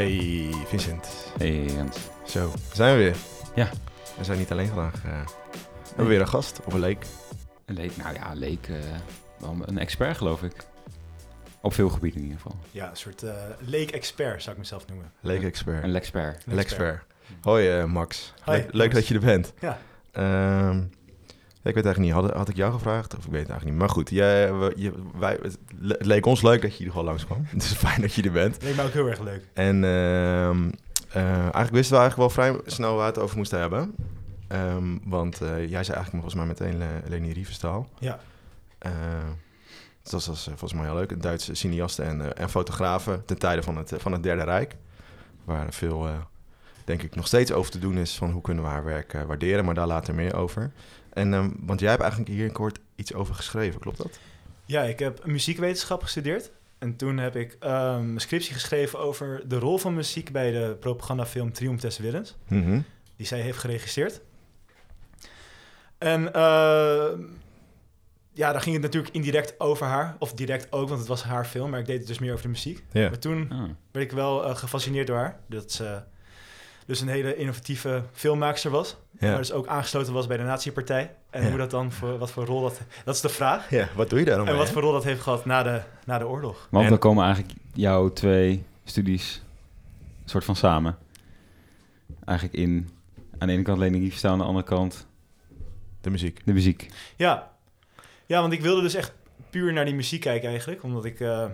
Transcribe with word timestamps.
Hey 0.00 0.50
Vincent. 0.66 1.32
Hey 1.38 1.64
Jens. 1.64 1.96
Zo, 2.24 2.52
zijn 2.72 2.96
we 2.96 3.02
weer. 3.02 3.16
Ja. 3.54 3.68
We 4.18 4.24
zijn 4.24 4.38
niet 4.38 4.50
alleen 4.50 4.66
vandaag. 4.66 4.94
eh, 4.94 5.24
we 5.82 5.88
hebben 5.88 6.06
weer 6.06 6.20
een 6.20 6.28
gast 6.28 6.60
op 6.64 6.72
een 6.72 6.80
leek. 6.80 7.04
Een 7.64 7.74
leek, 7.74 7.96
nou 7.96 8.14
ja, 8.14 8.32
leek 8.34 8.68
eh, 8.68 8.76
wel 9.38 9.56
een 9.66 9.78
expert 9.78 10.16
geloof 10.16 10.42
ik. 10.42 10.52
Op 11.60 11.74
veel 11.74 11.88
gebieden 11.88 12.20
in 12.20 12.26
ieder 12.26 12.40
geval. 12.42 12.58
Ja, 12.70 12.90
een 12.90 12.96
soort 12.96 13.22
eh 13.22 13.34
leek-expert 13.58 14.42
zou 14.42 14.52
ik 14.52 14.58
mezelf 14.62 14.86
noemen. 14.86 15.12
Leek-expert. 15.20 15.82
Een 15.82 15.90
lexpert. 15.90 16.42
Lexpert. 16.46 17.02
Hoi 17.42 17.68
eh, 17.78 17.84
Max. 17.84 18.34
Hoi, 18.44 18.66
leuk, 18.70 18.94
dat 18.94 19.06
je 19.06 19.14
er 19.14 19.20
bent. 19.20 19.52
Ja. 19.60 19.78
Ehm, 20.12 20.76
ja, 20.76 20.84
ik 21.62 21.74
weet 21.74 21.84
eigenlijk 21.84 21.98
niet, 22.14 22.24
had, 22.24 22.36
had 22.36 22.48
ik 22.48 22.56
jou 22.56 22.72
gevraagd? 22.72 23.16
Of 23.16 23.24
ik 23.24 23.30
weet 23.30 23.40
het 23.40 23.50
eigenlijk 23.50 23.70
niet. 23.70 23.78
Maar 23.78 23.88
goed, 23.96 24.10
jij, 24.10 24.54
we- 24.54 24.72
je, 24.76 24.92
wij, 25.18 25.38
het 25.42 25.58
le- 25.78 25.94
het 25.98 26.06
leek 26.06 26.26
ons 26.26 26.42
leuk 26.42 26.62
dat 26.62 26.70
je 26.76 26.82
hier 26.82 26.90
gewoon 26.90 27.06
langskwam. 27.06 27.44
Het 27.50 27.62
is 27.62 27.72
fijn 27.72 28.00
dat 28.00 28.14
je 28.14 28.22
er 28.22 28.32
bent. 28.32 28.62
Leek 28.62 28.76
me 28.76 28.82
ook 28.82 28.92
heel 28.92 29.06
erg 29.08 29.20
leuk. 29.20 29.42
En 29.52 29.84
ehm, 29.84 30.70
eh, 31.08 31.22
eigenlijk 31.38 31.70
wisten 31.70 31.96
we 31.96 32.00
eigenlijk 32.02 32.16
wel 32.16 32.30
vrij 32.30 32.60
snel 32.66 32.94
waar 32.94 33.04
we 33.06 33.12
het 33.12 33.18
over 33.18 33.36
moesten 33.36 33.58
hebben. 33.60 33.94
Ehm, 34.48 34.96
want 35.04 35.40
eh, 35.40 35.48
jij 35.48 35.84
zei 35.84 35.96
eigenlijk 35.96 36.10
volgens 36.10 36.34
mij 36.34 36.46
meteen 36.46 36.78
Le- 36.78 37.02
Leni 37.08 37.32
Riefenstahl. 37.32 37.88
Ja. 37.98 38.18
Eh, 38.78 38.90
dat 40.02 40.24
was, 40.24 40.44
volgens 40.44 40.72
mij 40.72 40.84
heel 40.84 40.94
leuk. 40.94 41.10
Een 41.10 41.20
Duitse 41.20 41.54
cineaste 41.54 42.02
en, 42.02 42.36
en 42.36 42.50
fotografe 42.50 43.22
ten 43.26 43.38
tijde 43.38 43.62
van 43.62 43.76
het, 43.76 43.92
van 43.96 44.12
het 44.12 44.22
Derde 44.22 44.42
Rijk. 44.44 44.76
Waar 45.44 45.72
veel, 45.72 46.08
denk 46.84 47.02
ik, 47.02 47.14
nog 47.14 47.26
steeds 47.26 47.52
over 47.52 47.70
te 47.70 47.78
doen 47.78 47.96
is 47.98 48.16
van 48.16 48.30
hoe 48.30 48.42
kunnen 48.42 48.64
we 48.64 48.70
haar 48.70 48.84
werk 48.84 49.12
waarderen. 49.26 49.64
Maar 49.64 49.74
daar 49.74 49.86
later 49.86 50.14
meer 50.14 50.34
over. 50.36 50.72
En, 51.12 51.34
ehm, 51.34 51.50
want 51.60 51.80
jij 51.80 51.88
hebt 51.90 52.02
eigenlijk 52.02 52.32
hier 52.32 52.44
in 52.44 52.52
kort 52.52 52.78
iets 52.94 53.14
over 53.14 53.34
geschreven, 53.34 53.80
klopt 53.80 53.96
dat? 53.98 54.18
Ja, 54.64 54.82
ik 54.82 54.98
heb 54.98 55.26
muziekwetenschap 55.26 56.02
gestudeerd. 56.02 56.50
En 56.78 56.96
toen 56.96 57.18
heb 57.18 57.36
ik 57.36 57.56
ehm, 57.60 57.94
een 58.14 58.20
scriptie 58.20 58.52
geschreven 58.54 58.98
over 58.98 59.42
de 59.48 59.58
rol 59.58 59.78
van 59.78 59.94
muziek 59.94 60.32
bij 60.32 60.50
de 60.50 60.76
propagandafilm 60.80 61.52
Triumph 61.52 61.80
des 61.82 61.98
Willens. 61.98 62.36
Mhm. 62.48 62.80
Die 63.16 63.26
zij 63.26 63.40
heeft 63.40 63.58
geregisseerd. 63.58 64.20
En 65.98 66.32
ehm, 66.32 67.20
ja, 68.32 68.52
daar 68.52 68.60
ging 68.60 68.74
het 68.74 68.84
natuurlijk 68.84 69.14
indirect 69.14 69.60
over 69.60 69.86
haar. 69.86 70.16
Of 70.18 70.32
direct 70.32 70.72
ook, 70.72 70.88
want 70.88 71.00
het 71.00 71.08
was 71.08 71.22
haar 71.22 71.44
film. 71.44 71.70
Maar 71.70 71.80
ik 71.80 71.86
deed 71.86 71.98
het 71.98 72.06
dus 72.06 72.18
meer 72.18 72.30
over 72.32 72.42
de 72.44 72.48
muziek. 72.50 72.84
Maar 72.92 73.18
toen 73.18 73.50
Ah. 73.52 73.58
werd 73.90 74.04
ik 74.06 74.12
wel 74.12 74.44
eh, 74.44 74.56
gefascineerd 74.56 75.06
door 75.06 75.16
haar. 75.16 75.40
Dat 75.46 75.72
ze 75.72 76.02
dus 76.90 77.00
een 77.00 77.08
hele 77.08 77.36
innovatieve 77.36 78.02
filmmaakster 78.12 78.70
was. 78.70 78.96
Ja. 79.18 79.28
Maar 79.28 79.36
dus 79.38 79.52
ook 79.52 79.66
aangesloten 79.66 80.12
was 80.12 80.26
bij 80.26 80.36
de 80.36 80.42
nazi-partij. 80.42 81.14
En 81.30 81.42
Ja. 81.42 81.48
hoe 81.48 81.58
dat 81.58 81.70
dan, 81.70 81.92
voor, 81.92 82.18
wat 82.18 82.30
voor 82.30 82.44
rol 82.46 82.60
dat... 82.62 82.80
Dat 83.04 83.14
is 83.14 83.20
de 83.20 83.28
vraag. 83.28 83.70
ja, 83.70 83.88
wat 83.96 84.10
doe 84.10 84.18
je 84.18 84.24
daar 84.24 84.36
dan 84.36 84.48
En 84.48 84.56
wat 84.56 84.70
voor 84.70 84.82
rol 84.82 84.92
dat 84.92 85.04
heeft 85.04 85.20
gehad 85.20 85.44
na 85.44 85.62
de, 85.62 85.80
na 86.06 86.18
de 86.18 86.26
oorlog. 86.26 86.66
Want 86.70 86.84
En- 86.84 86.90
dan 86.90 86.98
komen 86.98 87.24
eigenlijk 87.24 87.54
jouw 87.72 88.12
twee 88.12 88.64
studies 88.84 89.42
een 90.22 90.28
soort 90.28 90.44
van 90.44 90.56
samen. 90.56 90.98
Eigenlijk 92.24 92.58
in, 92.58 92.90
aan 93.38 93.48
de 93.48 93.54
ene 93.54 93.62
kant 93.62 93.78
Lening 93.78 94.02
Riefstaan, 94.04 94.32
aan 94.32 94.38
de 94.38 94.44
andere 94.44 94.64
kant 94.66 95.06
De 96.00 96.10
muziek. 96.10 96.40
de 96.44 96.52
muziek. 96.52 96.88
Ja. 97.16 97.50
ja, 98.26 98.40
want 98.40 98.52
ik 98.52 98.60
wilde 98.60 98.82
dus 98.82 98.94
echt 98.94 99.12
puur 99.50 99.72
naar 99.72 99.84
die 99.84 99.94
muziek 99.94 100.20
kijken 100.20 100.48
eigenlijk. 100.48 100.82
Omdat 100.82 101.04
ik... 101.04 101.20
eh, 101.20 101.44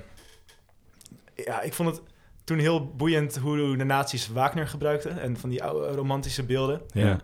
ja, 1.35 1.61
ik 1.61 1.73
vond 1.75 1.89
het 1.97 2.01
toen 2.47 2.59
heel 2.59 2.87
boeiend 2.87 3.37
hoe 3.37 3.77
de 3.77 3.85
nazi's 3.85 4.29
Wagner 4.29 4.69
gebruikten. 4.69 5.21
En 5.21 5.37
van 5.37 5.49
die 5.49 5.63
oude 5.65 5.97
romantische 5.97 6.43
beelden. 6.43 6.81
Ja. 6.93 7.21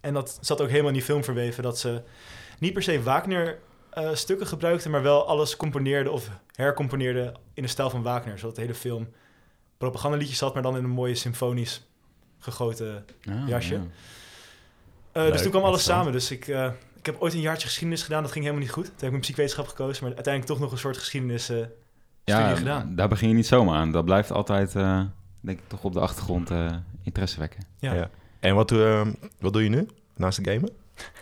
En 0.00 0.14
dat 0.14 0.38
zat 0.40 0.60
ook 0.60 0.68
helemaal 0.68 0.88
in 0.88 0.94
die 0.94 1.02
film 1.04 1.24
verweven. 1.24 1.62
Dat 1.62 1.78
ze 1.78 2.02
niet 2.58 2.72
per 2.72 2.82
se 2.82 3.02
Wagner 3.02 3.58
eh, 3.90 4.14
stukken 4.14 4.46
gebruikten, 4.46 4.90
maar 4.90 5.02
wel 5.02 5.26
alles 5.26 5.56
componeerden 5.56 6.12
of 6.12 6.28
hercomponeerden 6.54 7.34
in 7.54 7.62
de 7.62 7.68
stijl 7.68 7.90
van 7.90 8.02
Wagner. 8.02 8.38
Zodat 8.38 8.54
de 8.54 8.60
hele 8.60 8.74
film 8.74 9.08
propagandaliedjes 9.78 10.40
had, 10.40 10.54
maar 10.54 10.62
dan 10.62 10.76
in 10.76 10.84
een 10.84 10.90
mooie 10.90 11.14
symfonisch 11.14 11.86
gegoten. 12.38 13.04
Ah, 13.28 13.48
Jasje. 13.48 13.74
ja. 13.74 13.80
Eh, 15.12 15.22
Leuk, 15.22 15.32
dus 15.32 15.42
toen 15.42 15.50
kwam 15.50 15.64
alles 15.64 15.84
samen. 15.84 16.12
Dus 16.12 16.30
ik, 16.30 16.48
eh, 16.48 16.70
ik 16.96 17.06
heb 17.06 17.16
ooit 17.20 17.32
een 17.32 17.40
jaartje 17.40 17.66
geschiedenis 17.66 18.02
gedaan. 18.02 18.22
Dat 18.22 18.32
ging 18.32 18.44
helemaal 18.44 18.66
niet 18.66 18.74
goed. 18.74 18.84
Toen 18.84 18.94
heb 18.96 19.08
ik 19.08 19.16
muziekwetenschap 19.16 19.66
gekozen, 19.68 20.04
maar 20.04 20.14
uiteindelijk 20.14 20.54
toch 20.54 20.62
nog 20.62 20.72
een 20.72 20.78
soort 20.78 20.98
geschiedenis 20.98 21.50
Ja, 22.24 22.36
studie 22.38 22.56
gedaan. 22.56 22.94
daar 22.94 23.08
begin 23.08 23.28
je 23.28 23.34
niet 23.34 23.46
zomaar 23.46 23.76
aan. 23.78 23.92
Dat 23.92 24.04
blijft 24.04 24.30
altijd, 24.32 24.74
eh, 24.74 25.00
denk 25.40 25.58
ik, 25.58 25.64
toch 25.68 25.84
op 25.84 25.92
de 25.92 26.00
achtergrond 26.00 26.50
eh, 26.50 26.66
interesse 27.02 27.38
wekken. 27.38 27.60
Ja. 27.78 27.92
Ja. 27.94 28.10
En 28.40 28.54
wat, 28.54 28.68
doe, 28.68 28.84
ehm, 28.84 29.12
wat 29.40 29.52
doe 29.52 29.62
je 29.62 29.68
nu? 29.68 29.88
Naast 30.16 30.44
de 30.44 30.50
gamen? 30.52 30.70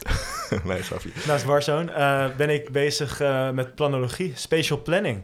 nee, 0.68 0.82
grapje. 0.82 1.10
Naast 1.26 1.44
Warzone 1.44 1.90
eh, 1.92 2.36
ben 2.36 2.50
ik 2.50 2.70
bezig 2.72 3.20
eh, 3.20 3.50
met 3.50 3.74
planologie, 3.74 4.32
spatial 4.36 4.82
planning. 4.82 5.22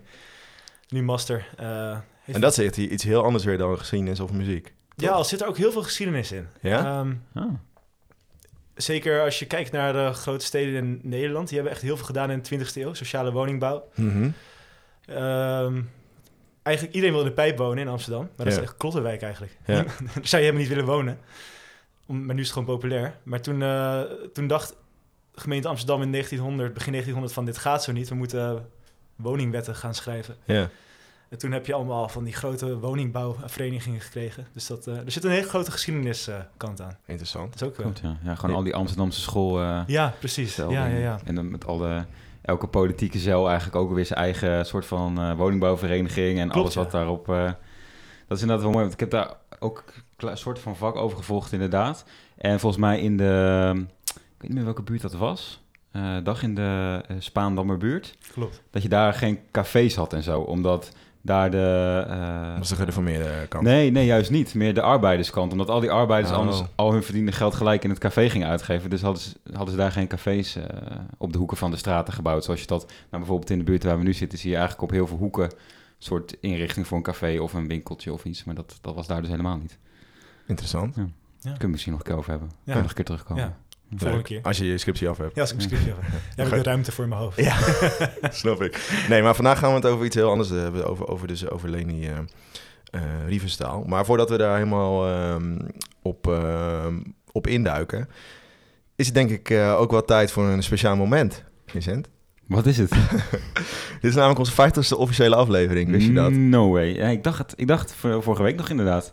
Nu 0.88 1.02
master. 1.02 1.46
Eh, 1.56 1.96
En 2.24 2.40
dat 2.40 2.58
echt 2.58 2.76
iets 2.76 3.04
heel 3.04 3.24
anders 3.24 3.44
weer 3.44 3.58
dan 3.58 3.78
geschiedenis 3.78 4.20
of 4.20 4.32
muziek. 4.32 4.74
Ja, 4.96 5.10
al 5.10 5.24
zit 5.24 5.40
er 5.40 5.46
ook 5.46 5.56
heel 5.56 5.72
veel 5.72 5.82
geschiedenis 5.82 6.32
in. 6.32 6.46
Ja? 6.60 6.84
Ehm, 7.00 7.14
Ah. 7.34 7.52
zeker 8.74 9.22
als 9.22 9.38
je 9.38 9.46
kijkt 9.46 9.72
naar 9.72 9.92
de 9.92 10.12
grote 10.12 10.44
steden 10.44 10.74
in 10.74 11.00
Nederland. 11.02 11.46
Die 11.48 11.56
hebben 11.56 11.72
echt 11.74 11.82
heel 11.82 11.96
veel 11.96 12.06
gedaan 12.06 12.30
in 12.30 12.36
de 12.42 12.44
20e 12.44 12.80
eeuw. 12.82 12.94
Sociale 12.94 13.32
woningbouw. 13.32 13.88
Mhm. 13.94 14.30
Ehm, 15.08 15.80
eigenlijk 16.62 16.96
iedereen 16.96 17.14
wil 17.16 17.24
in 17.24 17.28
de 17.28 17.34
pijp 17.34 17.58
wonen 17.58 17.78
in 17.78 17.88
Amsterdam. 17.88 18.20
Maar 18.36 18.46
dat 18.46 18.54
Ja. 18.54 18.60
is 18.60 18.66
echt 18.66 18.76
klotterwijk 18.76 19.22
eigenlijk. 19.22 19.56
Ja. 19.66 19.74
Daar 19.82 19.86
zou 20.12 20.22
je 20.22 20.36
helemaal 20.36 20.60
niet 20.60 20.68
willen 20.68 20.84
wonen. 20.84 21.18
Om- 22.06 22.24
Maar 22.26 22.34
nu 22.34 22.40
is 22.40 22.46
het 22.48 22.58
gewoon 22.58 22.74
populair. 22.74 23.14
Maar 23.22 23.40
toen, 23.40 23.62
eh, 23.62 24.00
toen 24.32 24.46
dacht 24.46 24.68
de 25.34 25.40
gemeente 25.40 25.68
Amsterdam 25.68 26.02
in 26.02 26.10
1900, 26.10 26.74
begin 26.74 26.92
1900 26.92 27.32
van 27.34 27.44
dit 27.44 27.58
gaat 27.58 27.82
zo 27.82 27.92
niet. 27.92 28.08
We 28.08 28.14
moeten 28.14 28.66
woningwetten 29.16 29.74
gaan 29.74 29.94
schrijven. 29.94 30.36
Ja. 30.44 30.68
En 31.28 31.38
toen 31.38 31.52
heb 31.52 31.66
je 31.66 31.74
allemaal 31.74 32.08
van 32.08 32.24
die 32.24 32.32
grote 32.34 32.78
woningbouwverenigingen 32.78 34.00
gekregen. 34.00 34.46
Dus 34.52 34.66
dat, 34.66 34.86
eh, 34.86 34.96
er 34.96 35.10
zit 35.10 35.24
een 35.24 35.30
hele 35.30 35.48
grote 35.48 35.70
geschiedenniskant 35.70 36.80
aan. 36.80 36.96
Interessant. 37.06 37.52
Dat 37.52 37.62
is 37.62 37.68
ook 37.68 37.76
wel. 37.76 37.86
Goed, 37.86 38.00
ja. 38.02 38.16
ja. 38.24 38.34
Gewoon 38.34 38.56
al 38.56 38.62
die 38.62 38.74
Amsterdamse 38.74 39.20
school... 39.20 39.60
eh, 39.60 39.80
Ja, 39.86 40.14
precies. 40.18 40.56
Ja, 40.56 40.68
ja, 40.70 40.86
ja. 40.86 41.20
En 41.24 41.34
dan 41.34 41.50
met 41.50 41.66
alle, 41.66 42.04
elke 42.48 42.66
politieke 42.66 43.18
cel 43.18 43.46
eigenlijk 43.48 43.76
ook 43.76 43.92
weer 43.94 44.06
zijn 44.06 44.18
eigen 44.18 44.66
soort 44.66 44.86
van 44.86 45.20
eh, 45.20 45.36
woningbouwvereniging 45.36 46.38
en 46.38 46.48
Klopt, 46.48 46.56
alles 46.56 46.74
wat 46.74 46.90
daarop. 46.90 47.28
eh, 47.28 47.44
dat 48.26 48.36
is 48.36 48.40
inderdaad 48.40 48.60
wel 48.64 48.70
mooi, 48.72 48.82
want 48.82 48.92
ik 48.92 49.00
heb 49.00 49.10
daar 49.10 49.34
ook 49.58 49.84
een 50.16 50.36
soort 50.36 50.58
van 50.58 50.76
vak 50.76 50.96
over 50.96 51.16
gevolgd 51.18 51.52
inderdaad. 51.52 52.04
En 52.36 52.60
volgens 52.60 52.82
mij 52.82 53.00
in 53.00 53.16
de, 53.16 53.72
ik 54.04 54.14
weet 54.38 54.42
niet 54.42 54.52
meer 54.54 54.64
welke 54.64 54.82
buurt 54.82 55.00
dat 55.02 55.12
was, 55.12 55.62
eh, 55.90 56.16
dag 56.22 56.42
in 56.42 56.54
de 56.54 57.02
uh, 57.10 57.16
Spaandammer 57.18 57.76
buurt, 57.78 58.16
Klopt. 58.32 58.62
dat 58.70 58.82
je 58.82 58.88
daar 58.88 59.12
geen 59.14 59.38
cafés 59.50 59.94
had 59.96 60.12
en 60.12 60.22
zo, 60.22 60.40
omdat 60.40 60.92
daar 61.22 61.50
de... 61.50 62.04
eh, 62.08 62.52
Dat 62.54 62.62
is 62.62 62.68
de 62.68 62.74
gereformeerde 62.74 63.46
kant. 63.48 63.64
Nee, 63.64 63.90
nee, 63.90 64.06
juist 64.06 64.30
niet. 64.30 64.54
Meer 64.54 64.74
de 64.74 64.82
arbeiderskant. 64.82 65.52
Omdat 65.52 65.68
al 65.70 65.80
die 65.80 65.90
arbeiders 65.90 66.32
Oh. 66.32 66.38
anders 66.38 66.62
al 66.74 66.92
hun 66.92 67.02
verdiende 67.02 67.32
geld 67.32 67.54
gelijk 67.54 67.84
in 67.84 67.90
het 67.90 67.98
café 67.98 68.30
gingen 68.30 68.48
uitgeven. 68.48 68.90
Dus 68.90 69.02
hadden 69.02 69.22
ze, 69.22 69.30
hadden 69.52 69.70
ze 69.70 69.76
daar 69.76 69.92
geen 69.92 70.06
cafés 70.08 70.56
eh, 70.56 70.64
op 71.18 71.32
de 71.32 71.38
hoeken 71.38 71.56
van 71.56 71.70
de 71.70 71.76
straten 71.76 72.12
gebouwd. 72.14 72.44
Zoals 72.44 72.60
je 72.60 72.66
dat, 72.66 72.86
nou 72.86 72.96
bijvoorbeeld 73.10 73.50
in 73.50 73.58
de 73.58 73.64
buurt 73.64 73.84
waar 73.84 73.98
we 73.98 74.04
nu 74.04 74.12
zitten, 74.12 74.38
zie 74.38 74.50
je 74.50 74.56
eigenlijk 74.56 74.84
op 74.84 74.90
heel 74.96 75.06
veel 75.06 75.16
hoeken 75.18 75.44
een 75.44 75.52
soort 75.98 76.36
inrichting 76.40 76.86
voor 76.86 76.96
een 76.96 77.02
café 77.02 77.38
of 77.40 77.52
een 77.52 77.68
winkeltje 77.68 78.12
of 78.12 78.24
iets. 78.24 78.44
Maar 78.44 78.54
dat, 78.54 78.78
dat 78.80 78.94
was 78.94 79.06
daar 79.06 79.20
dus 79.20 79.30
helemaal 79.30 79.56
niet. 79.56 79.78
Interessant. 80.46 80.94
Ja. 80.96 81.02
Daar 81.02 81.10
kunnen 81.42 81.60
we 81.60 81.68
misschien 81.68 81.92
nog 81.92 82.00
een 82.00 82.06
keer 82.08 82.16
over 82.16 82.30
hebben. 82.30 82.48
Ja. 82.48 82.54
Kunnen 82.56 82.74
we 82.74 82.80
nog 82.80 82.88
een 82.88 82.94
keer 82.94 83.04
terugkomen. 83.04 83.42
Ja. 83.42 83.56
Volgende 83.88 84.14
Leuk. 84.14 84.24
keer. 84.24 84.42
Als 84.42 84.58
je 84.58 84.64
je 84.64 84.78
scriptie 84.78 85.08
af 85.08 85.18
hebt. 85.18 85.34
Ja, 85.34 85.40
als 85.40 85.50
ik 85.50 85.56
mijn 85.56 85.68
scriptje 85.68 85.94
heb. 85.94 86.10
Dan 86.36 86.46
heb 86.46 86.54
ik 86.54 86.64
de 86.64 86.70
ruimte 86.70 86.92
voor 86.92 87.08
mijn 87.08 87.20
hoofd. 87.20 87.40
Ja, 87.40 87.56
snap 88.30 88.62
ik. 88.62 89.04
Nee, 89.08 89.22
maar 89.22 89.34
vandaag 89.34 89.58
gaan 89.58 89.70
we 89.70 89.76
het 89.76 89.86
over 89.86 90.04
iets 90.04 90.14
heel 90.14 90.30
anders 90.30 90.48
hebben. 90.48 90.86
Over, 90.86 91.08
over, 91.08 91.26
dus 91.26 91.50
over 91.50 91.68
Leni 91.68 92.06
eh 92.06 92.18
eh, 92.90 93.00
Riefenstahl. 93.26 93.84
Maar 93.86 94.04
voordat 94.04 94.30
we 94.30 94.36
daar 94.36 94.54
helemaal 94.56 95.06
ehm, 95.06 95.58
op, 96.02 96.26
ehm, 96.26 96.98
op 97.32 97.46
induiken... 97.46 98.08
is 98.96 99.06
het 99.06 99.14
denk 99.14 99.30
ik 99.30 99.50
eh, 99.50 99.80
ook 99.80 99.90
wel 99.90 100.04
tijd 100.04 100.32
voor 100.32 100.44
een 100.44 100.62
speciaal 100.62 100.96
moment, 100.96 101.44
Vincent. 101.66 102.08
Wat 102.46 102.66
is 102.66 102.78
het? 102.78 102.90
Dit 104.00 104.10
is 104.10 104.14
namelijk 104.14 104.38
onze 104.38 104.52
50ste 104.52 104.98
officiële 104.98 105.36
aflevering, 105.36 105.90
wist 105.90 106.06
je 106.06 106.12
dat? 106.12 106.30
No 106.30 106.70
way. 106.70 106.94
Ja, 106.94 107.06
ik 107.06 107.24
dacht 107.24 107.38
het 107.38 107.52
ik 107.56 107.66
dacht 107.66 107.94
vorige 107.94 108.42
week 108.42 108.56
nog 108.56 108.68
inderdaad. 108.68 109.12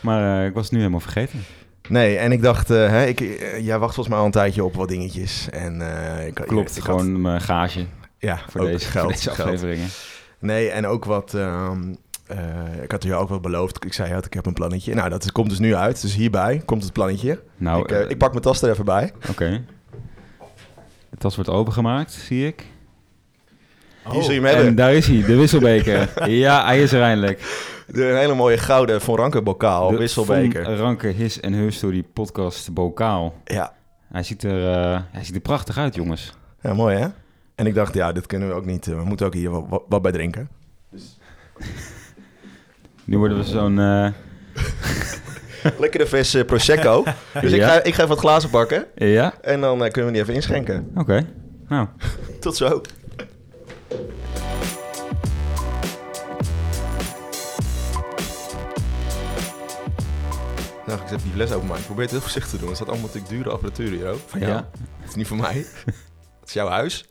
Maar 0.00 0.40
eh, 0.40 0.46
ik 0.46 0.54
was 0.54 0.62
het 0.62 0.72
nu 0.72 0.78
helemaal 0.78 1.00
vergeten. 1.00 1.44
Nee, 1.88 2.16
en 2.16 2.32
ik 2.32 2.42
dacht, 2.42 2.70
eh, 2.70 2.88
hè, 2.88 3.04
ik, 3.06 3.20
eh, 3.20 3.64
jij 3.64 3.78
wacht 3.78 3.94
volgens 3.94 4.08
mij 4.08 4.18
al 4.18 4.24
een 4.24 4.30
tijdje 4.30 4.64
op 4.64 4.74
wat 4.74 4.88
dingetjes. 4.88 5.48
En, 5.50 5.80
eh, 6.18 6.26
ik, 6.26 6.34
Klopt, 6.34 6.70
ik, 6.70 6.76
ik 6.76 6.82
had- 6.82 7.00
gewoon 7.00 7.20
mijn 7.20 7.40
gage 7.40 7.86
ja, 8.18 8.40
voor, 8.48 8.60
deze, 8.60 8.86
geld, 8.90 9.04
voor 9.04 9.12
deze 9.12 9.30
geld. 9.30 9.48
afleveringen. 9.48 9.88
Nee, 10.38 10.68
en 10.70 10.86
ook 10.86 11.04
wat. 11.04 11.34
ehm, 11.34 11.94
eh, 12.26 12.38
ik 12.82 12.90
had 12.90 13.02
je 13.02 13.14
ook 13.14 13.28
wel 13.28 13.40
beloofd. 13.40 13.84
Ik 13.84 13.92
zei, 13.92 14.08
ja, 14.08 14.16
ik 14.16 14.34
heb 14.34 14.46
een 14.46 14.52
plannetje. 14.52 14.94
Nou, 14.94 15.08
dat 15.08 15.32
komt 15.32 15.48
dus 15.48 15.58
nu 15.58 15.74
uit. 15.74 16.00
Dus 16.02 16.14
hierbij 16.14 16.62
komt 16.64 16.82
het 16.82 16.92
plannetje. 16.92 17.40
Nou, 17.56 17.94
ik, 17.94 18.10
ik 18.10 18.18
pak 18.18 18.30
mijn 18.30 18.42
tas 18.42 18.62
er 18.62 18.70
even 18.70 18.84
bij. 18.84 19.12
Oké. 19.30 19.64
De 21.10 21.16
tas 21.18 21.34
wordt 21.34 21.50
opengemaakt, 21.50 22.12
zie 22.12 22.46
ik. 22.46 22.64
Oh. 24.06 24.12
Hier 24.12 24.22
zul 24.22 24.32
je 24.32 24.40
hem 24.40 24.66
En 24.66 24.74
daar 24.74 24.94
is 24.94 25.06
hij, 25.06 25.22
de 25.24 25.36
wisselbeker. 25.36 26.08
ja, 26.30 26.64
hij 26.64 26.82
is 26.82 26.92
er 26.92 27.02
eindelijk. 27.02 27.40
De 27.92 28.08
een 28.08 28.16
hele 28.16 28.34
mooie 28.34 28.58
gouden 28.58 29.00
Von 29.00 29.16
Ranke 29.16 29.42
bokaal. 29.42 29.90
de 29.90 29.96
wisselbeker. 29.96 30.64
Von 30.64 30.74
Ranke 30.76 31.06
His 31.06 31.40
en 31.40 31.52
Her 31.52 31.72
Story 31.72 32.02
podcast 32.02 32.72
bokaal. 32.74 33.34
Ja. 33.44 33.72
Hij 34.12 34.22
ziet, 34.22 34.44
er, 34.44 34.72
eh, 34.72 35.00
hij 35.10 35.24
ziet 35.24 35.34
er 35.34 35.40
prachtig 35.40 35.78
uit, 35.78 35.94
jongens. 35.94 36.32
ja, 36.60 36.74
mooi 36.74 36.96
hè? 36.96 37.06
En 37.54 37.66
ik 37.66 37.74
dacht, 37.74 37.94
ja, 37.94 38.12
dit 38.12 38.26
kunnen 38.26 38.48
we 38.48 38.54
ook 38.54 38.64
niet. 38.64 38.86
eh, 38.86 38.94
we 38.96 39.04
moeten 39.04 39.26
ook 39.26 39.34
hier 39.34 39.50
wat, 39.50 39.64
wat- 39.68 39.82
wat 39.88 40.02
bij 40.02 40.12
drinken. 40.12 40.48
Nu 43.04 43.18
worden 43.18 43.36
we 43.38 43.44
zo'n 43.44 43.78
eh, 43.78 44.08
Lekkere 45.80 46.06
verse 46.06 46.44
Prosecco. 46.44 47.04
Dus 47.40 47.52
ik, 47.52 47.62
ga, 47.62 47.82
ik 47.82 47.94
ga 47.94 48.02
even 48.02 48.08
wat 48.08 48.18
glazen 48.18 48.50
pakken. 48.50 48.84
Ja? 48.94 49.34
En 49.40 49.60
dan 49.60 49.78
kunnen 49.78 50.04
we 50.06 50.12
die 50.12 50.20
even 50.22 50.34
inschenken. 50.34 50.90
Oké. 50.96 51.26
Nou, 51.68 51.86
Tot 52.40 52.56
zo. 52.56 52.80
Nou, 60.86 61.00
ik 61.00 61.04
even 61.06 61.22
die 61.22 61.32
fles 61.32 61.52
openmaken. 61.52 61.80
Ik 61.80 61.86
probeer 61.86 62.02
het 62.02 62.12
heel 62.12 62.20
voorzichtig 62.20 62.50
te 62.52 62.58
doen. 62.58 62.68
Er 62.68 62.74
staat 62.74 62.88
allemaal 62.88 63.06
natuurlijk 63.06 63.32
dure 63.34 63.50
apparatuur 63.50 63.90
hier 63.90 64.08
ook. 64.08 64.18
Van 64.26 64.40
jou. 64.40 64.52
ja. 64.52 64.70
Het 65.00 65.08
is 65.08 65.14
niet 65.14 65.26
voor 65.26 65.36
mij. 65.36 65.52
Het 66.40 66.48
is 66.48 66.52
jouw 66.52 66.68
huis. 66.68 67.04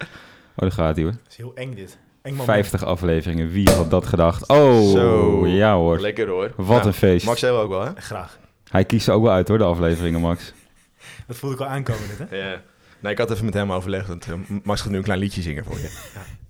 Oh, 0.00 0.06
daar 0.54 0.72
gaat 0.72 0.94
hij 0.94 1.04
hoor. 1.04 1.12
Het 1.12 1.30
is 1.30 1.36
heel 1.36 1.54
eng 1.54 1.74
dit. 1.74 1.98
Eng 2.22 2.30
moment. 2.30 2.48
50 2.50 2.84
afleveringen. 2.84 3.48
Wie 3.48 3.70
had 3.70 3.90
dat 3.90 4.06
gedacht? 4.06 4.48
Oh, 4.48 4.90
Zo. 4.92 5.46
ja 5.46 5.74
hoor. 5.74 6.00
Lekker 6.00 6.28
hoor. 6.28 6.52
Wat 6.56 6.66
Nou, 6.66 6.86
een 6.86 6.92
feest. 6.92 7.26
Max 7.26 7.40
hebben 7.40 7.58
we 7.58 7.64
ook 7.64 7.70
wel, 7.72 7.84
hè? 7.84 7.90
Graag. 8.00 8.38
Hij 8.70 8.84
kiest 8.84 9.08
er 9.08 9.14
ook 9.14 9.22
wel 9.22 9.32
uit 9.32 9.48
hoor, 9.48 9.58
de 9.58 9.64
afleveringen, 9.64 10.20
Max. 10.20 10.52
Dat 11.26 11.36
voelde 11.36 11.54
ik 11.56 11.60
al 11.60 11.66
aankomen 11.66 12.02
dit, 12.08 12.28
hè? 12.30 12.36
Ja. 12.36 12.62
Nee, 13.00 13.12
ik 13.12 13.18
had 13.18 13.30
even 13.30 13.44
met 13.44 13.54
hem 13.54 13.72
overlegd. 13.72 14.08
Want, 14.08 14.26
eh, 14.26 14.34
Max 14.62 14.80
gaat 14.80 14.90
nu 14.90 14.96
een 14.96 15.02
klein 15.02 15.18
liedje 15.20 15.42
zingen 15.42 15.64
voor 15.64 15.78
je. 15.78 15.90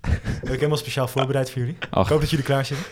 Heb 0.00 0.42
ik 0.42 0.48
helemaal 0.48 0.76
speciaal 0.76 1.08
voorbereid 1.08 1.50
voor 1.50 1.60
jullie. 1.60 1.76
Ach. 1.90 2.04
Ik 2.04 2.10
hoop 2.10 2.20
dat 2.20 2.30
jullie 2.30 2.44
klaar 2.44 2.64
zitten. 2.64 2.86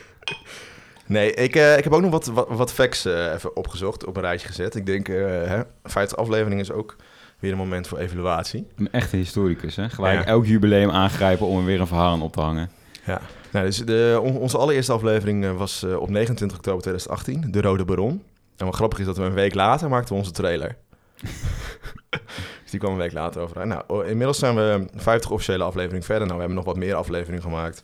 Nee, 1.07 1.35
ik, 1.35 1.57
eh, 1.57 1.77
ik 1.79 1.85
heb 1.85 1.93
ook 1.93 2.01
nog 2.01 2.11
wat, 2.11 2.27
wat, 2.27 2.47
wat 2.49 2.73
facts 2.73 3.05
eh, 3.05 3.33
even 3.33 3.57
opgezocht, 3.57 4.05
op 4.07 4.17
een 4.17 4.23
rijtje 4.23 4.47
gezet. 4.49 4.75
Ik 4.75 4.87
denk, 4.87 5.09
eh 5.09 5.17
hè, 5.27 5.61
50 5.85 6.19
afleveringen 6.19 6.59
is 6.61 6.73
ook 6.73 6.97
weer 7.39 7.53
een 7.53 7.59
moment 7.59 7.87
voor 7.89 7.99
evaluatie. 7.99 8.67
Een 8.77 8.93
echte 8.93 9.17
historicus, 9.17 9.77
hè? 9.77 9.91
Gelijk 9.91 10.19
Ja. 10.19 10.25
elk 10.27 10.47
jubileum 10.47 10.91
aangrijpen 10.91 11.47
om 11.47 11.59
er 11.59 11.65
weer 11.65 11.81
een 11.81 11.87
verhaal 11.87 12.13
aan 12.13 12.23
op 12.23 12.33
te 12.33 12.41
hangen. 12.41 12.71
Ja. 13.07 13.21
Nou, 13.51 13.65
dus 13.67 13.77
de, 13.79 14.19
on- 14.23 14.39
onze 14.39 14.59
allereerste 14.59 14.93
aflevering 14.93 15.57
was 15.57 15.85
op 15.85 16.09
29 16.11 16.57
oktober 16.57 16.83
2018, 16.83 17.51
De 17.53 17.61
Rode 17.61 17.85
Baron. 17.85 18.23
En 18.57 18.67
wat 18.67 18.75
grappig 18.75 18.99
is 18.99 19.05
dat 19.07 19.17
we 19.17 19.23
een 19.25 19.33
week 19.35 19.55
later 19.55 19.89
maakten 19.89 20.13
we 20.15 20.19
onze 20.21 20.31
trailer. 20.33 20.77
dus 22.63 22.71
die 22.71 22.81
kwam 22.81 22.93
een 22.93 22.99
week 22.99 23.13
later 23.13 23.43
over. 23.43 23.67
Nou, 23.67 24.07
inmiddels 24.07 24.39
zijn 24.39 24.55
we 24.55 24.87
50 24.95 25.31
officiële 25.31 25.65
afleveringen 25.65 26.05
verder. 26.07 26.23
Nou, 26.27 26.35
we 26.35 26.45
hebben 26.45 26.57
nog 26.65 26.75
wat 26.75 26.77
meer 26.85 26.95
afleveringen 26.95 27.43
gemaakt. 27.43 27.83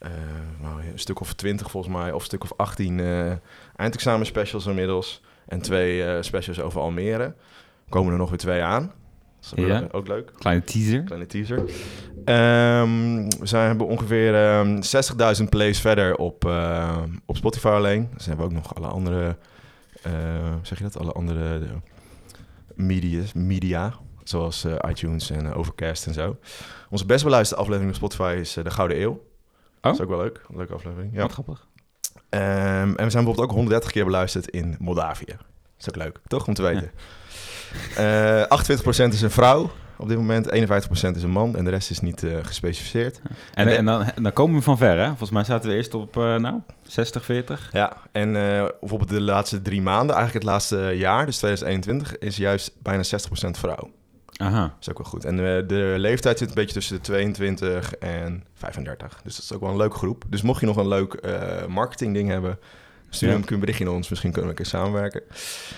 Eh, 0.00 0.10
nou, 0.60 0.80
een 0.92 0.98
stuk 0.98 1.20
of 1.20 1.32
20 1.32 1.70
volgens 1.70 1.94
mij, 1.94 2.12
of 2.12 2.20
een 2.20 2.26
stuk 2.26 2.42
of 2.42 2.52
18 2.56 3.00
eh 3.00 3.32
eindexamen 3.76 4.26
specials 4.26 4.66
inmiddels. 4.66 5.22
En 5.46 5.60
twee 5.62 6.04
eh, 6.04 6.22
specials 6.22 6.60
over 6.60 6.80
Almere. 6.80 7.22
Er 7.22 7.34
komen 7.88 8.12
er 8.12 8.18
nog 8.18 8.28
weer 8.28 8.38
twee 8.38 8.62
aan. 8.62 8.92
Dat 9.56 9.66
Ja. 9.66 9.86
ook 9.92 10.08
leuk. 10.08 10.32
Kleine 10.38 10.64
teaser. 10.64 11.02
Kleine 11.02 11.26
teaser. 11.26 11.58
Ehm, 12.24 13.28
we 13.38 13.46
zijn, 13.46 13.66
hebben 13.66 13.86
ongeveer 13.86 14.34
ehm 14.34 14.82
60.000 14.82 15.48
plays 15.48 15.80
verder 15.80 16.16
op, 16.16 16.44
ehm, 16.44 17.08
op 17.26 17.36
Spotify 17.36 17.66
alleen. 17.66 18.08
Dus 18.14 18.26
hebben 18.26 18.48
we 18.48 18.50
ook 18.54 18.58
nog 18.62 18.74
alle 18.74 18.86
andere, 18.86 19.36
zeg 20.62 20.78
je 20.78 20.84
dat? 20.84 20.98
Alle 20.98 21.12
andere 21.12 21.60
media, 22.74 23.22
media 23.34 23.94
zoals 24.24 24.66
iTunes 24.88 25.30
en 25.30 25.54
Overcast 25.54 26.06
en 26.06 26.14
zo. 26.14 26.36
Onze 26.90 27.06
best 27.06 27.24
beluisterde 27.24 27.62
aflevering 27.62 27.90
op 27.92 27.96
Spotify 27.98 28.36
is 28.40 28.52
De 28.52 28.70
Gouden 28.70 29.00
Eeuw. 29.00 29.28
Dat 29.80 29.94
is 29.94 30.00
ook 30.00 30.08
wel 30.08 30.18
leuk. 30.18 30.40
Een 30.48 30.56
leuke 30.56 30.74
aflevering. 30.74 31.12
Ja. 31.14 31.20
Wat 31.22 31.32
grappig. 31.32 31.66
Ehm, 32.28 32.42
en 32.42 32.86
we 32.86 32.94
zijn 32.96 33.24
bijvoorbeeld 33.24 33.40
ook 33.40 33.52
130 33.52 33.90
keer 33.90 34.04
beluisterd 34.04 34.48
in 34.48 34.76
Moldavië. 34.78 35.24
Dat 35.26 35.38
is 35.78 35.88
ook 35.88 35.96
leuk, 35.96 36.18
toch? 36.26 36.46
Om 36.46 36.54
te 36.54 36.62
weten. 36.62 36.90
Eh 37.96 38.42
28% 38.48 39.12
is 39.12 39.22
een 39.22 39.30
vrouw 39.30 39.70
op 39.96 40.08
dit 40.08 40.16
moment, 40.16 40.50
51% 40.50 41.16
is 41.16 41.22
een 41.22 41.30
man 41.30 41.56
en 41.56 41.64
de 41.64 41.70
rest 41.70 41.90
is 41.90 42.00
niet 42.00 42.22
eh, 42.22 42.36
gespecificeerd. 42.42 43.20
En, 43.54 43.66
Nee. 43.66 43.76
en, 43.76 43.84
dan, 43.84 44.04
dan 44.22 44.32
komen 44.32 44.56
we 44.56 44.62
van 44.62 44.76
ver, 44.78 44.98
hè? 44.98 45.06
Volgens 45.06 45.30
mij 45.30 45.44
zaten 45.44 45.70
we 45.70 45.76
eerst 45.76 45.94
op, 45.94 46.16
eh, 46.16 46.36
nou, 46.36 46.60
60, 46.82 47.24
40. 47.24 47.68
Ja, 47.72 47.96
en 48.12 48.32
bijvoorbeeld 48.80 49.10
de 49.10 49.20
laatste 49.20 49.62
drie 49.62 49.82
maanden, 49.82 50.16
eigenlijk 50.16 50.44
het 50.44 50.52
laatste 50.52 50.76
jaar, 50.96 51.26
dus 51.26 51.36
2021, 51.36 52.18
is 52.18 52.36
juist 52.36 52.72
bijna 52.82 53.02
60% 53.02 53.58
vrouw. 53.58 53.90
Aha. 54.40 54.60
Dat 54.62 54.76
is 54.80 54.90
ook 54.90 54.98
wel 54.98 55.06
goed. 55.06 55.24
En 55.24 55.38
eh, 55.38 55.68
de 55.68 55.94
leeftijd 55.96 56.38
zit 56.38 56.48
een 56.48 56.54
beetje 56.54 56.74
tussen 56.74 56.94
de 56.96 57.00
22 57.02 57.94
en 57.94 58.44
35. 58.54 59.20
Dus 59.24 59.34
dat 59.36 59.44
is 59.44 59.52
ook 59.52 59.60
wel 59.60 59.70
een 59.70 59.76
leuke 59.76 59.96
groep. 59.96 60.24
Dus 60.28 60.42
mocht 60.42 60.60
je 60.60 60.66
nog 60.66 60.76
een 60.76 60.88
leuk 60.88 61.12
eh 61.14 61.66
marketingding 61.66 62.28
hebben, 62.28 62.58
stuur 63.10 63.28
Ja. 63.28 63.34
hem 63.34 63.44
een 63.46 63.60
berichtje 63.60 63.84
naar 63.84 63.94
ons. 63.94 64.08
Misschien 64.08 64.32
kunnen 64.32 64.50
we 64.54 64.56
een 64.58 64.62
keer 64.64 64.72
samenwerken. 64.80 65.22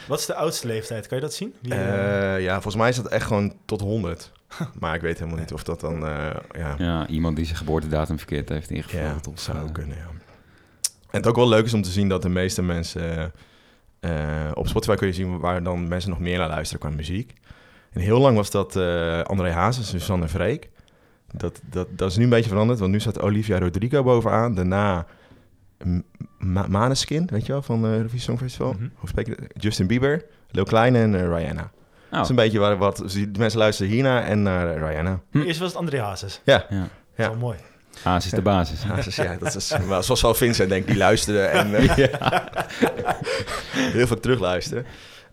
Wat 0.08 0.18
is 0.18 0.26
de 0.26 0.34
oudste 0.34 0.66
leeftijd? 0.66 1.06
Kan 1.06 1.16
je 1.18 1.22
dat 1.24 1.34
zien? 1.34 1.54
Wie, 1.62 1.74
eh, 1.74 2.42
ja, 2.42 2.52
volgens 2.52 2.76
mij 2.76 2.88
is 2.88 2.96
dat 2.96 3.06
echt 3.08 3.26
gewoon 3.26 3.54
tot 3.64 3.80
100. 3.80 4.32
Maar 4.80 4.94
ik 4.94 5.00
weet 5.00 5.18
helemaal 5.18 5.38
niet 5.40 5.52
of 5.52 5.62
dat 5.62 5.80
dan... 5.80 6.06
eh, 6.06 6.30
ja, 6.52 6.74
Ja, 6.78 7.06
iemand 7.06 7.36
die 7.36 7.44
zijn 7.44 7.56
geboortedatum 7.58 8.16
verkeerd 8.18 8.48
heeft 8.48 8.70
ingevuld. 8.70 9.02
ja, 9.02 9.14
of, 9.14 9.20
dat 9.20 9.40
zou 9.40 9.58
ook 9.62 9.72
kunnen, 9.72 9.96
ja. 9.96 10.02
En 11.10 11.18
het 11.18 11.26
ook 11.26 11.36
wel 11.36 11.48
leuk 11.48 11.64
is 11.64 11.74
om 11.74 11.82
te 11.82 11.90
zien 11.90 12.08
dat 12.08 12.22
de 12.22 12.28
meeste 12.28 12.62
mensen... 12.62 13.32
eh, 14.00 14.50
op 14.54 14.68
Spotify 14.68 14.94
kun 14.94 15.06
je 15.06 15.12
zien 15.12 15.38
waar 15.38 15.62
dan 15.62 15.88
mensen 15.88 16.10
nog 16.10 16.18
meer 16.20 16.38
naar 16.38 16.48
luisteren 16.48 16.80
qua 16.80 16.90
muziek. 16.96 17.32
En 17.92 18.00
heel 18.00 18.18
lang 18.18 18.36
was 18.36 18.50
dat 18.50 18.76
eh 18.76 19.20
André 19.22 19.50
Hazes, 19.50 19.88
Susanne 19.88 20.28
Freek. 20.28 20.70
Dat, 21.34 21.60
dat, 21.70 21.86
dat 21.90 22.10
is 22.10 22.16
nu 22.16 22.24
een 22.24 22.30
beetje 22.30 22.50
veranderd, 22.50 22.78
want 22.78 22.92
nu 22.92 23.00
staat 23.00 23.20
Olivia 23.20 23.58
Rodrigo 23.58 24.02
bovenaan. 24.02 24.54
Daarna 24.54 25.06
Ma- 26.38 26.66
Maneskin, 26.68 27.26
weet 27.30 27.46
je 27.46 27.52
wel, 27.52 27.62
van 27.62 27.82
de 27.82 27.88
Eurovisie 27.88 28.20
Songfestival. 28.20 28.76
Hoe 28.94 29.08
spreek 29.08 29.26
je 29.26 29.34
dat? 29.36 29.62
Justin 29.62 29.86
Bieber, 29.86 30.24
Lil 30.50 30.64
Kleine 30.64 30.98
en 30.98 31.14
eh, 31.14 31.38
Rihanna. 31.38 31.62
Oh, 31.62 31.70
Dat 32.10 32.22
is 32.22 32.28
een 32.28 32.34
beetje 32.36 32.58
waar, 32.58 32.76
wat... 32.76 32.96
dus 32.96 33.12
die 33.12 33.30
mensen 33.38 33.58
luisteren 33.58 33.92
hiernaar 33.92 34.22
en 34.24 34.42
naar 34.42 34.74
eh, 34.76 34.88
Rihanna. 34.90 35.20
hm. 35.30 35.40
Eerst 35.40 35.58
was 35.60 35.68
het 35.68 35.78
André 35.78 36.00
Hazes. 36.00 36.40
Ja, 36.44 36.66
ja. 36.70 36.78
Dat 36.78 36.86
is 37.16 37.24
Ja. 37.24 37.28
wel 37.30 37.38
mooi. 37.38 37.56
Haas 38.02 38.24
is 38.24 38.30
de 38.30 38.42
basis. 38.42 38.82
Hazes, 38.82 39.16
ja, 39.16 39.36
dat 39.36 39.54
is 39.56 39.72
wel, 39.88 40.02
zoals 40.02 40.22
wel 40.22 40.34
Vincent 40.34 40.68
denk 40.68 40.80
ik, 40.82 40.88
die 40.88 40.96
luisterde 40.96 41.40
en 41.42 41.74
eh, 41.74 41.96
heel 43.96 44.06
veel 44.06 44.20
terugluisteren. 44.20 44.84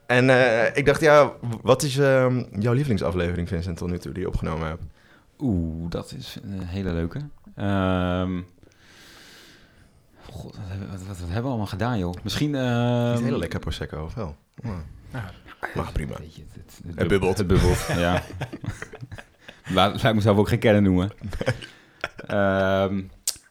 En 0.10 0.30
eh, 0.30 0.76
ik 0.78 0.86
dacht, 0.86 1.02
ja, 1.02 1.32
wat 1.62 1.84
is 1.84 1.98
ehm, 1.98 2.44
jouw 2.60 2.74
lievelingsaflevering, 2.74 3.48
Vincent, 3.48 3.78
tot 3.78 3.90
nu 3.90 3.98
toe, 3.98 4.12
die 4.12 4.22
je 4.22 4.28
opgenomen 4.28 4.68
hebt? 4.68 4.82
Oeh, 5.40 5.90
dat 5.90 6.14
is 6.18 6.38
een 6.44 6.62
hele 6.62 6.92
leuke. 6.94 7.20
Ehm 7.56 8.40
God, 10.30 10.56
wat, 10.56 10.66
hebben- 10.68 10.90
wat, 10.90 11.00
wat, 11.00 11.08
wat 11.08 11.18
hebben 11.20 11.42
we 11.44 11.48
allemaal 11.48 11.66
gedaan, 11.66 11.98
joh? 12.00 12.14
Misschien... 12.24 12.56
ehm, 12.56 13.12
Niet 13.14 13.24
hele 13.24 13.38
lekker 13.38 13.60
Prosecco, 13.60 14.04
of 14.04 14.14
wel? 14.14 14.36
Ja. 14.64 14.70
Nou, 15.12 15.26
Maar 15.76 15.92
prima. 15.92 16.16
Weet 16.20 16.36
je, 16.36 16.42
het, 16.54 16.80
het, 16.86 16.98
Het 16.98 17.08
bubbelt. 17.08 17.38
Het 17.38 17.48
bubbelt, 17.48 17.86
ja. 17.98 18.24
Laat, 19.70 19.94
laat 19.94 20.04
ik 20.04 20.16
mezelf 20.16 20.38
ook 20.38 20.48
geen 20.50 20.60
kennen 20.60 20.84
noemen. 20.84 21.12
Ehm, 22.28 23.02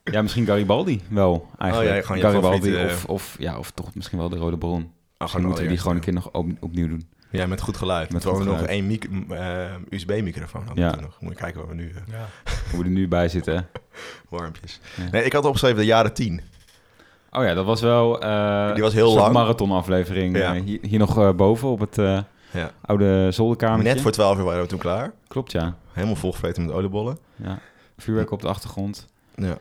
ja, 0.05 0.23
misschien 0.23 0.47
Garibaldi 0.47 1.01
wel, 1.09 1.49
eigenlijk. 1.59 1.91
Oh 1.91 1.97
ja, 1.97 2.03
gewoon 2.03 2.17
je 2.17 2.23
Garibaldi 2.25 2.85
of, 2.85 3.05
of, 3.05 3.37
ja, 3.39 3.59
of 3.59 3.71
toch 3.71 3.95
misschien 3.95 4.19
wel 4.19 4.29
de 4.29 4.37
Rode 4.37 4.59
Bron. 4.59 4.93
Ah, 5.19 5.25
Misschien 5.25 5.45
moeten 5.45 5.63
we 5.65 5.69
die 5.71 5.79
gewoon 5.79 5.95
een 5.97 6.03
keer 6.03 6.13
nog 6.13 6.31
op- 6.33 6.51
opnieuw 6.61 6.89
doen. 6.89 7.09
Ja, 7.31 7.47
met 7.47 7.61
goed 7.61 7.77
geluid. 7.77 8.13
Met 8.13 8.23
gewoon 8.23 8.37
goed 8.37 8.47
nog 8.47 8.59
geluid. 8.59 8.71
één 8.91 9.29
eh, 9.31 9.75
USB-microfoon 9.99 10.67
hadden 10.67 10.85
Ja. 10.85 10.95
nog. 11.01 11.17
Moet 11.21 11.33
je 11.33 11.39
kijken 11.39 11.61
waar 11.61 11.69
we 11.69 11.75
nu... 11.75 11.89
eh, 11.91 12.03
ja. 12.13 12.27
Hoe 12.71 12.79
we 12.79 12.85
er 12.85 12.91
nu 12.91 13.09
bij 13.09 13.29
zitten. 13.29 13.55
hè. 13.55 13.61
warmpjes. 14.37 14.81
Ja. 14.97 15.09
Nee, 15.11 15.25
ik 15.25 15.33
had 15.33 15.45
opgeschreven 15.45 15.79
de 15.79 15.85
jaren 15.85 16.15
tien. 16.15 16.41
Oh 17.31 17.45
ja, 17.45 17.55
dat 17.55 17.65
was 17.65 17.81
wel... 17.81 18.21
eh, 18.23 18.75
Die 18.75 18.83
was 18.83 18.93
heel 18.93 19.15
lang. 19.15 19.33
marathonaflevering. 19.33 20.37
Ja. 20.37 20.55
Hier, 20.55 20.79
hier 20.83 20.99
nog 20.99 21.19
eh, 21.19 21.33
boven 21.33 21.69
op 21.69 21.81
het 21.81 21.99
eh, 21.99 22.19
Ja. 22.51 22.71
oude 22.81 23.31
zolderkamertje. 23.33 23.93
Net 23.93 24.01
voor 24.03 24.11
12 24.13 24.39
uur 24.39 24.45
waren 24.45 24.63
we 24.63 24.69
toen 24.69 24.79
klaar. 24.79 25.13
Klopt, 25.29 25.53
ja. 25.53 25.77
Helemaal 25.93 26.17
volgevreten 26.17 26.67
met 26.67 26.75
oliebollen. 26.75 27.19
ja. 27.37 27.59
Vuurwerk 27.97 28.31
op 28.31 28.41
de 28.41 28.49
achtergrond. 28.49 29.07
Ja. 29.35 29.59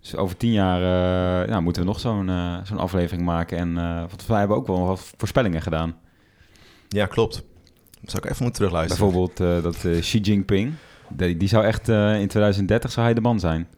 Dus 0.00 0.16
over 0.16 0.36
tien 0.36 0.52
jaar 0.52 0.76
eh, 1.42 1.48
nou, 1.50 1.62
moeten 1.62 1.82
we 1.82 1.88
nog 1.88 2.00
zo'n 2.00 2.28
eh, 2.28 2.56
zo'n 2.64 2.78
aflevering 2.78 3.22
maken. 3.26 3.58
En 3.58 3.78
eh 3.78 3.98
want 3.98 4.26
wij 4.26 4.38
hebben 4.38 4.56
ook 4.56 4.66
wel 4.66 4.86
wat 4.86 5.12
voorspellingen 5.16 5.62
gedaan. 5.62 5.96
ja, 6.88 7.06
klopt. 7.06 7.34
Dat 8.00 8.10
zou 8.10 8.22
ik 8.24 8.30
even 8.30 8.42
moeten 8.44 8.62
terugluisteren. 8.62 9.04
Bijvoorbeeld 9.12 9.62
dat 9.62 10.00
Xi 10.00 10.18
Jinping, 10.18 10.72
die, 11.08 11.36
die 11.36 11.48
zou 11.48 11.64
echt 11.64 11.88
eh, 11.88 12.20
in 12.20 12.28
2030 12.28 12.90
zou 12.92 13.06
hij 13.06 13.14
de 13.14 13.20
man 13.20 13.40
zijn. 13.40 13.68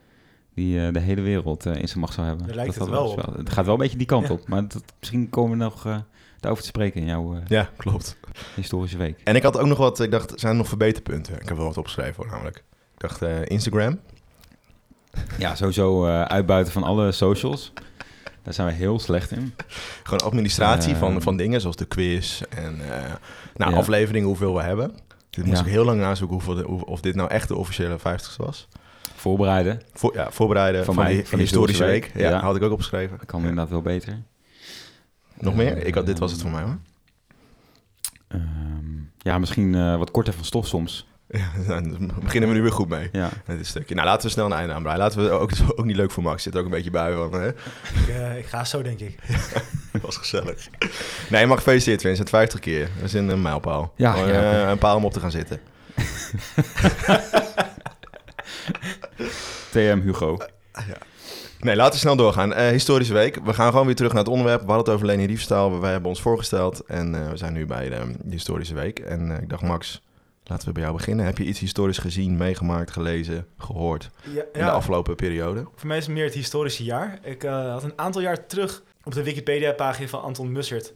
Die 0.55 0.87
eh, 0.87 0.93
de 0.93 0.99
hele 1.00 1.21
wereld 1.21 1.64
in 1.67 1.88
zijn 1.88 2.00
macht 2.00 2.14
zou 2.14 2.26
hebben. 2.26 2.47
Daar 2.47 2.57
lijkt 2.57 2.79
dat 2.79 2.87
het 2.88 2.97
wel 2.97 3.19
Het 3.37 3.50
gaat 3.50 3.64
wel 3.64 3.75
een 3.75 3.81
beetje 3.81 3.97
die 3.99 4.07
kant 4.07 4.26
Ja. 4.26 4.33
op. 4.33 4.49
Maar 4.49 4.69
dat, 4.69 4.83
misschien 4.99 5.31
komen 5.31 5.59
we 5.59 5.64
nog 5.64 5.87
eh, 5.87 5.97
daarover 6.41 6.62
te 6.64 6.71
spreken 6.71 7.00
in 7.00 7.07
jouw 7.07 7.35
eh, 7.35 7.41
Ja, 7.47 7.71
klopt. 7.76 8.17
historische 8.55 8.97
week. 8.99 9.21
En 9.25 9.37
ik 9.37 9.43
had 9.43 9.59
ook 9.59 9.67
nog 9.67 9.79
wat, 9.79 10.00
ik 10.00 10.11
dacht, 10.11 10.33
zijn 10.41 10.52
er 10.52 10.59
nog 10.59 10.69
verbeterpunten? 10.69 11.35
Ik 11.41 11.49
heb 11.49 11.57
wel 11.57 11.67
wat 11.67 11.76
opgeschreven 11.79 12.14
hoor, 12.17 12.26
namelijk. 12.33 12.57
Ik 12.95 13.00
dacht, 13.00 13.23
eh, 13.23 13.45
Instagram. 13.45 13.99
Ja, 15.38 15.54
sowieso 15.54 16.07
eh, 16.07 16.23
uitbuiten 16.23 16.73
van 16.73 16.83
alle 16.83 17.12
socials. 17.12 17.73
Daar 18.42 18.54
zijn 18.54 18.66
we 18.66 18.73
heel 18.73 18.99
slecht 18.99 19.31
in. 19.31 19.54
Gewoon 20.02 20.21
administratie 20.21 20.97
van, 20.97 21.23
van 21.23 21.37
dingen, 21.37 21.61
zoals 21.61 21.76
de 21.76 21.85
quiz 21.85 22.40
en 22.49 22.81
eh 22.90 23.12
nou, 23.57 23.71
Ja. 23.71 23.76
afleveringen, 23.76 24.26
hoeveel 24.28 24.54
we 24.54 24.62
hebben. 24.62 24.95
Dit 25.31 25.45
moest 25.45 25.59
Ja. 25.59 25.64
ik 25.64 25.71
heel 25.71 25.85
lang 25.85 26.00
nazoeken 26.00 26.37
hoeveel 26.42 26.62
hoe- 26.64 26.85
of 26.87 27.00
dit 27.00 27.14
nou 27.14 27.28
echt 27.31 27.49
de 27.49 27.57
officiële 27.57 27.99
50 27.99 28.37
was. 28.37 28.69
Voorbereiden. 29.14 29.83
Voor, 29.92 30.14
ja, 30.14 30.31
voorbereiden 30.31 30.85
Van 30.85 30.95
van, 30.95 31.04
mij, 31.04 31.12
die, 31.14 31.26
van 31.26 31.38
de 31.38 31.45
historische 31.45 31.85
week. 31.85 32.11
Ja, 32.14 32.28
Ja. 32.28 32.40
had 32.40 32.57
ik 32.57 32.62
ook 32.62 32.73
opgeschreven. 32.73 33.16
Dat 33.16 33.26
kan 33.26 33.40
inderdaad 33.40 33.69
wel 33.69 33.83
beter. 33.83 34.23
Nog 35.38 35.54
meer? 35.54 35.87
Ik 35.87 35.95
had, 35.95 36.07
dit 36.07 36.19
was 36.19 36.33
het 36.33 36.40
voor 36.40 36.50
mij 36.50 36.62
hoor. 36.62 36.78
Ehm, 38.28 38.40
ja, 39.19 39.38
misschien 39.38 39.75
eh, 39.75 39.97
wat 39.97 40.11
korter 40.11 40.33
van 40.33 40.45
stof 40.45 40.66
soms. 40.66 41.07
Ja, 41.39 41.51
daar 41.67 41.83
beginnen 42.23 42.49
we 42.49 42.55
nu 42.55 42.62
weer 42.62 42.73
goed 42.73 42.89
mee. 42.89 43.09
Ja. 43.12 43.29
Met 43.47 43.57
dit 43.57 43.67
stukje. 43.67 43.95
Nou, 43.95 44.07
laten 44.07 44.27
we 44.27 44.33
snel 44.33 44.47
een 44.47 44.53
einde 44.53 44.73
aanbreien. 44.75 44.99
Laten 44.99 45.25
we 45.25 45.31
ook, 45.31 45.51
ook 45.77 45.85
niet 45.85 45.97
leuk 45.97 46.11
voor 46.11 46.23
Max. 46.23 46.43
Zit 46.43 46.57
ook 46.57 46.65
een 46.65 46.71
beetje 46.71 46.91
bij 46.91 47.12
van. 47.12 47.33
Hè? 47.33 47.49
Ik, 47.49 48.09
eh, 48.09 48.39
ik 48.39 48.47
ga 48.47 48.65
zo, 48.65 48.83
denk 48.83 49.01
ik. 49.01 49.19
was 50.03 50.17
gezellig. 50.17 50.69
Nee, 51.31 51.47
maar 51.47 51.57
gefeliciteerd 51.57 52.01
Vincent, 52.01 52.29
50 52.29 52.61
keer. 52.61 52.89
Dat 52.97 53.05
is 53.05 53.12
een, 53.12 53.29
een 53.29 53.43
mijlpaal. 53.43 53.93
Ja, 53.97 54.12
Gewoon, 54.12 54.29
ja. 54.29 54.62
eh, 54.62 54.69
een 54.71 54.79
paal 54.79 54.97
om 54.97 55.05
op 55.05 55.12
te 55.12 55.21
gaan 55.21 55.31
zitten. 55.31 55.61
TM 59.71 60.01
Hugo. 60.03 60.37
Nee, 61.61 61.77
laten 61.77 61.93
we 61.93 61.99
snel 61.99 62.17
doorgaan. 62.17 62.55
Eh, 62.55 62.69
historische 62.71 63.12
week. 63.15 63.39
We 63.45 63.55
gaan 63.55 63.71
gewoon 63.71 63.87
weer 63.87 63.95
terug 63.95 64.12
naar 64.12 64.23
het 64.23 64.31
onderwerp. 64.33 64.61
We 64.61 64.67
hadden 64.67 64.85
het 64.85 64.95
over 64.95 65.07
Leni 65.07 65.27
Riefstahl. 65.27 65.81
Wij 65.81 65.91
hebben 65.91 66.09
ons 66.09 66.21
voorgesteld. 66.23 66.81
En 66.87 67.15
eh, 67.15 67.31
we 67.31 67.37
zijn 67.37 67.53
nu 67.53 67.67
bij 67.67 67.89
de, 67.89 68.01
de 68.23 68.31
historische 68.33 68.75
week. 68.75 68.99
En 68.99 69.37
eh, 69.37 69.43
ik 69.43 69.49
dacht, 69.49 69.62
Max, 69.62 70.03
laten 70.52 70.66
we 70.66 70.73
bij 70.73 70.82
jou 70.82 70.97
beginnen. 70.97 71.25
Heb 71.25 71.38
je 71.38 71.44
iets 71.44 71.59
historisch 71.59 71.99
gezien, 71.99 72.37
meegemaakt, 72.37 72.90
gelezen, 72.90 73.47
gehoord 73.59 74.11
Ja, 74.23 74.42
in 74.52 74.64
de 74.64 74.71
afgelopen 74.71 75.14
periode? 75.14 75.66
Voor 75.75 75.87
mij 75.87 75.97
is 75.97 76.06
het 76.06 76.14
meer 76.14 76.25
het 76.25 76.35
historische 76.35 76.85
jaar. 76.85 77.18
Ik 77.23 77.44
eh, 77.44 77.73
had 77.73 77.82
een 77.82 77.99
aantal 77.99 78.21
jaar 78.21 78.47
terug 78.47 78.82
op 79.02 79.12
de 79.14 79.23
Wikipedia-pagina 79.23 80.09
van 80.09 80.23
Anton 80.23 80.52
Mussert 80.52 80.92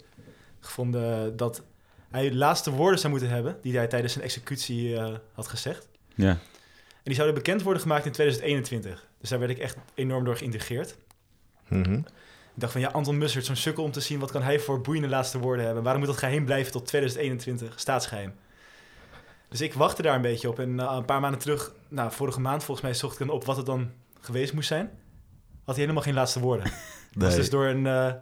gevonden 0.60 1.36
dat 1.36 1.62
hij 2.10 2.28
de 2.28 2.36
laatste 2.36 2.70
woorden 2.70 2.98
zou 2.98 3.12
moeten 3.12 3.30
hebben 3.30 3.58
die 3.62 3.76
hij 3.76 3.86
tijdens 3.86 4.12
zijn 4.12 4.24
executie 4.24 4.96
eh, 4.96 5.14
had 5.32 5.48
gezegd. 5.48 5.88
Ja. 6.14 6.28
En 6.28 7.12
die 7.12 7.14
zouden 7.14 7.36
bekend 7.36 7.62
worden 7.62 7.82
gemaakt 7.82 8.06
in 8.06 8.12
2021. 8.12 9.06
Dus 9.20 9.28
daar 9.28 9.38
werd 9.38 9.50
ik 9.50 9.58
echt 9.58 9.76
enorm 9.94 10.24
door 10.24 10.36
geïntegreerd. 10.36 10.96
Mhm. 11.68 11.94
Ik 11.94 12.62
dacht 12.62 12.72
van 12.72 12.80
ja, 12.80 12.88
Anton 12.88 13.18
Mussert, 13.18 13.44
zo'n 13.44 13.56
sukkel 13.56 13.84
om 13.84 13.90
te 13.90 14.00
zien 14.00 14.18
wat 14.18 14.30
kan 14.30 14.42
hij 14.42 14.60
voor 14.60 14.80
boeiende 14.80 15.08
laatste 15.08 15.38
woorden 15.38 15.64
hebben. 15.64 15.82
Waarom 15.82 16.00
moet 16.00 16.10
dat 16.10 16.20
geheim 16.20 16.44
blijven 16.44 16.72
tot 16.72 16.86
2021, 16.86 17.80
staatsgeheim? 17.80 18.34
Dus 19.48 19.60
ik 19.60 19.74
wachtte 19.74 20.02
daar 20.02 20.14
een 20.14 20.22
beetje 20.22 20.48
op. 20.48 20.58
En 20.58 20.80
eh, 20.80 20.94
een 20.96 21.04
paar 21.04 21.20
maanden 21.20 21.40
terug, 21.40 21.72
nou, 21.88 22.12
vorige 22.12 22.40
maand 22.40 22.64
volgens 22.64 22.86
mij 22.86 22.94
zocht 22.96 23.12
ik 23.20 23.26
dan 23.26 23.36
op 23.36 23.44
wat 23.44 23.56
het 23.56 23.66
dan 23.66 23.90
geweest 24.20 24.52
moest 24.52 24.68
zijn. 24.68 24.90
Had 25.64 25.74
hij 25.74 25.80
helemaal 25.84 26.02
geen 26.02 26.14
laatste 26.14 26.40
woorden. 26.40 26.64
Dat 27.12 27.22
was 27.24 27.28
Nee. 27.28 27.36
dus 27.36 27.50
door 27.50 27.64
een, 27.66 27.86
eh, 27.86 28.12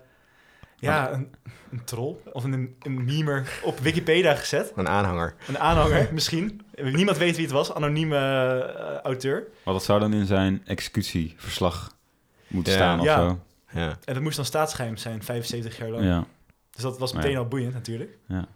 ja, 0.76 1.12
een, 1.12 1.34
een 1.70 1.84
troll 1.84 2.16
of 2.32 2.44
een, 2.44 2.76
een 2.82 3.04
memer 3.04 3.60
op 3.62 3.78
Wikipedia 3.78 4.34
gezet. 4.34 4.72
Een 4.76 4.88
aanhanger. 4.88 5.34
Een 5.48 5.58
aanhanger 5.58 6.08
misschien. 6.14 6.60
Niemand 6.82 7.16
weet 7.18 7.34
wie 7.36 7.44
het 7.44 7.54
was, 7.54 7.72
anonieme 7.74 8.16
eh, 8.16 8.96
auteur. 9.02 9.44
Maar 9.64 9.74
dat 9.74 9.84
zou 9.84 10.00
dan 10.00 10.12
in 10.12 10.26
zijn 10.26 10.62
executieverslag 10.66 11.96
moeten 12.46 12.72
Ja. 12.72 12.78
staan 12.78 12.98
of 13.00 13.04
Ja. 13.06 13.16
zo. 13.16 13.38
Ja. 13.70 13.88
En 14.04 14.14
dat 14.14 14.22
moest 14.22 14.36
dan 14.36 14.44
staatsgeheim 14.44 14.96
zijn, 14.96 15.22
75 15.22 15.76
jaar 15.78 15.88
lang. 15.90 16.04
Ja. 16.04 16.24
Dus 16.70 16.82
dat 16.82 16.98
was 16.98 17.12
meteen 17.12 17.30
ja. 17.30 17.38
al 17.38 17.48
boeiend 17.48 17.72
natuurlijk. 17.72 18.18
Ja, 18.28 18.46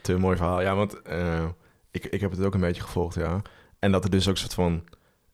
te 0.00 0.18
mooi 0.18 0.36
verhaal. 0.36 0.60
Ja, 0.60 0.74
want 0.74 1.02
eh, 1.02 1.48
ik, 1.90 2.04
ik 2.04 2.20
heb 2.20 2.30
het 2.30 2.44
ook 2.44 2.54
een 2.54 2.60
beetje 2.60 2.82
gevolgd, 2.82 3.14
ja. 3.14 3.42
En 3.78 3.92
dat 3.92 4.04
er 4.04 4.10
dus 4.10 4.28
ook 4.28 4.34
een 4.34 4.40
soort 4.40 4.54
van 4.54 4.84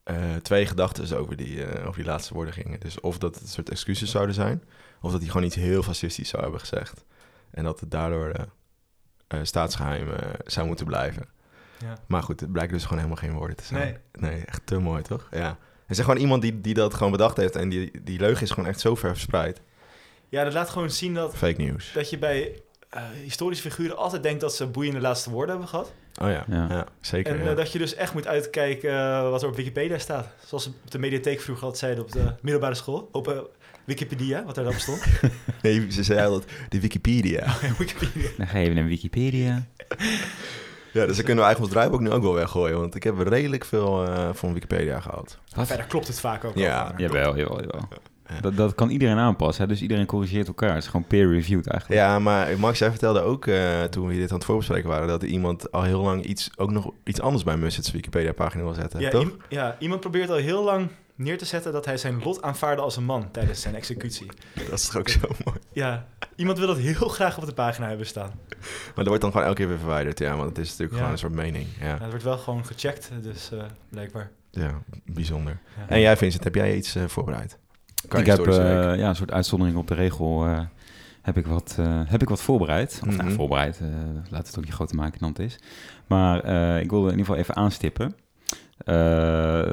eh, 0.03 0.35
twee 0.41 0.65
gedachten 0.65 1.17
over 1.17 1.35
die, 1.35 1.65
eh, 1.65 1.87
over 1.87 2.01
die 2.01 2.11
laatste 2.11 2.33
woorden 2.33 2.53
gingen. 2.53 2.79
Dus 2.79 2.99
of 2.99 3.17
dat 3.17 3.33
het 3.33 3.43
een 3.43 3.49
soort 3.49 3.69
excuses 3.69 4.11
zouden 4.11 4.35
zijn, 4.35 4.63
of 5.01 5.11
dat 5.11 5.21
hij 5.21 5.29
gewoon 5.29 5.45
iets 5.45 5.55
heel 5.55 5.83
fascistisch 5.83 6.29
zou 6.29 6.41
hebben 6.41 6.59
gezegd. 6.59 7.05
En 7.51 7.63
dat 7.63 7.79
het 7.79 7.91
daardoor 7.91 8.29
eh, 8.29 8.45
eh, 9.27 9.39
staatsgeheim 9.43 10.11
eh, 10.11 10.29
zou 10.45 10.67
moeten 10.67 10.85
blijven. 10.85 11.25
Ja. 11.77 11.97
Maar 12.07 12.23
goed, 12.23 12.39
het 12.39 12.51
blijkt 12.51 12.71
dus 12.71 12.83
gewoon 12.83 12.97
helemaal 12.97 13.21
geen 13.21 13.33
woorden 13.33 13.55
te 13.55 13.63
zijn. 13.63 13.99
Nee. 14.11 14.31
Nee, 14.31 14.45
echt 14.45 14.65
te 14.65 14.79
mooi, 14.79 15.01
toch? 15.01 15.27
Ja. 15.31 15.57
En 15.87 15.95
zeg 15.95 16.05
gewoon 16.05 16.19
iemand 16.19 16.41
die, 16.41 16.61
die 16.61 16.73
dat 16.73 16.93
gewoon 16.93 17.11
bedacht 17.11 17.37
heeft 17.37 17.55
en 17.55 17.69
die, 17.69 18.03
die 18.03 18.19
leugen 18.19 18.43
is 18.43 18.51
gewoon 18.51 18.69
echt 18.69 18.79
zo 18.79 18.95
ver 18.95 19.09
verspreid. 19.09 19.61
Ja, 20.29 20.43
dat 20.43 20.53
laat 20.53 20.69
gewoon 20.69 20.89
zien 20.89 21.13
dat, 21.13 21.35
Fake 21.35 21.61
news. 21.61 21.91
dat 21.93 22.09
je 22.09 22.17
bij 22.17 22.61
eh, 22.91 23.01
historische 23.23 23.69
figuren 23.71 23.97
altijd 23.97 24.23
denkt 24.23 24.41
dat 24.41 24.55
ze 24.55 24.67
boeiende 24.67 24.99
laatste 24.99 25.29
woorden 25.29 25.49
hebben 25.49 25.67
gehad. 25.67 25.93
Oh 26.21 26.29
ja, 26.29 26.45
Ja. 26.47 26.67
ja. 26.69 26.85
zeker. 27.01 27.31
En 27.39 27.43
ja. 27.43 27.49
eh, 27.49 27.55
dat 27.55 27.71
je 27.71 27.77
dus 27.79 27.95
echt 27.95 28.13
moet 28.13 28.27
uitkijken 28.27 28.91
eh, 28.91 29.29
wat 29.29 29.41
er 29.41 29.47
op 29.47 29.55
Wikipedia 29.55 29.97
staat. 29.97 30.27
Zoals 30.45 30.63
ze 30.63 30.69
op 30.83 30.91
de 30.91 30.99
mediatheek 30.99 31.41
vroeger 31.41 31.63
altijd 31.65 31.81
zeiden 31.83 32.03
op 32.03 32.11
de 32.11 32.33
middelbare 32.41 32.75
school. 32.75 33.09
Op 33.11 33.51
Wikipedia, 33.85 34.43
wat 34.45 34.55
daarop 34.55 34.73
stond. 34.73 35.03
Nee, 35.61 35.91
ze 35.91 36.03
zei 36.03 36.27
altijd 36.27 36.51
de 36.69 36.79
Wikipedia. 36.79 37.55
Wikipedia. 37.77 38.29
Dan 38.37 38.47
ga 38.47 38.57
je 38.57 38.63
even 38.63 38.75
naar 38.75 38.85
Wikipedia. 38.87 39.63
Ja, 40.93 41.05
dus 41.05 41.15
dan 41.15 41.25
kunnen 41.25 41.43
we 41.43 41.49
eigenlijk 41.49 41.59
ons 41.59 41.69
draaiboek 41.71 41.99
nu 41.99 42.11
ook 42.11 42.23
wel 42.23 42.33
weggooien. 42.33 42.77
Want 42.79 42.95
ik 42.95 43.03
heb 43.03 43.19
redelijk 43.19 43.65
veel 43.65 44.07
van 44.33 44.53
Wikipedia 44.53 44.99
gehad. 44.99 45.37
Verder 45.55 45.85
klopt 45.85 46.07
het 46.07 46.19
vaak 46.19 46.43
ook 46.43 46.55
Ja. 46.55 46.87
wel. 46.97 47.07
Jawel, 47.07 47.37
jawel, 47.37 47.61
jawel. 47.61 47.87
Dat, 48.41 48.55
dat 48.55 48.75
kan 48.75 48.89
iedereen 48.89 49.17
aanpassen. 49.17 49.63
Hè? 49.63 49.69
Dus 49.69 49.81
iedereen 49.81 50.05
corrigeert 50.05 50.47
elkaar. 50.47 50.73
Het 50.73 50.83
is 50.83 50.89
gewoon 50.89 51.07
peer-reviewed 51.07 51.67
eigenlijk. 51.67 52.01
Ja, 52.01 52.19
maar 52.19 52.59
Max, 52.59 52.79
jij 52.79 52.89
vertelde 52.89 53.21
ook 53.21 53.47
eh, 53.47 53.83
toen 53.83 54.07
we 54.07 54.13
dit 54.15 54.29
aan 54.29 54.35
het 54.37 54.45
voorbespreken 54.45 54.89
waren... 54.89 55.07
dat 55.07 55.21
er 55.21 55.27
iemand 55.27 55.71
al 55.71 55.83
heel 55.83 56.01
lang 56.01 56.23
iets, 56.25 56.49
ook 56.55 56.71
nog 56.71 56.93
iets 57.03 57.21
anders 57.21 57.43
bij 57.43 57.57
Musset's 57.57 57.91
Wikipedia-pagina 57.91 58.63
wil 58.63 58.73
zetten, 58.73 58.99
Ja, 58.99 59.09
toch? 59.09 59.37
ja, 59.49 59.75
iemand 59.79 59.99
probeert 60.01 60.29
al 60.29 60.35
heel 60.35 60.63
lang 60.63 60.87
neer 61.15 61.37
te 61.37 61.45
zetten 61.45 61.71
dat 61.71 61.85
hij 61.85 61.97
zijn 61.97 62.21
lot 62.23 62.41
aanvaarde 62.41 62.81
als 62.81 62.95
een 62.97 63.03
man 63.03 63.31
tijdens 63.31 63.61
zijn 63.61 63.75
executie. 63.75 64.27
Dat 64.53 64.71
is 64.79 64.85
toch 64.85 64.97
ook 64.97 65.09
zo 65.09 65.19
mooi. 65.45 65.57
Ja, 65.73 66.05
iemand 66.35 66.57
wil 66.57 66.67
dat 66.67 66.77
heel 66.77 67.07
graag 67.07 67.37
op 67.37 67.45
de 67.45 67.53
pagina 67.53 67.87
hebben 67.87 68.05
staan. 68.05 68.31
Maar 68.59 68.91
dat 68.95 69.07
wordt 69.07 69.21
dan 69.21 69.31
gewoon 69.31 69.45
elke 69.47 69.59
keer 69.59 69.67
weer 69.67 69.77
verwijderd, 69.77 70.19
ja. 70.19 70.35
Want 70.35 70.49
het 70.49 70.57
is 70.57 70.65
natuurlijk 70.69 70.91
Ja. 70.91 70.97
gewoon 70.97 71.11
een 71.11 71.17
soort 71.17 71.33
mening. 71.33 71.67
Ja, 71.79 71.85
Ja, 71.85 71.97
het 71.99 72.09
wordt 72.09 72.23
wel 72.23 72.37
gewoon 72.37 72.65
gecheckt, 72.65 73.09
dus 73.21 73.51
eh, 73.51 73.63
blijkbaar. 73.89 74.31
ja 74.51 74.81
bijzonder. 75.05 75.59
Ja. 75.77 75.85
En 75.87 75.99
jij, 75.99 76.17
Vincent, 76.17 76.43
heb 76.43 76.55
jij 76.55 76.75
iets 76.75 76.95
eh, 76.95 77.03
voorbereid? 77.07 77.57
Ik 78.03 78.25
heb 78.25 78.47
eh, 78.47 78.97
ja, 78.97 79.09
een 79.09 79.15
soort 79.15 79.31
uitzondering 79.31 79.77
op 79.77 79.87
de 79.87 79.93
regel. 79.93 80.45
eh, 80.45 80.59
heb, 81.21 81.37
ik 81.37 81.45
wat, 81.47 81.75
eh, 81.79 82.01
heb 82.05 82.21
ik 82.21 82.29
wat 82.29 82.41
voorbereid. 82.41 83.01
Of 83.07 83.15
nou, 83.15 83.27
Mhm. 83.27 83.35
voorbereid, 83.35 83.79
laat 84.29 84.47
het 84.47 84.57
ook 84.57 84.63
niet 84.63 84.73
groter 84.73 84.95
maken 84.95 85.19
dan 85.19 85.29
het 85.29 85.39
is. 85.39 85.59
Maar 86.07 86.37
ik 86.81 86.89
wilde 86.89 87.05
in 87.11 87.17
ieder 87.17 87.25
geval 87.25 87.35
even 87.35 87.55
aanstippen. 87.55 88.15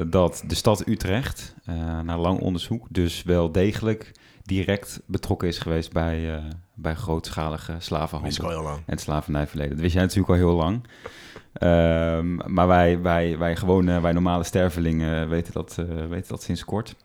dat 0.09 0.43
de 0.47 0.55
stad 0.55 0.87
Utrecht, 0.87 1.55
na 2.03 2.17
lang 2.17 2.39
onderzoek, 2.39 2.87
dus 2.89 3.23
wel 3.23 3.51
degelijk 3.51 4.11
direct 4.43 5.01
betrokken 5.05 5.47
is 5.47 5.57
geweest 5.57 5.91
bij, 5.93 6.35
eh, 6.35 6.43
bij 6.73 6.95
grootschalige 6.95 7.75
slavenhandel 7.79 8.43
al 8.43 8.49
heel 8.49 8.61
lang. 8.63 8.77
en 8.77 8.83
het 8.85 8.99
slavernijverleden. 9.01 9.71
Dat 9.71 9.79
wist 9.81 9.93
jij 9.93 10.01
natuurlijk 10.03 10.29
al 10.29 10.35
heel 10.35 10.55
lang. 10.55 10.83
Ehm, 11.53 12.53
maar 12.53 12.67
wij, 12.67 13.01
wij, 13.01 13.37
wij 13.37 13.55
gewone, 13.55 14.01
wij 14.01 14.11
normale 14.11 14.43
stervelingen 14.43 15.29
weten 15.29 15.53
dat, 15.53 15.75
weten 16.09 16.27
dat 16.29 16.43
sinds 16.43 16.65
kort. 16.65 16.95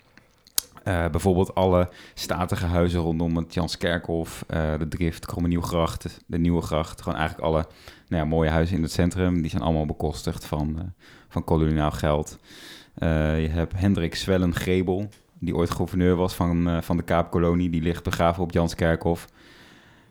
Eh, 0.85 1.09
bijvoorbeeld 1.09 1.55
alle 1.55 1.89
statige 2.15 2.67
huizen 2.67 3.01
rondom 3.01 3.37
het 3.37 3.55
Janskerkhof, 3.55 4.45
eh 4.47 4.79
de 4.79 4.89
Drift, 4.89 5.27
Kromme 5.27 5.49
Nieuwgracht, 5.49 6.21
de 6.27 6.39
Nieuwe 6.39 6.61
Gracht. 6.63 7.03
Gewoon 7.03 7.19
eigenlijk 7.19 7.49
alle 7.49 7.67
nou 8.09 8.23
ja, 8.23 8.29
mooie 8.29 8.51
huizen 8.51 8.77
in 8.77 8.83
het 8.83 8.93
centrum. 8.93 9.41
Die 9.41 9.51
zijn 9.51 9.63
allemaal 9.63 9.87
bekostigd 9.87 10.45
van, 10.45 10.75
eh, 10.79 10.85
van 11.29 11.45
koloniaal 11.45 11.91
geld. 11.91 12.39
Je 12.99 13.49
hebt 13.51 13.73
Hendrik 13.77 14.15
Zwellen-Grebel, 14.15 15.09
die 15.39 15.55
ooit 15.57 15.71
gouverneur 15.71 16.17
was 16.17 16.35
van, 16.35 16.83
van 16.83 16.97
de 16.97 17.03
Kaapkolonie. 17.03 17.71
Die 17.71 17.83
ligt 17.83 18.03
begraven 18.03 18.43
op 18.43 18.53
Janskerkhof. 18.53 19.27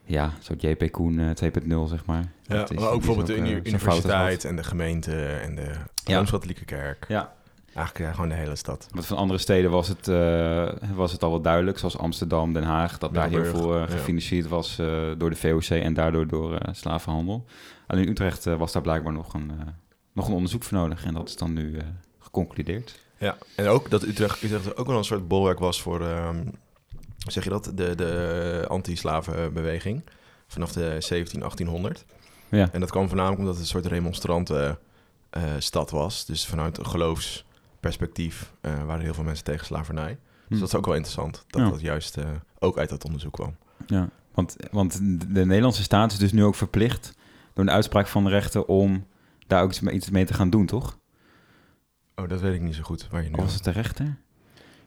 Ja, 0.06 0.32
zo'n 0.40 0.56
JP 0.60 0.92
Koen 0.92 1.20
eh, 1.20 1.30
2.0, 1.30 1.88
zeg 1.88 2.06
maar. 2.06 2.24
Ja, 2.44 2.64
is- 2.70 2.78
maar 2.80 2.90
ook 2.90 2.94
bijvoorbeeld 2.98 3.28
de 3.28 3.34
ook, 3.34 3.66
universiteit 3.68 4.46
en 4.46 4.56
de 4.56 4.64
gemeente 4.64 5.26
en 5.26 5.56
de 5.56 5.72
Rooms-Katholieke 6.06 6.66
Kerk. 6.66 7.06
Ja. 7.08 7.34
Eigenlijk 7.76 8.10
ja, 8.10 8.14
gewoon 8.14 8.30
de 8.30 8.36
hele 8.36 8.56
stad. 8.56 8.88
Want 8.92 9.06
van 9.06 9.18
andere 9.18 9.40
steden 9.40 9.72
was 9.72 9.88
het, 9.88 10.08
eh, 10.08 10.70
was 10.94 11.12
het 11.12 11.24
al 11.24 11.30
wel 11.30 11.42
duidelijk, 11.42 11.78
zoals 11.78 11.98
Amsterdam, 11.98 12.54
Den 12.54 12.64
Haag, 12.64 12.98
dat 12.98 13.14
daar 13.14 13.30
heel 13.30 13.46
veel 13.46 13.74
eh, 13.74 13.80
ja. 13.80 13.86
gefinancierd 13.88 14.48
was 14.48 14.80
eh, 14.80 14.88
door 15.18 15.30
de 15.30 15.36
VOC 15.36 15.64
en 15.70 15.94
daardoor 15.94 16.28
door 16.28 16.56
eh, 16.56 16.74
slavenhandel. 16.74 17.46
Alleen 17.88 18.04
in 18.04 18.10
Utrecht 18.10 18.46
eh, 18.46 18.56
was 18.56 18.72
daar 18.72 18.82
blijkbaar 18.82 19.14
nog 19.14 19.34
een, 19.34 19.52
eh, 19.60 19.66
nog 20.14 20.28
een 20.28 20.34
onderzoek 20.34 20.64
voor 20.64 20.78
nodig 20.78 21.06
en 21.06 21.14
dat 21.14 21.28
is 21.30 21.36
dan 21.36 21.54
nu 21.54 21.78
eh, 21.78 21.84
geconcludeerd. 22.20 23.00
Ja, 23.18 23.38
en 23.56 23.68
ook 23.68 23.90
dat 23.90 24.04
Utrecht, 24.04 24.44
Utrecht 24.44 24.78
ook 24.78 24.88
wel 24.88 24.98
een 24.98 25.04
soort 25.04 25.28
bolwerk 25.28 25.60
was 25.60 25.82
voor, 25.82 26.02
ehm, 26.02 26.44
zeg 27.18 27.44
je 27.44 27.50
dat, 27.50 27.72
de, 27.76 27.96
de 27.96 28.66
anti-slavenbeweging 28.68 30.02
vanaf 30.48 30.72
de 30.72 30.96
17, 31.00 31.40
1800. 31.40 32.06
Ja, 32.50 32.70
En 32.72 32.80
dat 32.80 32.90
kwam 32.92 33.08
voornamelijk 33.08 33.40
omdat 33.40 33.54
het 33.56 33.64
een 33.64 33.70
soort 33.70 33.86
remonstrante 33.86 34.78
eh, 35.30 35.44
stad 35.58 35.92
was. 35.92 36.26
Dus 36.26 36.46
vanuit 36.46 36.78
een 36.78 36.86
geloofsperspectief 37.84 38.54
eh, 38.62 38.84
waren 38.86 39.04
heel 39.04 39.14
veel 39.14 39.24
mensen 39.24 39.44
tegen 39.44 39.66
slavernij. 39.66 40.18
Dus 40.50 40.60
dat 40.60 40.68
is 40.68 40.76
ook 40.76 40.86
wel 40.86 40.96
interessant, 40.96 41.46
dat 41.48 41.62
Ja. 41.62 41.70
dat 41.70 41.82
juist 41.82 42.18
eh, 42.18 42.26
ook 42.60 42.78
uit 42.78 42.90
dat 42.90 43.06
onderzoek 43.06 43.34
kwam. 43.34 43.56
ja. 43.88 44.10
Want, 44.34 44.56
want 44.72 45.00
de 45.34 45.46
Nederlandse 45.46 45.84
staat 45.84 46.12
is 46.12 46.18
dus 46.18 46.32
nu 46.32 46.44
ook 46.44 46.56
verplicht 46.56 47.14
door 47.54 47.64
een 47.66 47.72
uitspraak 47.72 48.08
van 48.08 48.24
de 48.24 48.30
rechter 48.30 48.66
om 48.66 49.06
daar 49.48 49.64
ook 49.64 49.70
iets 49.70 49.80
mee, 49.80 49.96
iets 49.96 50.10
mee 50.10 50.26
te 50.26 50.34
gaan 50.34 50.50
doen, 50.50 50.66
toch? 50.66 50.98
Oh, 52.16 52.28
dat 52.30 52.42
weet 52.42 52.54
ik 52.54 52.62
niet 52.62 52.76
zo 52.76 52.82
goed, 52.84 53.08
waar 53.12 53.24
je 53.24 53.30
nu... 53.30 53.36
Of 53.36 53.42
was 53.44 53.54
het 53.54 53.64
de 53.64 53.72
rechter? 53.72 54.18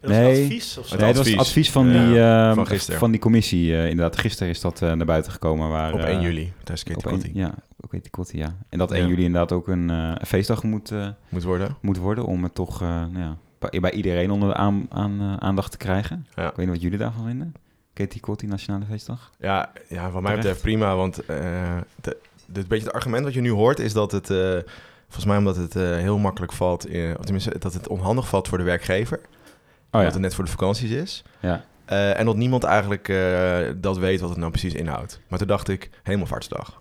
Nee. 0.09 0.43
advies 0.43 0.79
of 0.79 0.87
zo. 0.87 0.91
Het 0.93 1.01
nee, 1.01 1.13
dat 1.13 1.17
was 1.23 1.29
het 1.31 1.39
advies. 1.41 1.71
van, 1.71 1.87
Ja, 1.93 2.07
die, 2.07 2.21
eh, 2.21 2.55
van 2.55 2.67
gisteren. 2.67 3.01
van 3.01 3.11
die 3.11 3.21
commissie. 3.21 3.77
eh, 3.77 3.89
inderdaad, 3.89 4.19
gisteren 4.19 4.49
is 4.53 4.61
dat 4.61 4.83
eh, 4.83 4.93
naar 4.93 5.07
buiten 5.07 5.33
gekomen. 5.33 5.69
Waar, 5.69 5.93
Op 5.93 5.99
eh, 6.01 6.09
1 6.09 6.21
juli, 6.21 6.53
tijdens 6.65 7.03
Kotti. 7.03 7.31
ja, 7.35 7.55
ook 7.81 7.91
Katie 7.91 8.11
Kotti, 8.11 8.39
ja. 8.39 8.57
En 8.69 8.79
dat 8.79 8.91
1 8.93 9.03
Ja. 9.03 9.09
juli 9.09 9.25
inderdaad 9.25 9.53
ook 9.53 9.69
een, 9.69 9.91
eh, 9.91 10.13
feestdag 10.27 10.63
moet, 10.63 10.91
eh, 10.91 11.09
Moet 11.29 11.43
worden. 11.45 11.77
moet 11.81 11.97
worden 11.99 12.25
om 12.25 12.43
het 12.43 12.55
toch 12.55 12.83
eh, 12.83 12.89
nou 12.89 13.19
ja, 13.19 13.37
bij, 13.59 13.81
bij 13.81 13.91
iedereen 13.93 14.31
onder 14.31 14.49
de 14.49 14.55
aan, 14.55 14.87
aan, 14.89 15.21
eh, 15.21 15.37
aandacht 15.37 15.71
te 15.71 15.77
krijgen. 15.77 16.27
Ja. 16.35 16.49
Ik 16.49 16.57
weet 16.57 16.67
niet 16.67 16.75
wat 16.75 16.83
jullie 16.83 16.99
daarvan 16.99 17.25
vinden. 17.27 17.55
Katie 17.93 18.21
Kotti, 18.21 18.47
Nationale 18.47 18.85
Feestdag. 18.91 19.31
Ja, 19.39 19.73
ja 19.89 20.11
wat 20.11 20.23
mij 20.23 20.35
betreft 20.35 20.61
prima, 20.63 20.97
want 20.97 21.25
eh 21.25 21.37
de, 22.01 22.65
beetje 22.69 22.85
het 22.87 22.93
argument 22.95 23.25
wat 23.25 23.35
je 23.35 23.41
nu 23.41 23.51
hoort 23.51 23.79
is 23.79 23.93
dat 23.93 24.13
het, 24.13 24.31
eh, 24.31 24.37
volgens 25.05 25.25
mij 25.25 25.37
omdat 25.37 25.57
het 25.57 25.77
eh, 25.77 25.83
heel 25.83 26.19
makkelijk 26.19 26.53
valt, 26.53 26.89
in, 26.89 27.17
of 27.19 27.25
tenminste 27.25 27.59
dat 27.59 27.73
het 27.73 27.89
onhandig 27.89 28.29
valt 28.29 28.49
voor 28.49 28.59
de 28.59 28.65
werkgever, 28.65 29.21
Oh 29.91 30.03
dat 30.03 30.13
het 30.13 30.23
net 30.23 30.35
voor 30.35 30.45
de 30.45 30.51
vakanties 30.51 30.91
is. 30.91 31.25
ja. 31.41 31.65
Eh, 31.85 32.19
en 32.19 32.27
dat 32.27 32.37
niemand 32.37 32.65
eigenlijk 32.65 33.09
eh, 33.09 33.59
dat 33.77 33.99
weet 33.99 34.21
wat 34.21 34.29
het 34.29 34.39
nou 34.39 34.51
precies 34.51 34.75
inhoudt. 34.75 35.21
Maar 35.29 35.39
toen 35.39 35.49
dacht 35.49 35.69
ik, 35.69 35.91
Hemelvaartsdag. 36.03 36.81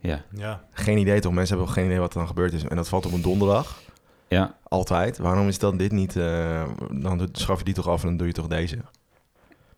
Ja, 0.00 0.22
Ja, 0.34 0.64
Geen 0.72 0.98
idee 0.98 1.20
toch? 1.20 1.32
Mensen 1.32 1.48
hebben 1.56 1.68
ook 1.68 1.78
geen 1.78 1.86
idee 1.86 1.98
wat 1.98 2.12
er 2.12 2.18
dan 2.18 2.28
gebeurd 2.28 2.52
is. 2.52 2.64
En 2.64 2.76
dat 2.76 2.88
valt 2.88 3.06
op 3.06 3.12
een 3.12 3.22
donderdag. 3.22 3.80
ja, 4.28 4.54
Altijd. 4.68 5.18
Waarom 5.18 5.48
is 5.48 5.58
dan 5.58 5.76
dit 5.76 5.92
niet... 5.92 6.16
eh, 6.16 6.62
dan 6.90 7.28
schaf 7.32 7.58
je 7.58 7.64
die 7.64 7.74
toch 7.74 7.88
af 7.88 8.02
en 8.02 8.08
dan 8.08 8.16
doe 8.16 8.26
je 8.26 8.32
toch 8.32 8.46
deze. 8.46 8.78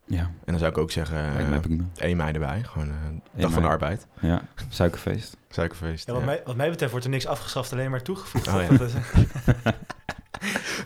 Ja. 0.05 0.21
En 0.21 0.31
dan 0.45 0.57
zou 0.57 0.71
ik 0.71 0.77
ook 0.77 0.91
zeggen, 0.91 1.17
eh. 1.17 2.05
1 2.07 2.17
mei 2.17 2.33
erbij. 2.33 2.63
Gewoon 2.63 2.89
eh, 2.89 3.41
dag 3.41 3.51
van 3.51 3.61
de 3.61 3.67
arbeid. 3.67 4.07
Ja, 4.19 4.41
suikerfeest. 4.69 5.37
Suikerfeest. 5.49 6.07
ja, 6.07 6.13
wat, 6.13 6.21
ja. 6.21 6.27
Mij, 6.27 6.41
wat 6.45 6.55
mij 6.55 6.69
betreft 6.69 6.91
wordt 6.91 7.05
er 7.05 7.11
niks 7.11 7.27
afgeschaft, 7.27 7.73
alleen 7.73 7.91
maar 7.91 8.01
toegevoegd. 8.01 8.47
Oh, 8.47 8.61
ja. 8.69 9.73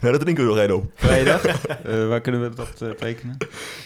Ja, 0.01 0.11
dat 0.11 0.19
drinken 0.19 0.43
we 0.43 0.49
nog 0.49 0.59
één 0.59 0.75
op. 0.75 0.91
Vrijdag? 0.95 1.45
Eh, 1.83 2.07
waar 2.07 2.21
kunnen 2.21 2.41
we 2.41 2.55
dat 2.55 2.81
eh, 2.81 2.89
tekenen? 2.89 3.37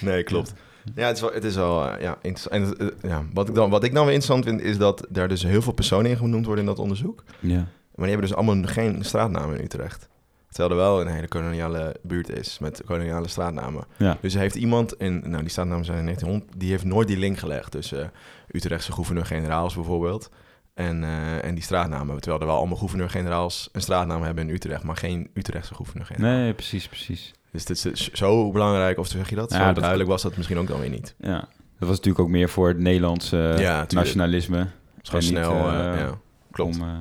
Nee, 0.01 0.23
klopt. 0.23 0.53
Ja, 0.95 1.07
het 1.07 1.15
is 1.15 1.21
wel, 1.21 1.33
het 1.33 1.43
is 1.43 1.55
wel 1.55 1.99
ja, 1.99 2.17
interessant. 2.21 2.77
En 2.77 2.91
ja, 3.01 3.25
wat, 3.33 3.49
ik 3.49 3.55
dan, 3.55 3.69
wat 3.69 3.83
ik 3.83 3.93
dan 3.93 4.05
weer 4.05 4.13
interessant 4.13 4.45
vind, 4.45 4.61
is 4.61 4.77
dat 4.77 5.07
daar 5.09 5.27
dus 5.27 5.43
heel 5.43 5.61
veel 5.61 5.73
personen 5.73 6.11
in 6.11 6.17
genoemd 6.17 6.45
worden 6.45 6.63
in 6.63 6.69
dat 6.69 6.79
onderzoek. 6.79 7.23
Ja. 7.39 7.55
Maar 7.55 7.65
die 7.95 8.09
hebben 8.09 8.27
dus 8.27 8.35
allemaal 8.35 8.63
geen 8.63 9.03
straatnamen 9.03 9.57
in 9.57 9.63
Utrecht. 9.63 10.09
Terwijl 10.51 10.69
er 10.79 10.85
wel 10.85 11.01
een 11.01 11.07
hele 11.13 11.27
koloniale 11.27 11.95
buurt 12.03 12.29
is 12.29 12.59
met 12.59 12.81
koloniale 12.85 13.27
straatnamen. 13.27 13.83
Ja. 13.97 14.17
Dus 14.21 14.33
heeft 14.33 14.55
iemand, 14.55 14.93
in, 14.93 15.21
nou 15.25 15.41
die 15.41 15.49
straatnamen 15.49 15.85
zijn 15.85 15.97
in 15.97 16.03
1900, 16.05 16.59
die 16.59 16.69
heeft 16.69 16.83
nooit 16.83 17.07
die 17.07 17.17
link 17.17 17.37
gelegd 17.37 17.71
tussen 17.71 18.03
eh, 18.03 18.09
Utrechtse 18.51 18.91
gouverneur-generaals 18.91 19.75
bijvoorbeeld 19.75 20.29
en, 20.73 21.03
eh, 21.03 21.43
en 21.45 21.53
die 21.55 21.63
straatnamen. 21.63 22.19
Terwijl 22.19 22.41
er 22.41 22.47
wel 22.47 22.57
allemaal 22.57 22.77
gouverneur-generaals 22.77 23.69
een 23.71 23.81
straatnaam 23.81 24.23
hebben 24.23 24.47
in 24.47 24.53
Utrecht, 24.55 24.83
maar 24.83 24.97
geen 24.97 25.29
Utrechtse 25.33 25.75
gouverneur-generaal. 25.75 26.37
Nee, 26.37 26.53
precies, 26.53 26.87
precies. 26.87 27.33
Dus 27.51 27.65
dit 27.65 27.85
is 27.85 28.11
zo 28.11 28.51
belangrijk, 28.51 28.97
of 28.97 29.07
zeg 29.07 29.29
je 29.29 29.35
dat? 29.35 29.51
Ja, 29.51 29.57
zo 29.57 29.65
dat- 29.65 29.75
duidelijk 29.75 30.09
was 30.09 30.21
dat 30.21 30.37
misschien 30.37 30.57
ook 30.57 30.67
dan 30.67 30.79
weer 30.79 30.89
niet. 30.89 31.15
Ja. 31.19 31.39
Dat 31.79 31.89
was 31.89 31.97
natuurlijk 31.97 32.19
ook 32.19 32.29
meer 32.29 32.49
voor 32.49 32.67
het 32.67 32.77
Nederlandse 32.77 33.55
Ja, 33.57 33.85
nationalisme. 33.89 34.67
Het 35.01 35.13
niet, 35.13 35.23
snel, 35.23 35.51
eh, 35.69 35.93
eh, 35.93 35.99
ja, 35.99 36.17
klopt, 36.51 36.75
Om 36.75 36.81
eh, 36.83 36.99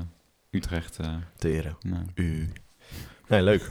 Utrecht... 0.51 0.99
eh, 0.99 1.07
teren. 1.37 1.77
nou. 1.81 2.03
U. 2.15 2.53
Nee, 3.31 3.43
leuk. 3.43 3.71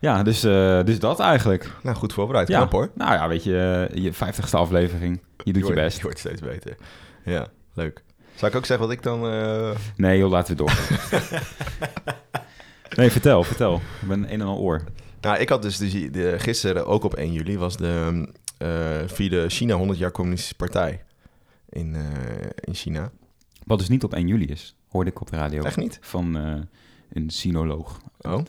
Ja, 0.00 0.22
dus, 0.22 0.44
eh, 0.44 0.84
dus 0.84 0.98
dat 0.98 1.20
eigenlijk. 1.20 1.70
Nou, 1.82 1.96
goed 1.96 2.12
voorbereid. 2.12 2.48
Ja. 2.48 2.56
Knap 2.56 2.72
hoor. 2.72 2.90
Nou 2.94 3.12
ja, 3.12 3.28
weet 3.28 3.44
je, 3.44 3.86
eh, 3.90 4.02
je 4.02 4.12
vijftigste 4.12 4.56
aflevering. 4.56 5.20
Je 5.44 5.52
doet 5.52 5.66
je 5.66 5.72
best. 5.72 5.96
Je 5.96 6.02
wordt 6.02 6.18
steeds 6.18 6.40
beter. 6.40 6.76
Ja, 7.24 7.46
leuk. 7.74 8.02
Zou 8.34 8.50
ik 8.50 8.56
ook 8.56 8.66
zeggen 8.66 8.86
wat 8.86 8.96
ik 8.96 9.02
dan... 9.02 9.26
eh, 9.28 9.70
Nee 9.96 10.18
joh, 10.18 10.30
laten 10.30 10.56
we 10.56 10.62
door. 10.62 10.72
nee, 12.98 13.10
vertel, 13.10 13.44
vertel. 13.44 13.74
Ik 13.74 14.08
ben 14.08 14.22
een 14.22 14.40
en 14.40 14.46
al 14.46 14.58
oor. 14.58 14.82
Nou, 15.20 15.38
ik 15.38 15.48
had 15.48 15.62
dus 15.62 15.76
de, 15.76 16.10
de, 16.10 16.34
gisteren, 16.38 16.86
ook 16.86 17.04
op 17.04 17.14
1 17.14 17.32
juli, 17.32 17.58
was 17.58 17.76
de 17.76 18.26
eh 18.58 19.00
vierde 19.06 19.48
China 19.48 19.74
100 19.74 19.98
jaar 19.98 20.10
communistische 20.10 20.54
partij 20.56 21.04
in, 21.68 21.94
eh, 21.94 22.02
in 22.60 22.74
China. 22.74 23.10
Wat 23.66 23.78
dus 23.78 23.88
niet 23.88 24.04
op 24.04 24.14
1 24.14 24.26
juli 24.26 24.46
is, 24.46 24.76
hoorde 24.88 25.10
ik 25.10 25.20
op 25.20 25.30
de 25.30 25.36
radio. 25.36 25.62
Echt 25.62 25.76
niet? 25.76 25.98
Van 26.00 26.36
eh, 26.36 26.54
een 27.14 27.30
sinoloog. 27.30 28.00
Oh, 28.20 28.40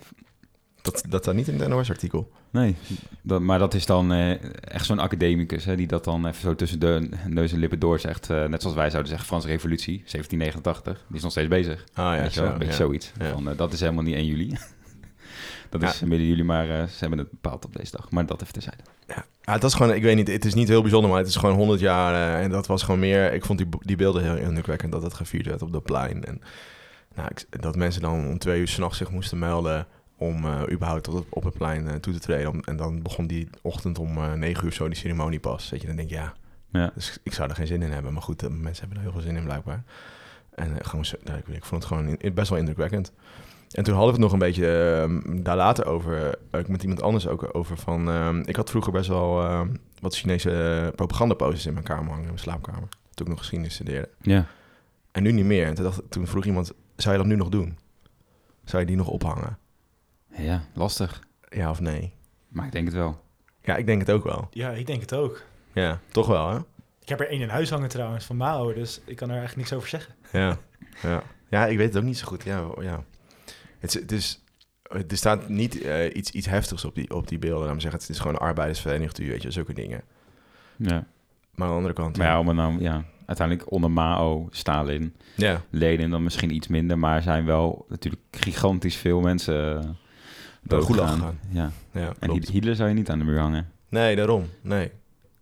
dat, 0.82 1.04
dat 1.10 1.22
staat 1.22 1.36
niet 1.36 1.48
in 1.48 1.60
het 1.60 1.70
NOS-artikel. 1.70 2.32
Nee, 2.50 2.76
dat, 3.22 3.42
maar 3.42 3.60
dat 3.60 3.74
is 3.74 3.86
dan 3.86 4.12
eh, 4.12 4.32
echt 4.64 4.86
zo'n 4.86 5.00
academicus... 5.00 5.66
Hè, 5.66 5.76
die 5.76 5.88
dat 5.88 6.04
dan 6.04 6.28
even 6.28 6.42
zo 6.42 6.56
tussen 6.56 6.80
de 6.80 7.10
neus 7.28 7.52
en 7.52 7.60
lippen 7.60 7.80
door 7.80 8.00
zegt. 8.00 8.30
eh, 8.30 8.46
net 8.46 8.62
zoals 8.62 8.76
wij 8.76 8.90
zouden 8.90 9.10
zeggen, 9.10 9.28
Franse 9.28 9.48
revolutie, 9.48 9.98
1789. 9.98 11.04
Die 11.08 11.18
is 11.18 11.22
nog 11.24 11.32
steeds 11.32 11.48
bezig. 11.48 11.84
Ah 11.94 12.16
ja, 12.16 12.22
Weet 12.22 12.34
je 12.34 12.42
wel, 12.42 12.52
een 12.52 12.58
beetje 12.58 12.74
ja. 12.74 12.80
zoiets. 12.80 13.12
Ja. 13.20 13.32
Van, 13.32 13.50
eh, 13.50 13.58
dat 13.58 13.74
is 13.74 13.80
helemaal 13.80 14.04
niet 14.04 14.16
1 14.16 14.26
juli. 14.26 14.58
dat 15.70 15.84
is 15.84 16.00
midden 16.00 16.28
juli, 16.28 16.44
maar 16.44 16.66
ze 16.66 17.00
hebben 17.00 17.18
het 17.20 17.30
bepaald 17.32 17.66
op 17.66 17.76
deze 17.76 17.92
dag. 17.92 18.12
Maar 18.12 18.26
dat 18.26 18.42
even 18.42 18.54
terzijde. 18.54 18.84
Ja, 19.08 19.26
het 19.42 19.62
was 19.62 19.74
gewoon, 19.74 19.94
ik 19.94 20.04
weet 20.04 20.16
niet, 20.16 20.28
het 20.28 20.46
is 20.46 20.54
niet 20.54 20.68
heel 20.68 20.82
bijzonder, 20.82 21.10
maar 21.10 21.20
het 21.20 21.28
is 21.28 21.36
gewoon 21.36 21.56
100 21.56 21.80
jaar. 21.80 22.42
en 22.42 22.50
dat 22.52 22.68
was 22.68 22.84
gewoon 22.84 23.00
meer, 23.00 23.34
ik 23.34 23.46
vond 23.46 23.60
die, 23.60 23.68
die 23.80 23.96
beelden 23.96 24.24
heel 24.24 24.38
indrukwekkend 24.48 24.92
dat 24.92 25.04
het 25.04 25.14
gevierd 25.14 25.46
werd 25.46 25.62
op 25.62 25.72
dat 25.72 25.84
plein. 25.84 26.24
En 26.24 26.42
nou, 27.16 27.30
ik, 27.32 27.62
dat 27.62 27.76
mensen 27.76 28.02
dan 28.02 28.28
om 28.28 28.38
twee 28.38 28.60
uur 28.60 28.68
s'nachts 28.68 28.98
zich 28.98 29.12
moesten 29.12 29.40
melden 29.40 29.88
om 30.18 30.46
eh, 30.46 30.62
überhaupt 30.72 31.08
op 31.08 31.14
het, 31.14 31.26
op 31.30 31.44
het 31.44 31.54
plein 31.58 31.88
eh, 31.88 31.96
toe 31.96 32.14
te 32.14 32.20
treden. 32.20 32.50
Om- 32.52 32.60
en 32.66 32.76
dan 32.76 33.02
begon 33.02 33.28
die 33.28 33.50
ochtend 33.62 34.00
om 34.00 34.18
eh 34.18 34.34
9 34.34 34.66
uur 34.66 34.74
zo 34.74 34.88
die 34.88 34.98
ceremonie 34.98 35.40
pas. 35.40 35.70
Weet 35.70 35.82
je, 35.82 35.88
dan 35.88 35.96
denk 35.96 36.10
je, 36.10 36.16
ja, 36.16 36.34
Ja. 36.70 36.92
dus 36.96 37.18
ik 37.24 37.34
zou 37.34 37.50
er 37.50 37.56
geen 37.56 37.68
zin 37.68 37.82
in 37.82 37.92
hebben. 37.92 38.14
Maar 38.14 38.22
goed, 38.22 38.44
eh, 38.44 38.50
mensen 38.50 38.80
hebben 38.80 38.98
er 38.98 39.04
heel 39.04 39.12
veel 39.12 39.28
zin 39.30 39.36
in 39.38 39.44
blijkbaar. 39.44 39.84
En 40.56 40.86
gewoon, 40.86 41.06
nou, 41.24 41.38
ik, 41.38 41.48
ik 41.48 41.66
vond 41.66 41.84
het 41.84 41.92
gewoon 41.94 42.18
in- 42.18 42.34
best 42.34 42.50
wel 42.50 42.60
indrukwekkend. 42.60 43.12
En 43.72 43.84
toen 43.84 43.94
hadden 43.96 44.16
we 44.16 44.22
het 44.22 44.32
nog 44.32 44.32
een 44.34 44.48
beetje 44.48 44.68
eh, 45.28 45.42
daar 45.44 45.56
later 45.56 45.86
over, 45.86 46.38
eh, 46.52 46.66
met 46.68 46.82
iemand 46.82 47.02
anders 47.02 47.28
ook 47.28 47.50
over 47.56 47.78
van... 47.78 48.10
eh, 48.10 48.36
ik 48.44 48.56
had 48.56 48.70
vroeger 48.70 48.92
best 48.92 49.08
wel 49.10 49.42
eh, 49.44 49.62
wat 50.00 50.16
Chinese 50.16 50.92
propagandaposters 50.96 51.66
in 51.66 51.74
mijn 51.74 51.86
kamer 51.86 52.06
hangen, 52.06 52.20
in 52.20 52.26
mijn 52.28 52.40
slaapkamer. 52.40 52.90
Toen 53.14 53.26
ik 53.26 53.28
nog 53.32 53.38
geschiedenis 53.40 53.74
studeerde. 53.74 54.10
Ja. 54.22 54.46
En 55.12 55.24
nu 55.24 55.32
niet 55.32 55.46
meer. 55.46 55.66
En 55.66 55.74
toen, 55.74 55.84
dacht, 55.84 55.98
ik- 56.00 56.10
toen 56.10 56.28
vroeg 56.28 56.46
iemand, 56.46 56.74
zou 56.96 57.16
je 57.16 57.22
dat 57.22 57.30
nu 57.30 57.36
nog 57.36 57.50
doen? 57.50 57.78
Zou 58.64 58.82
je 58.82 58.88
die 58.88 58.98
nog 58.98 59.08
ophangen? 59.08 59.58
ja, 60.38 60.64
lastig. 60.74 61.24
Ja 61.50 61.70
of 61.70 61.80
nee? 61.80 62.14
Maar 62.48 62.66
ik 62.66 62.72
denk 62.72 62.86
het 62.86 62.96
wel. 62.96 63.24
Ja, 63.62 63.76
ik 63.76 63.86
denk 63.86 64.00
het 64.00 64.12
ook 64.12 64.24
wel. 64.24 64.48
ja, 64.52 64.72
ik 64.72 64.86
denk 64.86 65.02
het 65.02 65.14
ook. 65.14 65.44
Ja, 65.74 66.00
toch 66.12 66.28
wel 66.28 66.50
hè? 66.50 66.58
Ik 67.02 67.10
heb 67.10 67.20
er 67.20 67.30
één 67.30 67.42
in 67.42 67.50
huis 67.50 67.70
hangen 67.70 67.90
trouwens, 67.90 68.26
van 68.26 68.38
Mao, 68.38 68.74
dus 68.74 69.02
ik 69.06 69.16
kan 69.16 69.30
er 69.30 69.38
eigenlijk 69.38 69.58
niks 69.58 69.74
over 69.74 69.90
zeggen. 69.90 70.16
Ja, 70.32 70.58
ja. 71.02 71.24
ja 71.50 71.66
ik 71.68 71.78
weet 71.78 71.88
het 71.88 71.98
ook 71.98 72.04
niet 72.04 72.18
zo 72.18 72.28
goed. 72.28 72.44
Ja, 72.44 72.68
ja. 72.82 73.04
Het, 73.80 73.96
is, 73.96 74.02
het 74.02 74.12
is, 74.12 74.44
er 74.90 75.18
staat 75.18 75.50
niet 75.50 75.82
eh, 75.82 76.16
iets, 76.16 76.32
iets 76.32 76.48
heftigs 76.48 76.86
op 76.86 76.96
die, 76.96 77.16
op 77.16 77.28
die 77.28 77.40
beelden. 77.40 77.66
Laat 77.66 77.76
me 77.76 77.82
zeggen, 77.82 78.00
het 78.00 78.10
is 78.10 78.20
gewoon 78.20 78.34
een 78.34 78.40
arbeidersvereniging, 78.40 79.30
weet 79.30 79.42
je, 79.42 79.52
zulke 79.52 79.74
dingen. 79.74 80.02
Ja. 80.76 81.08
Maar 81.52 81.68
aan 81.68 81.74
de 81.74 81.78
andere 81.78 81.94
kant... 81.94 82.18
Maar 82.18 82.28
ja, 82.28 82.40
om 82.40 82.48
het 82.48 82.58
nou, 82.58 82.82
ja, 82.82 83.06
uiteindelijk 83.26 83.72
onder 83.72 83.92
Mao, 83.92 84.48
Stalin, 84.52 85.16
ja, 85.36 85.62
Lenin 85.70 86.10
dan 86.10 86.24
misschien 86.24 86.56
iets 86.56 86.68
minder, 86.68 87.00
maar 87.00 87.22
zijn 87.22 87.46
wel 87.46 87.86
natuurlijk 87.90 88.22
gigantisch 88.32 88.96
veel 88.96 89.22
mensen 89.22 89.98
de 90.62 90.82
gulag 90.82 91.14
gegaan. 91.14 91.40
Ja. 91.50 91.72
ja 91.92 92.14
En. 92.20 92.32
Hitler 92.32 92.76
zou 92.76 92.90
je 92.90 92.96
niet 92.96 93.10
aan 93.10 93.20
de 93.20 93.26
muur 93.26 93.40
hangen. 93.40 93.70
Nee, 93.90 94.16
daarom. 94.16 94.50
Nee. 94.62 94.92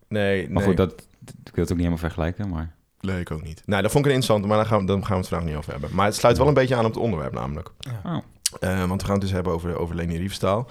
Nee, 0.07 0.43
Maar 0.43 0.57
nee. 0.57 0.63
goed, 0.63 0.77
dat, 0.77 0.91
ik 0.91 1.55
wil 1.55 1.63
het 1.63 1.63
ook 1.63 1.67
niet 1.69 1.77
helemaal 1.77 1.97
vergelijken, 1.97 2.49
maar... 2.49 2.75
Nee, 2.99 3.19
ik 3.19 3.31
ook 3.31 3.43
niet. 3.43 3.63
Nou, 3.65 3.81
dat 3.81 3.91
vond 3.91 4.05
ik 4.05 4.11
een 4.11 4.17
interessant, 4.17 4.47
maar 4.49 4.57
daar 4.57 4.65
gaan, 4.65 4.79
we, 4.79 4.85
daar 4.85 4.97
gaan 4.97 5.09
we 5.09 5.15
het 5.15 5.27
vandaag 5.27 5.47
niet 5.47 5.57
over 5.57 5.71
hebben. 5.71 5.89
Maar 5.93 6.05
het 6.05 6.15
sluit 6.15 6.37
wel 6.37 6.47
een 6.47 6.53
beetje 6.53 6.75
aan 6.75 6.85
op 6.85 6.93
het 6.93 7.03
onderwerp 7.03 7.33
namelijk. 7.33 7.71
Oh. 8.05 8.17
Eh, 8.59 8.83
want 8.85 9.01
we 9.01 9.05
gaan 9.07 9.15
het 9.15 9.23
dus 9.23 9.33
hebben 9.33 9.53
over, 9.53 9.77
over 9.77 9.95
Leni 9.95 10.17
Riefstaal. 10.17 10.67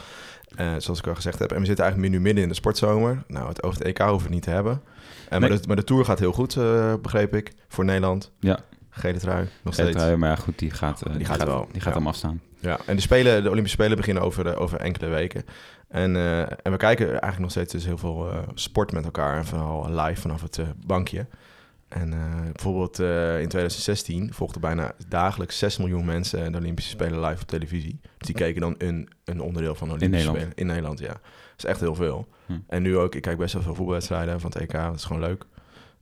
Eh, 0.57 0.73
zoals 0.79 0.99
ik 0.99 1.07
al 1.07 1.15
gezegd 1.15 1.39
heb. 1.39 1.53
En 1.53 1.61
we 1.61 1.67
zitten 1.67 1.85
eigenlijk 1.85 2.15
nu 2.15 2.21
midden 2.21 2.43
in 2.43 2.49
de 2.49 2.55
sportzomer. 2.55 3.23
Nou, 3.27 3.49
het 3.49 3.63
over 3.63 3.79
het 3.79 3.87
EK 3.87 3.99
hoeven 3.99 4.17
we 4.17 4.23
het 4.23 4.33
niet 4.33 4.43
te 4.43 4.51
hebben. 4.51 4.83
Eh, 5.29 5.39
maar, 5.39 5.49
Nee. 5.49 5.61
de, 5.61 5.67
maar 5.67 5.77
de 5.77 5.85
Tour 5.85 6.05
gaat 6.05 6.19
heel 6.19 6.33
goed, 6.33 6.55
begreep 7.03 7.35
ik, 7.35 7.53
voor 7.69 7.85
Nederland. 7.85 8.33
Ja. 8.41 8.59
Gele 8.91 9.19
trui, 9.19 9.49
nog 9.63 9.75
Gele 9.75 9.89
steeds. 9.89 10.03
trui, 10.03 10.17
maar 10.17 10.29
ja, 10.29 10.37
goed, 10.37 10.59
die 10.59 10.71
gaat, 10.71 11.03
uh, 11.09 11.17
Die 11.17 11.25
gaat 11.27 11.45
wel, 11.45 11.69
Die 11.73 11.81
gaat 11.81 11.93
ja. 11.93 11.99
hem 11.99 12.09
afstaan. 12.09 12.41
Ja, 12.61 12.79
en 12.87 12.97
de, 12.97 13.03
spelen, 13.03 13.43
de 13.43 13.51
Olympische 13.51 13.77
Spelen 13.79 13.97
beginnen 13.97 14.23
over, 14.23 14.57
over 14.57 14.81
enkele 14.81 15.07
weken. 15.09 15.45
En, 15.89 16.17
en 16.63 16.71
we 16.73 16.77
kijken 16.77 17.07
eigenlijk 17.09 17.39
nog 17.39 17.51
steeds 17.51 17.73
dus 17.73 17.85
heel 17.85 17.99
veel 17.99 18.31
sport 18.55 18.93
met 18.93 19.05
elkaar. 19.05 19.37
En 19.37 19.45
vooral 19.45 19.91
live 19.91 20.21
vanaf 20.21 20.43
het 20.43 20.59
bankje. 20.87 21.27
En 21.93 22.13
eh, 22.13 22.43
bijvoorbeeld 22.53 22.99
eh, 23.01 23.41
in 23.41 23.49
2016 23.49 24.33
volgden 24.33 24.61
bijna 24.61 24.93
dagelijks 25.09 25.59
6 25.59 25.77
miljoen 25.79 26.05
mensen 26.05 26.53
de 26.53 26.59
Olympische 26.59 26.91
Spelen 26.91 27.21
live 27.21 27.43
op 27.43 27.49
televisie. 27.49 28.01
Dus 28.19 28.27
die 28.27 28.37
keken 28.37 28.61
dan 28.61 28.75
een, 28.79 29.09
een 29.25 29.41
onderdeel 29.41 29.75
van 29.75 29.89
de 29.89 29.95
Olympische 29.95 30.27
Nederland? 30.27 30.53
Spelen. 30.53 30.57
In 30.57 30.67
Nederland, 30.67 30.99
ja. 30.99 31.13
Dat 31.13 31.59
is 31.59 31.65
echt 31.65 31.81
heel 31.81 31.95
veel. 31.95 32.29
Hm. 32.47 32.53
En 32.69 32.83
nu 32.83 32.97
ook, 32.97 33.15
ik 33.15 33.23
kijk 33.23 33.39
best 33.39 33.53
wel 33.53 33.63
veel 33.63 33.75
voetbalwedstrijden 33.75 34.41
van 34.41 34.51
het 34.51 34.61
EK. 34.63 34.73
Dat 34.73 34.95
is 34.95 35.05
gewoon 35.05 35.23
leuk. 35.23 35.45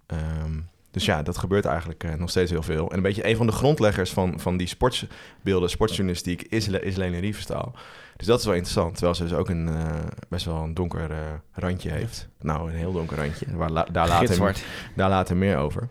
Ehm, 0.06 0.60
dus 0.90 1.04
ja, 1.04 1.22
dat 1.22 1.38
gebeurt 1.38 1.64
eigenlijk 1.64 2.04
eh, 2.04 2.14
nog 2.14 2.30
steeds 2.30 2.50
heel 2.50 2.62
veel. 2.62 2.90
En 2.90 2.96
een 2.96 3.02
beetje 3.02 3.28
een 3.28 3.36
van 3.36 3.46
de 3.46 3.52
grondleggers 3.52 4.10
van, 4.10 4.40
van 4.40 4.56
die 4.56 4.66
sportsbeelden, 4.66 5.70
sportjournalistiek, 5.70 6.42
is, 6.42 6.66
Le- 6.66 6.78
is 6.80 6.96
Lene 6.96 7.18
Riefenstaal. 7.18 7.74
Dus 8.20 8.28
dat 8.28 8.38
is 8.38 8.44
wel 8.44 8.54
interessant. 8.54 8.92
Terwijl 8.92 9.14
ze 9.14 9.22
dus 9.22 9.32
ook 9.32 9.48
een 9.48 9.68
eh, 9.68 9.94
best 10.28 10.44
wel 10.44 10.62
een 10.62 10.74
donker 10.74 11.10
eh, 11.10 11.18
randje 11.52 11.90
heeft. 11.90 12.28
Nou, 12.40 12.70
een 12.70 12.76
heel 12.76 12.92
donker 12.92 13.16
randje. 13.16 13.46
Waar 13.56 13.70
la- 13.70 13.86
daar, 13.92 14.08
later, 14.08 14.26
Gitzwart. 14.26 14.64
daar 14.96 15.08
later 15.08 15.36
meer 15.36 15.56
over. 15.56 15.88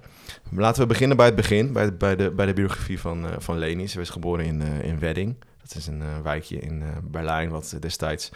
Laten 0.51 0.81
we 0.81 0.87
beginnen 0.87 1.17
bij 1.17 1.25
het 1.25 1.35
begin, 1.35 1.73
bij, 1.73 1.97
bij, 1.97 2.15
de, 2.15 2.31
bij 2.31 2.45
de 2.45 2.53
biografie 2.53 2.99
van, 2.99 3.25
eh, 3.27 3.35
van 3.37 3.57
Leni. 3.57 3.87
Ze 3.87 3.99
is 3.99 4.09
geboren 4.09 4.45
in, 4.45 4.61
in 4.61 4.99
Wedding. 4.99 5.35
Dat 5.61 5.75
is 5.75 5.87
een 5.87 6.03
wijkje 6.23 6.59
in 6.59 6.83
Berlijn, 7.03 7.49
wat 7.49 7.77
destijds 7.79 8.31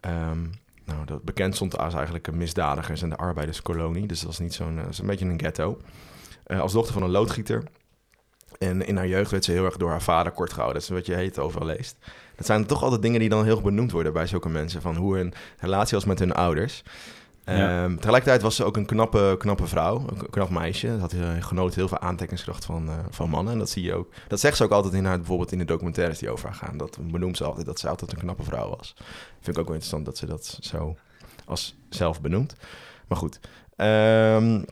ehm, 0.00 0.40
nou, 0.84 1.04
dat 1.04 1.22
bekend 1.22 1.54
stond 1.54 1.78
als 1.78 1.94
eigenlijk 1.94 2.26
een 2.26 2.36
misdadigers- 2.36 3.02
en 3.02 3.08
de 3.10 3.16
arbeiderskolonie. 3.16 4.06
Dus 4.06 4.18
dat 4.18 4.26
was 4.28 4.38
niet 4.38 4.54
zo'n, 4.54 4.88
is 4.88 4.98
een 4.98 5.06
beetje 5.06 5.24
een 5.26 5.40
ghetto. 5.40 5.78
Als 6.46 6.72
dochter 6.72 6.92
van 6.92 7.02
een 7.02 7.10
loodgieter. 7.10 7.62
En 8.58 8.86
in 8.86 8.96
haar 8.96 9.08
jeugd 9.08 9.30
werd 9.30 9.44
ze 9.44 9.52
heel 9.52 9.64
erg 9.64 9.76
door 9.76 9.90
haar 9.90 10.02
vader 10.02 10.32
kort 10.32 10.52
gehouden. 10.52 10.80
Dat 10.80 10.90
is 10.90 10.96
wat 10.96 11.06
je 11.06 11.14
heet 11.14 11.38
overal 11.38 11.66
leest. 11.66 11.96
Dat 12.40 12.48
zijn 12.48 12.66
toch 12.66 12.82
altijd 12.82 13.02
dingen 13.02 13.20
die 13.20 13.28
dan 13.28 13.44
heel 13.44 13.60
benoemd 13.60 13.92
worden 13.92 14.12
bij 14.12 14.26
zulke 14.26 14.48
mensen. 14.48 14.82
Van 14.82 14.96
hoe 14.96 15.16
hun 15.16 15.32
relatie 15.58 15.96
was 15.96 16.04
met 16.04 16.18
hun 16.18 16.32
ouders. 16.32 16.82
Ja. 17.44 17.84
Ehm, 17.84 17.96
tegelijkertijd 17.96 18.42
was 18.42 18.56
ze 18.56 18.64
ook 18.64 18.76
een 18.76 18.86
knappe, 18.86 19.34
knappe 19.38 19.66
vrouw, 19.66 20.04
een 20.06 20.30
knap 20.30 20.50
meisje. 20.50 20.86
Ze 20.86 21.00
had, 21.00 21.12
eh, 21.12 21.28
genoot 21.40 21.74
heel 21.74 21.88
veel 21.88 21.98
aantrekkingskracht 21.98 22.64
van, 22.64 22.88
eh, 22.88 22.94
van 23.10 23.28
mannen. 23.30 23.52
En 23.52 23.58
dat 23.58 23.70
zie 23.70 23.82
je 23.82 23.94
ook. 23.94 24.12
Dat 24.28 24.40
zegt 24.40 24.56
ze 24.56 24.64
ook 24.64 24.70
altijd 24.70 24.94
in 24.94 25.04
haar, 25.04 25.16
bijvoorbeeld 25.16 25.52
in 25.52 25.58
de 25.58 25.64
documentaires 25.64 26.18
die 26.18 26.30
over 26.30 26.48
haar 26.48 26.54
gaan. 26.54 26.76
Dat 26.76 26.98
benoemt 27.10 27.36
ze 27.36 27.44
altijd 27.44 27.66
dat 27.66 27.80
ze 27.80 27.88
altijd 27.88 28.12
een 28.12 28.18
knappe 28.18 28.42
vrouw 28.42 28.68
was. 28.76 28.94
Vind 29.40 29.56
ik 29.56 29.58
ook 29.58 29.68
wel 29.68 29.74
interessant 29.74 30.04
dat 30.04 30.16
ze 30.16 30.26
dat 30.26 30.58
zo 30.60 30.96
als 31.44 31.76
zelf 31.88 32.20
benoemd. 32.20 32.54
Maar 33.08 33.18
goed. 33.18 33.40
Ehm, 33.76 34.62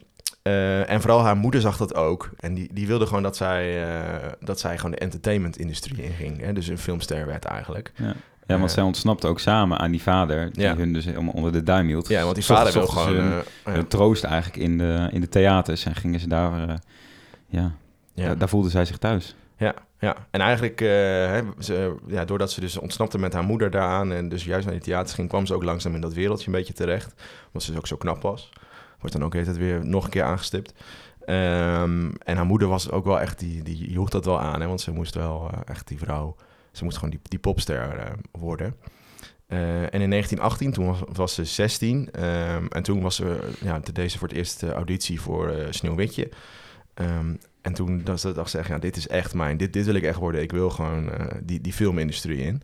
eh, 0.49 0.91
en 0.91 1.01
vooral 1.01 1.23
haar 1.23 1.37
moeder 1.37 1.61
zag 1.61 1.77
dat 1.77 1.95
ook. 1.95 2.31
En 2.41 2.55
die, 2.55 2.69
die 2.73 2.87
wilde 2.87 3.07
gewoon 3.07 3.23
dat 3.23 3.37
zij, 3.37 3.85
eh, 3.89 4.29
dat 4.41 4.61
zij 4.61 4.77
gewoon 4.77 4.91
de 4.91 4.97
entertainment-industrie 4.99 6.03
inging. 6.03 6.41
Hè? 6.41 6.53
Dus 6.53 6.67
een 6.69 6.79
filmster 6.79 7.27
werd 7.27 7.45
eigenlijk. 7.45 7.93
Ja. 7.97 8.15
Ja, 8.47 8.55
want 8.57 8.69
Eh, 8.69 8.75
zij 8.75 8.83
ontsnapte 8.83 9.27
ook 9.27 9.41
samen 9.41 9.79
aan 9.79 9.91
die 9.91 10.03
vader, 10.03 10.53
die 10.53 10.63
Ja. 10.63 10.77
hun 10.77 10.93
dus 10.93 11.07
om- 11.17 11.29
onder 11.29 11.53
de 11.53 11.63
duim 11.63 11.87
hield. 11.87 12.09
Ja, 12.09 12.23
want 12.23 12.35
die 12.35 12.45
vader 12.45 12.73
wil 12.73 12.87
zochten 12.87 13.03
ze 13.03 13.09
gewoon... 13.21 13.43
hun- 13.65 13.75
ja, 13.75 13.83
troost 13.89 14.25
eigenlijk 14.25 14.57
in 14.63 14.79
de, 14.79 15.09
in 15.13 15.21
de 15.21 15.29
theaters 15.29 15.85
en 15.85 15.95
gingen 15.95 16.21
ze 16.21 16.29
daar, 16.29 16.69
ja, 17.47 17.73
ja. 18.15 18.25
daar, 18.27 18.39
daar 18.39 18.49
voelde 18.49 18.71
zij 18.71 18.85
zich 18.85 18.97
thuis. 18.99 19.35
Ja, 19.57 19.75
ja. 19.99 20.17
en 20.31 20.41
eigenlijk, 20.41 20.79
hè, 20.81 21.41
ze, 21.59 21.95
ja, 22.07 22.25
doordat 22.25 22.53
ze 22.53 22.61
dus 22.61 22.79
ontsnapte 22.79 23.19
met 23.19 23.33
haar 23.33 23.45
moeder 23.45 23.71
daaraan 23.71 24.13
en 24.13 24.29
dus 24.29 24.45
juist 24.45 24.65
naar 24.65 24.75
die 24.75 24.83
theaters 24.85 25.13
ging, 25.15 25.29
kwam 25.29 25.47
ze 25.47 25.55
ook 25.55 25.63
langzaam 25.65 25.95
in 25.95 26.01
dat 26.01 26.13
wereldje 26.15 26.47
een 26.47 26.53
beetje 26.53 26.73
terecht. 26.73 27.15
Omdat 27.47 27.63
ze 27.63 27.71
dus 27.71 27.79
ook 27.81 27.87
zo 27.87 27.97
knap 27.97 28.23
was. 28.23 28.53
Wordt 28.99 29.17
dan 29.17 29.25
ook 29.25 29.35
heet 29.35 29.47
het 29.47 29.57
weer 29.57 29.87
nog 29.87 30.05
een 30.05 30.11
keer 30.11 30.23
aangestipt. 30.23 30.73
Ehm, 31.29 32.11
en 32.25 32.37
haar 32.37 32.47
moeder 32.47 32.69
was 32.69 32.91
ook 32.91 33.05
wel 33.05 33.21
echt, 33.21 33.39
die, 33.39 33.63
die 33.63 33.91
joeg 33.91 34.09
dat 34.09 34.25
wel 34.25 34.41
aan, 34.41 34.61
hè, 34.61 34.67
want 34.67 34.81
ze 34.81 34.91
moest 34.91 35.15
wel 35.15 35.51
eh, 35.53 35.59
echt 35.65 35.89
die 35.89 35.99
vrouw, 35.99 36.37
ze 36.73 36.85
moest 36.85 36.97
gewoon 36.97 37.11
die, 37.11 37.21
die 37.23 37.39
popster 37.39 37.99
eh, 37.99 38.13
worden. 38.31 38.77
Eh, 39.47 39.83
en 39.83 40.01
in 40.01 40.11
1918, 40.11 40.73
toen 40.73 40.97
was, 41.13 41.35
ze 41.35 41.45
16. 41.45 42.11
ehm, 42.11 42.67
en 42.67 42.83
toen 42.83 43.01
was 43.01 43.17
ze, 43.17 43.55
ja, 43.61 43.79
de 43.79 43.93
deze 43.93 44.19
voor 44.19 44.29
het 44.29 44.37
eerst 44.37 44.63
auditie 44.63 45.21
voor 45.21 45.55
Sneeuwwitje. 45.71 46.31
Ehm, 46.95 47.35
en 47.63 47.73
toen 47.73 48.01
dacht 48.05 48.21
ze, 48.21 48.33
dacht 48.33 48.51
ze 48.51 48.63
ja, 48.69 48.79
dit 48.79 48.97
is 48.97 49.09
echt 49.09 49.35
mijn, 49.35 49.57
dit, 49.57 49.73
dit 49.73 49.85
wil 49.85 49.95
ik 49.95 50.03
echt 50.03 50.19
worden. 50.19 50.43
Ik 50.43 50.53
wil 50.53 50.71
gewoon 50.71 51.11
die, 51.43 51.61
die 51.61 51.73
filmindustrie 51.73 52.39
in. 52.39 52.63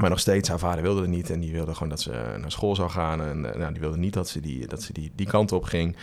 Maar 0.00 0.10
nog 0.10 0.20
steeds, 0.20 0.48
haar 0.48 0.58
vader 0.58 0.82
wilde 0.82 1.00
het 1.00 1.10
niet. 1.10 1.30
En 1.30 1.40
die 1.40 1.52
wilde 1.52 1.72
gewoon 1.72 1.88
dat 1.88 2.00
ze 2.00 2.10
naar 2.40 2.50
school 2.50 2.74
zou 2.74 2.90
gaan. 2.90 3.22
En 3.22 3.52
eh, 3.52 3.58
nou, 3.58 3.72
die 3.72 3.80
wilde 3.80 3.98
niet 3.98 4.12
dat 4.12 4.28
ze 4.28 4.40
die, 4.40 4.66
dat 4.66 4.82
ze 4.82 4.92
die, 4.92 5.12
die 5.14 5.26
kant 5.26 5.52
op 5.52 5.64
ging. 5.64 5.96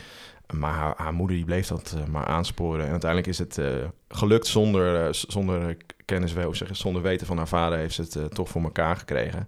Maar 0.53 0.93
haar, 0.97 1.13
moeder 1.13 1.35
die 1.35 1.45
bleef 1.45 1.67
dat 1.67 1.95
eh, 1.97 2.05
maar 2.05 2.25
aansporen. 2.25 2.85
En 2.85 2.91
uiteindelijk 2.91 3.29
is 3.29 3.39
het 3.39 3.57
eh, 3.57 3.67
gelukt 4.07 4.47
zonder, 4.47 5.15
zonder 5.15 5.77
kennis, 6.05 6.35
of 6.35 6.55
zeg, 6.55 6.75
zonder 6.75 7.01
weten 7.01 7.27
van 7.27 7.37
haar 7.37 7.47
vader... 7.47 7.77
heeft 7.77 7.95
ze 7.95 8.19
het 8.19 8.35
toch 8.35 8.49
voor 8.49 8.63
elkaar 8.63 8.95
gekregen. 8.95 9.47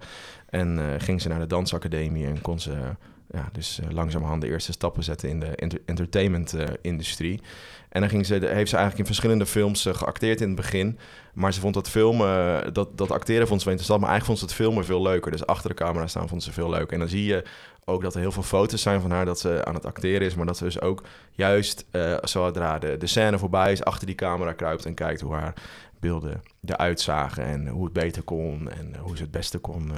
En 0.50 1.02
ging 1.02 1.22
ze 1.22 1.28
naar 1.28 1.40
de 1.40 1.48
dansacademie 1.48 2.26
en 2.26 2.42
kon 2.42 2.60
ze... 2.60 2.96
ja, 3.32 3.50
dus 3.52 3.80
langzamerhand 3.90 4.42
de 4.42 4.48
eerste 4.48 4.72
stappen 4.72 5.04
zetten 5.04 5.30
in 5.30 5.40
de 5.40 5.56
enter- 5.56 5.82
entertainment-industrie. 5.86 7.42
En 7.92 8.02
dan 8.02 8.10
ging 8.10 8.26
ze, 8.26 8.34
heeft 8.34 8.70
ze 8.70 8.76
eigenlijk 8.76 8.98
in 8.98 9.06
verschillende 9.06 9.46
films 9.46 9.86
eh, 9.86 9.94
geacteerd 9.94 10.42
in 10.42 10.48
het 10.48 10.56
begin. 10.56 11.00
Maar 11.34 11.54
ze 11.54 11.60
vond 11.60 11.74
dat 11.74 11.90
filmen, 11.90 12.74
dat, 12.74 12.98
dat 12.98 13.12
acteren 13.12 13.48
vond 13.48 13.60
ze 13.60 13.66
wel 13.66 13.74
interessant, 13.74 14.02
maar 14.02 14.10
eigenlijk 14.10 14.26
vond 14.26 14.38
ze 14.38 14.46
het 14.46 14.66
filmen 14.66 14.86
veel 14.86 15.02
leuker. 15.02 15.32
Dus 15.32 15.46
achter 15.46 15.70
de 15.70 15.76
camera 15.76 16.08
staan 16.08 16.28
vond 16.28 16.44
ze 16.44 16.52
veel 16.52 16.70
leuker. 16.70 16.94
En 16.94 17.00
dan 17.00 17.08
zie 17.08 17.26
je 17.26 17.44
ook 17.86 18.02
dat 18.02 18.14
er 18.14 18.20
heel 18.20 18.32
veel 18.32 18.44
foto's 18.44 18.82
zijn 18.82 19.02
van 19.02 19.12
haar 19.12 19.26
dat 19.26 19.40
ze 19.40 19.66
aan 19.66 19.74
het 19.74 19.86
acteren 19.86 20.28
is, 20.28 20.36
maar 20.36 20.46
dat 20.46 20.58
ze 20.58 20.64
dus 20.64 20.82
ook 20.82 21.04
juist 21.32 21.86
eh, 21.92 22.18
zodra 22.22 22.80
de, 22.80 22.98
de 22.98 23.08
scène 23.08 23.38
voorbij 23.38 23.72
is, 23.72 23.84
achter 23.84 24.08
die 24.08 24.16
camera 24.16 24.54
kruipt 24.54 24.86
en 24.86 24.94
kijkt 24.94 25.22
hoe 25.22 25.34
haar 25.34 25.54
beelden 26.00 26.42
eruit 26.66 27.02
zagen 27.02 27.46
en 27.46 27.68
hoe 27.68 27.84
het 27.84 27.94
beter 27.94 28.22
kon 28.24 28.72
en 28.72 28.96
hoe 29.00 29.16
ze 29.16 29.22
het 29.22 29.32
beste 29.32 29.58
kon, 29.58 29.92
eh, 29.92 29.98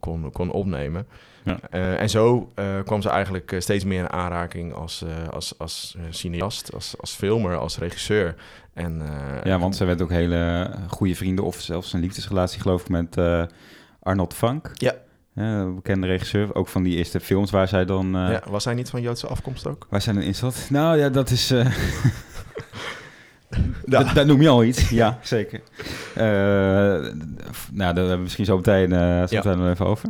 kon, 0.00 0.30
kon 0.32 0.50
opnemen. 0.50 1.06
Ja. 1.44 1.58
Eh, 1.70 2.00
en 2.00 2.10
zo 2.10 2.52
eh, 2.54 2.64
kwam 2.84 3.02
ze 3.02 3.08
eigenlijk 3.08 3.52
eh, 3.52 3.60
steeds 3.60 3.84
meer 3.84 3.98
in 3.98 4.10
aanraking 4.12 4.74
als, 4.74 5.02
eh, 5.02 5.28
als, 5.28 5.58
als 5.58 5.96
cineast, 6.10 6.74
als, 6.74 6.94
als 7.00 7.14
filmer, 7.14 7.56
als 7.56 7.78
regisseur. 7.78 8.34
En, 8.74 9.02
Ja, 9.44 9.58
want 9.58 9.76
ze 9.76 9.84
werd 9.84 10.02
ook 10.02 10.10
hele 10.10 10.70
goede 10.88 11.14
vrienden 11.14 11.44
of 11.44 11.60
zelfs 11.60 11.92
een 11.92 12.00
liefdesrelatie 12.00 12.60
geloof 12.60 12.82
ik 12.82 12.88
met 12.88 13.16
Arnold 14.02 14.34
Frank. 14.34 14.70
Ja. 14.74 14.94
Bekende 15.74 16.06
regisseur, 16.06 16.54
ook 16.54 16.68
van 16.68 16.82
die 16.82 16.96
eerste 16.96 17.20
films 17.20 17.50
waar 17.50 17.68
zij 17.68 17.84
dan... 17.84 18.10
ja, 18.12 18.42
was 18.48 18.64
hij 18.64 18.74
niet 18.74 18.90
van 18.90 19.02
Joodse 19.02 19.26
afkomst 19.26 19.66
ook? 19.66 19.86
Waar 19.90 20.02
zijn 20.02 20.16
er 20.16 20.22
in 20.22 20.34
zat? 20.34 20.66
Nou 20.70 20.98
ja, 20.98 21.08
dat 21.08 21.30
is... 21.30 21.50
dat, 23.84 24.14
dat 24.14 24.26
noem 24.26 24.42
je 24.42 24.48
al 24.48 24.64
iets. 24.64 24.90
Ja, 25.02 25.18
zeker. 25.22 25.60
Eh, 26.14 26.24
nou, 27.72 27.94
daar 27.94 27.94
hebben 27.94 28.16
we 28.16 28.22
misschien 28.22 28.44
zo 28.44 28.56
meteen, 28.56 28.92
eh 28.92 29.26
zo 29.26 29.36
meteen 29.36 29.70
even 29.70 29.86
over. 29.86 30.08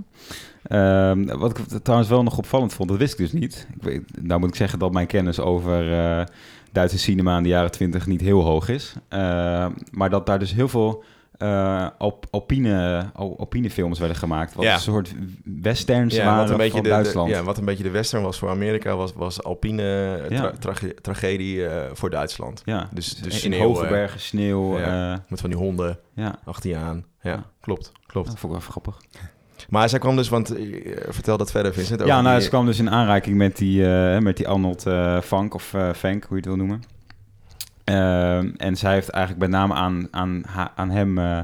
Ehm, 0.62 1.38
wat 1.38 1.58
ik 1.58 1.64
trouwens 1.82 2.10
wel 2.10 2.22
nog 2.22 2.38
opvallend 2.38 2.72
vond, 2.72 2.88
dat 2.88 2.98
wist 2.98 3.12
ik 3.12 3.18
dus 3.18 3.32
niet. 3.32 3.66
Ik 3.74 3.82
weet, 3.82 4.02
nou 4.22 4.40
moet 4.40 4.48
ik 4.48 4.54
zeggen 4.54 4.78
dat 4.78 4.92
mijn 4.92 5.06
kennis 5.06 5.40
over 5.40 5.92
eh, 5.92 6.24
Duitse 6.72 6.98
cinema 6.98 7.36
in 7.36 7.42
de 7.42 7.48
jaren 7.48 7.70
twintig 7.70 8.06
niet 8.06 8.20
heel 8.20 8.40
hoog 8.42 8.68
is. 8.68 8.92
Eh, 9.08 9.66
maar 9.90 10.10
dat 10.10 10.26
daar 10.26 10.38
dus 10.38 10.52
heel 10.52 10.68
veel 10.68 11.04
eh, 11.38 11.86
alp- 11.98 12.26
alpine, 12.30 13.04
al- 13.14 13.36
alpine 13.38 13.70
films 13.70 13.98
werden 13.98 14.16
gemaakt. 14.16 14.54
Wat 14.54 14.64
Ja. 14.64 14.74
een 14.74 14.80
soort 14.80 15.14
westerns 15.44 16.14
Ja, 16.14 16.24
waren 16.24 16.40
wat 16.40 16.50
een, 16.50 16.56
beetje 16.56 16.72
van 16.72 16.82
de, 16.82 16.88
de- 16.88 16.94
Duitsland. 16.94 17.28
ja, 17.30 17.42
wat 17.42 17.58
een 17.58 17.64
beetje 17.64 17.82
de 17.82 17.90
western 17.90 18.22
was 18.22 18.38
voor 18.38 18.48
Amerika, 18.48 18.96
was, 18.96 19.12
was 19.14 19.42
alpine 19.42 19.82
eh, 19.82 20.30
Ja. 20.30 20.40
tra- 20.40 20.52
trage- 20.58 20.94
tragedie 21.00 21.66
eh, 21.66 21.90
voor 21.92 22.10
Duitsland. 22.10 22.62
ja, 22.64 22.88
dus- 22.92 23.14
dus 23.14 23.32
in 23.44 23.52
sneeuw, 23.52 23.66
hoge 23.68 23.84
eh, 23.84 23.90
bergen, 23.90 24.20
sneeuw. 24.20 24.78
eh, 24.78 25.14
Met 25.28 25.40
van 25.40 25.50
die 25.50 25.58
honden 25.58 25.98
ja. 26.14 26.34
achter 26.44 26.70
je 26.70 26.76
aan. 26.76 27.04
Ja, 27.22 27.44
klopt, 27.60 27.92
klopt. 28.06 28.28
Dat 28.28 28.38
vond 28.38 28.52
ik 28.54 28.60
wel 28.60 28.70
grappig. 28.70 29.00
Maar 29.68 29.88
zij 29.88 29.98
kwam 29.98 30.16
dus, 30.16 30.28
want 30.28 30.54
eh, 30.56 30.82
vertel 31.08 31.36
dat 31.36 31.50
verder, 31.50 31.72
Vincent. 31.72 32.00
over 32.02 32.12
Ja, 32.14 32.20
nou, 32.20 32.34
die- 32.34 32.42
ze 32.44 32.48
kwam 32.50 32.66
dus 32.66 32.78
in 32.78 32.90
aanraking 32.90 33.36
met 33.36 33.56
die, 33.56 33.86
eh, 33.94 34.18
met 34.18 34.36
die 34.36 34.48
Arnold 34.48 34.86
eh 34.86 35.20
Fank, 35.20 35.54
of 35.54 35.74
eh 35.74 35.92
Fank, 35.92 36.22
hoe 36.24 36.30
je 36.30 36.36
het 36.36 36.44
wil 36.46 36.56
noemen. 36.56 36.82
Ehm, 37.84 38.50
en 38.56 38.76
zij 38.76 38.92
heeft 38.92 39.08
eigenlijk 39.08 39.42
met 39.50 39.60
name 39.60 39.74
aan, 39.74 40.08
aan, 40.10 40.42
aan 40.74 40.90
hem, 40.90 41.18
eh, 41.18 41.38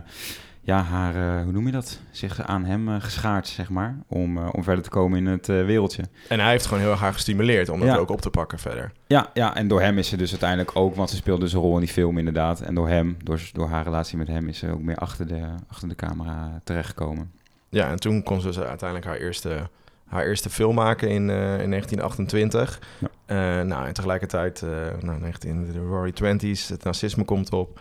ja, 0.60 0.82
haar, 0.82 1.14
eh, 1.14 1.42
hoe 1.42 1.52
noem 1.52 1.66
je 1.66 1.72
dat? 1.72 2.00
Zich 2.10 2.42
aan 2.46 2.64
hem 2.64 2.88
eh, 2.88 2.94
geschaard, 2.98 3.46
zeg 3.48 3.68
maar, 3.68 3.96
om, 4.06 4.38
eh, 4.38 4.48
om 4.52 4.62
verder 4.62 4.84
te 4.84 4.90
komen 4.90 5.18
in 5.18 5.26
het 5.26 5.48
eh, 5.48 5.64
wereldje. 5.64 6.02
En 6.28 6.40
hij 6.40 6.50
heeft 6.50 6.66
gewoon 6.66 6.82
heel 6.82 6.90
erg 6.90 7.00
haar 7.00 7.12
gestimuleerd 7.12 7.68
om 7.68 7.78
dat 7.80 7.88
Ja. 7.88 7.96
ook 7.96 8.10
op 8.10 8.20
te 8.20 8.30
pakken 8.30 8.58
verder. 8.58 8.92
Ja, 9.06 9.30
ja, 9.34 9.54
en 9.56 9.68
door 9.68 9.80
hem 9.80 9.98
is 9.98 10.08
ze 10.08 10.16
dus 10.16 10.30
uiteindelijk 10.30 10.70
ook, 10.76 10.94
want 10.96 11.10
ze 11.10 11.16
speelde 11.16 11.40
dus 11.40 11.52
een 11.52 11.60
rol 11.60 11.74
in 11.74 11.80
die 11.80 11.88
film 11.92 12.18
inderdaad. 12.18 12.60
En 12.60 12.74
door 12.74 12.88
hem, 12.88 13.16
door, 13.24 13.40
door 13.52 13.68
haar 13.68 13.84
relatie 13.84 14.18
met 14.18 14.28
hem, 14.28 14.48
is 14.48 14.58
ze 14.58 14.70
ook 14.70 14.82
meer 14.82 14.96
achter 14.96 15.26
de, 15.26 15.42
achter 15.68 15.88
de 15.88 15.94
camera 15.94 16.60
terechtgekomen. 16.64 17.30
Ja, 17.68 17.88
en 17.90 17.96
toen 18.00 18.22
kon 18.22 18.40
ze 18.40 18.46
dus 18.46 18.58
uiteindelijk 18.58 19.08
haar 19.08 19.16
eerste, 19.18 19.68
haar 20.08 20.26
eerste 20.26 20.50
film 20.50 20.74
maken 20.74 21.08
in, 21.08 21.30
eh, 21.30 21.60
in 21.62 21.68
1928. 21.68 22.80
Ja. 22.98 23.08
Eh, 23.26 23.66
nou, 23.66 23.86
en 23.86 23.92
tegelijkertijd, 23.92 24.62
eh 24.62 24.70
nou, 25.00 25.20
19, 25.20 25.72
de 25.72 25.78
Roaring 25.78 26.14
Twenties, 26.14 26.68
het 26.68 26.84
nazisme 26.84 27.24
komt 27.24 27.52
op. 27.52 27.80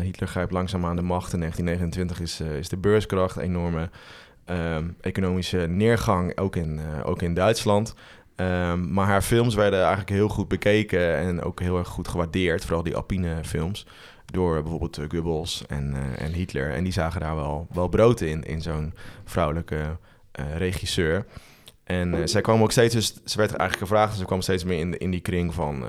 Hitler 0.00 0.28
grijpt 0.28 0.52
langzaam 0.52 0.86
aan 0.86 0.96
de 0.96 1.02
macht. 1.02 1.32
In 1.32 1.38
1929 1.38 2.20
is, 2.20 2.40
is 2.58 2.68
de 2.68 2.76
beurskracht 2.76 3.36
enorme 3.36 3.90
ehm, 4.44 4.88
economische 5.00 5.56
neergang, 5.56 6.38
ook 6.38 6.56
in, 6.56 6.80
ook 7.04 7.22
in 7.22 7.34
Duitsland. 7.34 7.94
Ehm, 8.36 8.92
maar 8.92 9.06
haar 9.06 9.22
films 9.22 9.54
werden 9.54 9.78
eigenlijk 9.78 10.10
heel 10.10 10.28
goed 10.28 10.48
bekeken 10.48 11.16
en 11.16 11.42
ook 11.42 11.60
heel 11.60 11.78
erg 11.78 11.88
goed 11.88 12.08
gewaardeerd. 12.08 12.64
Vooral 12.64 12.82
die 12.82 12.96
Alpine 12.96 13.44
films. 13.44 13.86
Door 14.24 14.62
bijvoorbeeld 14.62 15.00
Goebbels 15.08 15.64
en, 15.66 15.94
en 16.16 16.32
Hitler. 16.32 16.74
En 16.74 16.84
die 16.84 16.92
zagen 16.92 17.20
daar 17.20 17.36
wel, 17.36 17.66
wel 17.72 17.88
brood 17.88 18.20
in, 18.20 18.44
in 18.44 18.62
zo'n 18.62 18.94
vrouwelijke 19.24 19.96
regisseur. 20.56 21.24
En 21.88 22.14
eh, 22.14 22.20
zij 22.24 22.40
kwam 22.40 22.62
ook 22.62 22.70
steeds, 22.72 22.94
dus 22.94 23.06
ze 23.24 23.36
werd 23.36 23.50
eigenlijk 23.54 23.90
gevraagd, 23.90 24.12
en 24.12 24.18
ze 24.18 24.24
kwam 24.24 24.40
steeds 24.40 24.64
meer 24.64 24.78
in, 24.78 24.90
de- 24.90 24.98
in 24.98 25.10
die 25.10 25.20
kring 25.20 25.54
van, 25.54 25.82
eh, 25.82 25.88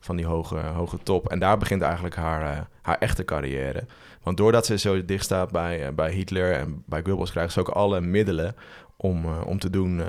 van 0.00 0.16
die 0.16 0.26
hoge, 0.26 0.56
hoge 0.56 0.98
top. 1.02 1.28
En 1.28 1.38
daar 1.38 1.58
begint 1.58 1.82
eigenlijk 1.82 2.16
haar, 2.16 2.42
eh, 2.56 2.60
haar 2.82 2.98
echte 2.98 3.24
carrière. 3.24 3.84
Want 4.22 4.36
doordat 4.36 4.66
ze 4.66 4.78
zo 4.78 5.04
dicht 5.04 5.24
staat 5.24 5.50
bij, 5.50 5.94
bij 5.94 6.10
Hitler 6.12 6.52
en 6.52 6.82
bij 6.86 7.02
Goebbels, 7.04 7.30
krijgt 7.30 7.52
ze 7.52 7.60
ook 7.60 7.68
alle 7.68 8.00
middelen 8.00 8.54
om, 8.96 9.26
om 9.46 9.58
te 9.58 9.70
doen 9.70 10.02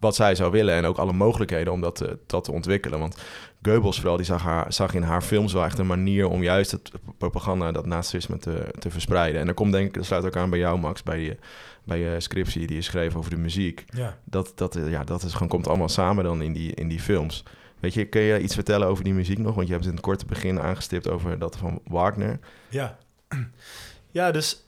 wat 0.00 0.14
zij 0.14 0.34
zou 0.34 0.50
willen. 0.50 0.74
En 0.74 0.84
ook 0.84 0.98
alle 0.98 1.12
mogelijkheden 1.12 1.72
om 1.72 1.80
dat, 1.80 2.04
dat 2.26 2.44
te 2.44 2.52
ontwikkelen. 2.52 2.98
Want 2.98 3.22
Goebbels 3.62 3.96
vooral, 4.00 4.16
die 4.16 4.26
zag, 4.26 4.42
haar, 4.42 4.72
zag 4.72 4.94
in 4.94 5.02
haar 5.02 5.22
films 5.22 5.52
wel 5.52 5.64
echt 5.64 5.78
een 5.78 5.86
manier 5.86 6.26
om 6.28 6.42
juist 6.42 6.70
het 6.70 6.90
propaganda, 7.18 7.72
dat 7.72 7.86
nazisme 7.86 8.38
te, 8.38 8.64
te 8.78 8.90
verspreiden. 8.90 9.40
En 9.40 9.46
dan 9.46 9.54
komt 9.54 9.72
denk 9.72 9.86
ik, 9.86 9.94
dat 9.94 10.04
sluit 10.04 10.24
ook 10.24 10.36
aan 10.36 10.50
bij 10.50 10.58
jou 10.58 10.78
Max, 10.78 11.02
bij 11.02 11.20
je, 11.20 11.36
bij 11.84 11.98
je 11.98 12.20
scriptie 12.20 12.66
die 12.66 12.76
je 12.76 12.82
schreef 12.82 13.16
over 13.16 13.30
de 13.30 13.36
muziek. 13.36 13.84
Ja. 13.86 14.18
Dat, 14.24 14.52
dat, 14.54 14.78
ja, 14.86 15.04
dat 15.04 15.22
is 15.22 15.32
gewoon, 15.32 15.48
komt 15.48 15.68
allemaal 15.68 15.88
samen 15.88 16.24
dan 16.24 16.42
in 16.42 16.52
die, 16.52 16.74
in 16.74 16.88
die 16.88 17.00
films. 17.00 17.44
Weet 17.80 17.94
je, 17.94 18.04
kun 18.04 18.20
je 18.20 18.40
iets 18.40 18.54
vertellen 18.54 18.88
over 18.88 19.04
die 19.04 19.14
muziek 19.14 19.38
nog? 19.38 19.54
Want 19.54 19.66
je 19.66 19.72
hebt 19.72 19.86
in 19.86 19.92
het 19.92 20.00
korte 20.00 20.26
begin 20.26 20.60
aangestipt 20.60 21.08
over 21.08 21.38
dat 21.38 21.56
van 21.56 21.80
Wagner. 21.84 22.38
Ja. 22.68 22.98
ja, 24.10 24.30
dus 24.30 24.64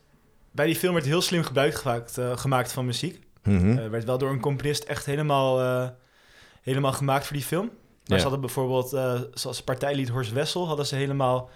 bij 0.51 0.67
die 0.67 0.77
film 0.77 0.95
werd 0.95 1.07
heel 1.07 1.21
slim 1.23 1.43
gebruik 1.43 1.75
gemaakt, 1.75 2.19
eh, 2.19 2.37
gemaakt 2.37 2.73
van 2.73 2.87
muziek. 2.87 3.21
Eh, 3.43 3.75
werd 3.89 4.05
wel 4.05 4.19
door 4.19 4.31
een 4.31 4.41
componist 4.41 4.85
echt 4.85 5.07
helemaal, 5.07 5.61
eh, 5.61 5.89
helemaal 6.63 6.93
gemaakt 6.93 7.27
voor 7.27 7.37
die 7.37 7.47
film. 7.47 7.65
Maar 7.65 7.73
Ja. 8.05 8.17
ze 8.17 8.23
hadden 8.23 8.41
bijvoorbeeld, 8.41 8.89
zoals 9.39 9.63
partijlied 9.63 10.09
Horst 10.09 10.33
Wessel, 10.33 10.67
hadden 10.67 10.87
ze 10.87 10.97
helemaal 10.97 11.51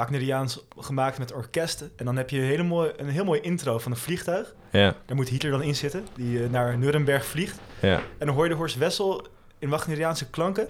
Wagneriaans 0.00 0.66
gemaakt 0.78 1.18
met 1.18 1.32
orkest. 1.32 1.84
En 1.96 2.04
dan 2.04 2.16
heb 2.16 2.30
je 2.30 2.38
een, 2.38 2.44
hele 2.44 2.62
mooi, 2.62 2.92
een 2.96 3.08
heel 3.08 3.24
mooi 3.24 3.40
intro 3.40 3.78
van 3.78 3.92
een 3.92 3.98
vliegtuig. 3.98 4.54
ja, 4.70 4.96
Daar 5.06 5.16
moet 5.16 5.28
Hitler 5.28 5.50
dan 5.52 5.62
in 5.62 5.76
zitten, 5.76 6.06
die 6.14 6.42
eh, 6.42 6.50
naar 6.50 6.78
Nuremberg 6.78 7.24
vliegt. 7.24 7.58
ja, 7.80 8.00
En 8.18 8.26
dan 8.26 8.34
hoor 8.34 8.44
je 8.44 8.50
de 8.50 8.56
Horst 8.56 8.76
Wessel 8.76 9.26
in 9.58 9.68
Wagneriaanse 9.68 10.30
klanken. 10.30 10.66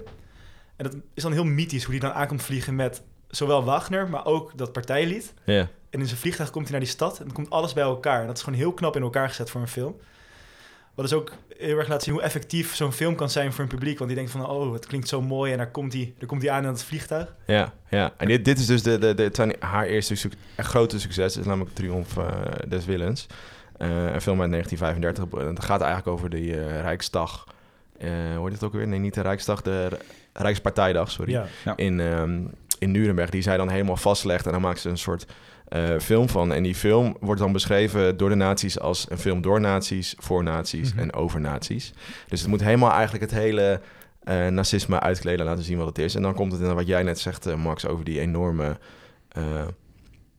En 0.75 0.83
dat 0.85 0.95
is 1.13 1.23
dan 1.23 1.31
heel 1.31 1.43
mythisch 1.43 1.83
hoe 1.83 1.91
hij 1.95 2.09
dan 2.09 2.13
aankomt 2.13 2.41
vliegen 2.43 2.75
met 2.75 3.01
zowel 3.27 3.63
Wagner, 3.63 4.09
maar 4.09 4.25
ook 4.25 4.51
dat 4.57 4.71
partijlied. 4.71 5.33
ja. 5.43 5.67
En 5.89 5.99
in 5.99 6.05
zijn 6.05 6.19
vliegtuig 6.19 6.49
komt 6.49 6.63
hij 6.63 6.71
naar 6.77 6.85
die 6.85 6.93
stad 6.95 7.19
en 7.19 7.25
dan 7.25 7.33
komt 7.33 7.49
alles 7.49 7.73
bij 7.73 7.83
elkaar. 7.83 8.21
En 8.21 8.27
dat 8.27 8.37
is 8.37 8.43
gewoon 8.43 8.59
heel 8.59 8.73
knap 8.73 8.95
in 8.95 9.01
elkaar 9.01 9.27
gezet 9.27 9.49
voor 9.49 9.61
een 9.61 9.67
film. 9.67 9.95
Wat 10.95 11.09
dus 11.09 11.13
ook 11.17 11.31
heel 11.57 11.77
erg 11.77 11.87
laat 11.87 12.03
zien 12.03 12.13
hoe 12.13 12.23
effectief 12.23 12.75
zo'n 12.75 12.91
film 12.91 13.15
kan 13.15 13.29
zijn 13.29 13.53
voor 13.53 13.63
een 13.63 13.69
publiek. 13.69 13.97
Want 13.97 14.09
die 14.09 14.17
denkt 14.19 14.31
van, 14.31 14.49
oh, 14.49 14.73
het 14.73 14.85
klinkt 14.85 15.07
zo 15.07 15.21
mooi 15.21 15.51
en 15.51 15.57
daar 15.57 15.71
komt 15.71 15.93
hij 15.93 16.13
daar 16.17 16.27
komt 16.27 16.47
aan 16.47 16.63
in 16.63 16.69
het 16.69 16.83
vliegtuig. 16.83 17.35
Ja, 17.45 17.73
ja. 17.89 18.13
En 18.17 18.27
dit, 18.27 18.45
dit 18.45 18.59
is 18.59 18.65
dus 18.65 18.83
de, 18.83 18.97
de, 18.97 19.13
de, 19.13 19.23
het 19.23 19.35
zijn 19.35 19.55
haar 19.59 19.85
eerste 19.85 20.15
suc- 20.15 20.33
grote 20.57 20.99
succes. 20.99 21.37
Is 21.37 21.45
namelijk 21.45 21.75
Triomf 21.75 22.17
eh, 22.17 22.27
des 22.67 22.85
Willens. 22.85 23.27
Eh, 23.77 23.89
een 24.13 24.21
film 24.21 24.41
uit 24.41 24.51
1935. 24.51 25.47
Het 25.47 25.63
gaat 25.65 25.81
eigenlijk 25.81 26.11
over 26.17 26.29
de 26.29 26.37
eh, 26.37 26.81
Rijksdag. 26.81 27.45
Eh 27.97 28.09
hoe 28.35 28.43
heet 28.43 28.53
het 28.53 28.63
ook 28.63 28.73
weer? 28.73 28.87
Nee, 28.87 28.99
niet 28.99 29.13
de 29.13 29.21
Rijksdag, 29.21 29.61
de 29.61 29.89
Rijkspartijdag, 30.33 31.11
sorry. 31.11 31.31
Ja. 31.31 31.47
in, 31.75 31.99
ehm, 31.99 32.39
in 32.79 32.91
Nuremberg. 32.91 33.29
Die 33.29 33.41
zij 33.41 33.57
dan 33.57 33.69
helemaal 33.69 33.97
vastlegt 33.97 34.45
en 34.45 34.51
dan 34.51 34.61
maakt 34.61 34.79
ze 34.79 34.89
een 34.89 34.97
soort 34.97 35.25
eh, 35.71 35.99
film 35.99 36.29
van. 36.29 36.53
En 36.53 36.63
die 36.63 36.75
film 36.75 37.15
wordt 37.19 37.41
dan 37.41 37.51
beschreven 37.51 38.17
door 38.17 38.29
de 38.29 38.35
nazi's 38.35 38.79
als 38.79 39.05
een 39.09 39.17
film 39.17 39.41
door 39.41 39.59
nazi's, 39.61 40.15
voor 40.17 40.43
nazi's 40.43 40.91
Mhm. 40.93 40.99
en 41.01 41.13
over 41.13 41.39
nazi's. 41.41 41.93
Dus 42.27 42.39
het 42.41 42.49
moet 42.49 42.63
helemaal 42.63 42.91
eigenlijk 42.91 43.31
het 43.31 43.39
hele 43.41 43.81
eh, 44.23 44.47
nazisme 44.47 44.99
uitkleden, 44.99 45.45
laten 45.45 45.63
zien 45.63 45.77
wat 45.77 45.87
het 45.87 45.97
is. 45.97 46.15
En 46.15 46.21
dan 46.21 46.33
komt 46.33 46.51
het 46.51 46.61
in 46.61 46.73
wat 46.73 46.87
jij 46.87 47.03
net 47.03 47.19
zegt, 47.19 47.45
eh, 47.45 47.55
Max, 47.55 47.85
over 47.87 48.05
die 48.05 48.19
enorme... 48.19 48.77
eh, 49.29 49.43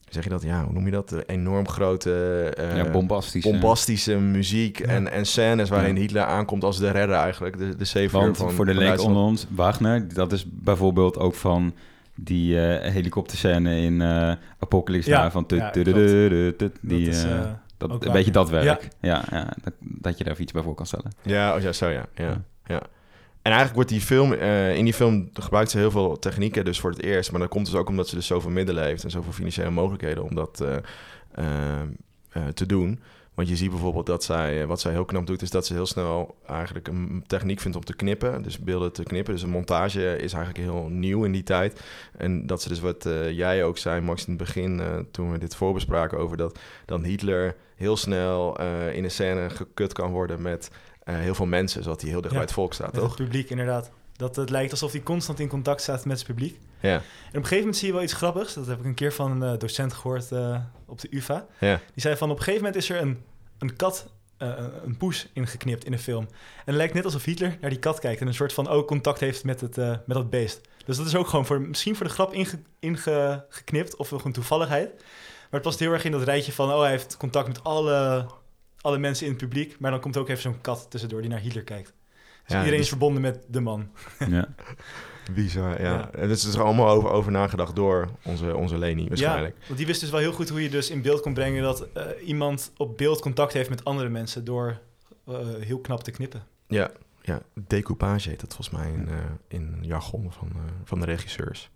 zeg 0.09 0.25
je 0.25 0.31
dat? 0.31 0.42
Ja, 0.42 0.64
hoe 0.64 0.73
noem 0.73 0.85
je 0.85 0.90
dat? 0.90 1.09
De 1.09 1.23
enorm 1.27 1.68
grote... 1.68 2.12
eh, 2.57 2.77
ja, 2.77 2.90
bombastisch. 2.90 3.45
eh. 3.45 3.51
bombastische 3.51 4.14
muziek 4.18 4.79
Ja. 4.79 4.85
en, 4.87 5.11
en 5.12 5.27
scènes 5.27 5.68
waarin 5.68 5.95
Ja. 5.95 6.01
Hitler 6.01 6.25
aankomt 6.25 6.64
als 6.64 6.79
de 6.79 6.90
redder 6.90 7.16
eigenlijk. 7.16 7.59
De, 7.59 7.77
de 7.77 7.85
savior 7.85 8.23
Want 8.23 8.37
van 8.37 8.51
voor 8.53 8.64
de 8.64 8.75
leek 8.75 9.01
onder 9.01 9.23
ons, 9.23 9.47
Wagner, 9.51 10.14
dat 10.14 10.33
is 10.33 10.45
bijvoorbeeld 10.49 11.18
ook 11.18 11.35
van 11.35 11.75
die 12.14 12.61
eh 12.61 12.92
helikopterscène 12.92 13.81
in 13.81 14.01
eh 14.01 14.33
Apocalypse 14.59 15.11
Ja, 15.11 15.22
Now 15.22 15.31
van 15.31 15.44
ja, 15.48 15.70
die, 15.70 15.85
dat 15.85 15.96
is, 15.96 17.25
dat, 17.77 18.05
een 18.05 18.12
beetje 18.12 18.31
dat 18.31 18.51
werk. 18.51 18.88
Ja, 19.01 19.25
ja, 19.31 19.48
dat, 19.62 19.72
dat 19.79 20.18
je 20.18 20.25
daar 20.25 20.40
iets 20.40 20.53
bij 20.53 20.62
voor 20.62 20.75
kan 20.75 20.87
stellen. 20.87 21.12
Ja, 21.22 21.55
oh 21.55 21.61
ja, 21.61 21.72
zo 21.72 21.88
ja. 21.88 22.07
ja, 22.14 22.42
Ja. 22.66 22.83
En 23.42 23.53
eigenlijk 23.53 23.75
wordt 23.75 23.90
die 23.90 24.01
film, 24.01 24.33
eh, 24.33 24.77
in 24.77 24.85
die 24.85 24.94
film 24.94 25.31
gebruikt 25.33 25.70
ze 25.70 25.79
heel 25.79 25.90
veel 25.90 26.18
technieken 26.18 26.64
dus 26.64 26.81
voor 26.81 26.90
het 26.90 27.03
eerst. 27.03 27.31
Maar 27.31 27.40
dat 27.40 27.48
komt 27.48 27.66
dus 27.66 27.75
ook 27.75 27.88
omdat 27.88 28.09
ze 28.09 28.14
dus 28.14 28.27
zoveel 28.27 28.51
middelen 28.51 28.85
heeft 28.85 29.05
en 29.05 29.11
zoveel 29.11 29.33
financiële 29.33 29.70
mogelijkheden 29.70 30.22
om 30.22 30.35
dat 30.35 30.61
eh, 30.61 30.77
eh, 31.35 31.81
eh, 32.31 32.46
te 32.55 32.66
doen. 32.66 33.01
Want 33.35 33.49
je 33.49 33.57
ziet 33.57 33.71
bijvoorbeeld 33.71 34.07
dat 34.07 34.25
zij, 34.25 34.61
eh, 34.61 34.66
wat 34.66 34.81
zij 34.81 34.92
heel 34.92 35.05
knap 35.05 35.27
doet, 35.27 35.42
is 35.42 35.51
dat 35.51 35.66
ze 35.66 35.73
heel 35.73 35.87
snel 35.87 36.37
eigenlijk 36.47 36.88
een 36.88 37.25
techniek 37.27 37.61
vindt 37.61 37.77
om 37.77 37.85
te 37.85 37.97
knippen. 37.97 38.42
Dus 38.42 38.59
beelden 38.59 38.92
te 38.92 39.03
knippen. 39.03 39.33
Dus 39.35 39.42
een 39.42 39.51
montage 39.51 40.16
is 40.16 40.33
eigenlijk 40.33 40.64
heel 40.64 40.88
nieuw 40.88 41.25
in 41.25 41.33
die 41.33 41.42
tijd. 41.42 41.81
En 42.16 42.47
dat 42.47 42.62
ze 42.62 42.68
dus 42.68 42.81
wat 42.81 43.07
eh, 43.07 43.31
jij 43.31 43.64
ook 43.64 43.79
zei, 43.79 44.01
Max, 44.01 44.25
in 44.25 44.33
het 44.33 44.42
begin, 44.42 44.81
eh, 44.81 44.99
toen 45.11 45.33
we 45.33 45.38
dit 45.38 45.57
voorbespraken 45.57 46.18
over 46.18 46.37
dat 46.37 46.59
dan 46.87 47.05
Hitler 47.05 47.57
heel 47.77 47.97
snel 47.97 48.61
in 48.92 49.05
een 49.05 49.11
scène 49.11 49.51
gekut 49.51 49.92
kan 49.92 50.11
worden 50.11 50.42
met 50.42 50.71
heel 51.05 51.35
veel 51.35 51.47
mensen, 51.47 51.83
zodat 51.83 52.01
hij 52.01 52.11
heel 52.11 52.21
dicht 52.21 52.33
Ja, 52.33 52.38
bij 52.38 52.47
het 52.47 52.57
volk 52.57 52.75
staat, 52.75 52.95
toch? 52.95 53.05
het 53.05 53.14
publiek, 53.14 53.51
inderdaad. 53.51 53.90
Dat 54.16 54.37
het 54.37 54.51
lijkt 54.51 54.71
alsof 54.71 54.92
hij 54.92 55.03
constant 55.03 55.40
in 55.40 55.49
contact 55.49 55.81
staat 55.81 56.05
met 56.05 56.21
zijn 56.21 56.35
publiek. 56.35 56.59
Ja, 56.81 56.92
En 56.92 56.99
op 56.99 57.05
een 57.33 57.42
gegeven 57.42 57.59
moment 57.59 57.77
zie 57.77 57.87
je 57.87 57.92
wel 57.92 58.03
iets 58.03 58.12
grappigs. 58.12 58.55
Dat 58.55 58.66
heb 58.66 58.79
ik 58.79 58.85
een 58.85 58.95
keer 58.95 59.12
van 59.12 59.42
een 59.42 59.59
docent 59.59 59.92
gehoord 59.92 60.33
eh, 60.33 60.61
op 60.92 61.00
de 61.00 61.09
UvA. 61.11 61.46
ja, 61.61 61.76
Die 61.76 62.02
zei 62.02 62.16
van 62.16 62.31
op 62.31 62.37
een 62.37 62.42
gegeven 62.42 62.64
moment 62.64 62.83
is 62.83 62.90
er 62.90 63.00
een, 63.00 63.22
een 63.59 63.76
kat, 63.76 64.12
eh, 64.37 64.52
een 64.85 64.96
poes 64.96 65.28
ingeknipt 65.33 65.85
in 65.85 65.92
een 65.92 65.98
film. 65.98 66.24
En 66.31 66.64
het 66.64 66.74
lijkt 66.74 66.94
net 66.94 67.05
alsof 67.05 67.24
Hitler 67.24 67.57
naar 67.61 67.70
die 67.70 67.78
kat 67.78 67.98
kijkt 67.98 68.20
en 68.20 68.26
een 68.26 68.35
soort 68.35 68.52
van 68.52 68.68
ook 68.68 68.87
contact 68.87 69.20
heeft 69.20 69.44
met, 69.44 69.61
het, 69.61 69.78
eh, 69.78 69.88
met 69.88 70.16
dat 70.16 70.31
beest. 70.31 70.61
Dus 70.85 70.96
dat 70.96 71.07
is 71.07 71.14
ook 71.14 71.28
gewoon 71.28 71.46
voor, 71.46 71.61
misschien 71.61 71.96
voor 71.96 72.07
de 72.07 72.12
grap 72.12 72.33
inge, 72.33 72.59
ingeknipt 72.78 73.96
of 73.96 74.09
gewoon 74.09 74.33
toevalligheid. 74.33 74.90
Maar 74.96 75.61
het 75.61 75.62
past 75.62 75.78
heel 75.78 75.92
erg 75.92 76.05
in 76.05 76.12
dat 76.12 76.22
rijtje 76.22 76.52
van, 76.52 76.72
oh 76.72 76.81
hij 76.81 76.90
heeft 76.90 77.16
contact 77.16 77.48
met 77.48 77.64
alle, 77.64 78.26
alle 78.81 78.98
mensen 78.98 79.26
in 79.26 79.33
het 79.33 79.40
publiek. 79.40 79.78
Maar 79.78 79.90
dan 79.90 80.00
komt 80.00 80.16
ook 80.16 80.28
even 80.28 80.42
zo'n 80.42 80.61
kat 80.61 80.87
tussendoor 80.90 81.20
die 81.20 81.31
naar 81.31 81.40
Hitler 81.40 81.64
kijkt. 81.64 81.92
Dus 82.42 82.52
Ja, 82.52 82.57
iedereen 82.59 82.70
dus- 82.70 82.81
is 82.81 82.88
verbonden 82.88 83.22
met 83.22 83.44
de 83.48 83.61
man. 83.61 83.90
Ja. 84.28 84.48
bizar, 85.35 85.83
ja. 85.83 85.92
Ja. 85.92 86.11
En 86.12 86.28
Het 86.28 86.38
is 86.38 86.55
er 86.55 86.62
allemaal 86.62 86.88
over, 86.88 87.11
over 87.11 87.33
nagedacht 87.33 87.76
door 87.76 88.09
onze, 88.24 88.57
onze 88.57 88.78
Leni 88.78 89.09
waarschijnlijk. 89.09 89.55
Ja, 89.59 89.64
want 89.66 89.78
die 89.78 89.87
wist 89.87 90.00
dus 90.00 90.11
wel 90.11 90.20
heel 90.20 90.33
goed 90.33 90.48
hoe 90.48 90.62
je 90.62 90.70
dus 90.70 90.90
in 90.90 91.02
beeld 91.02 91.20
kon 91.20 91.35
brengen 91.35 91.62
dat 91.62 91.88
eh, 91.92 92.05
iemand 92.26 92.72
op 92.76 92.96
beeld 92.96 93.20
contact 93.20 93.52
heeft 93.52 93.70
met 93.70 93.85
andere 93.85 94.09
mensen 94.09 94.44
door 94.44 94.78
eh, 95.26 95.35
heel 95.61 95.78
knap 95.78 96.02
te 96.02 96.11
knippen. 96.11 96.42
Ja, 96.66 96.90
ja. 97.22 97.42
decoupage 97.55 98.28
heet 98.28 98.40
dat 98.40 98.55
volgens 98.55 98.76
mij 98.76 98.92
in, 98.92 99.09
eh, 99.09 99.14
in 99.48 99.78
jargon 99.81 100.33
van, 100.33 100.48
eh, 100.55 100.61
van 100.85 101.00
de 101.00 101.07
regisseurs. 101.07 101.70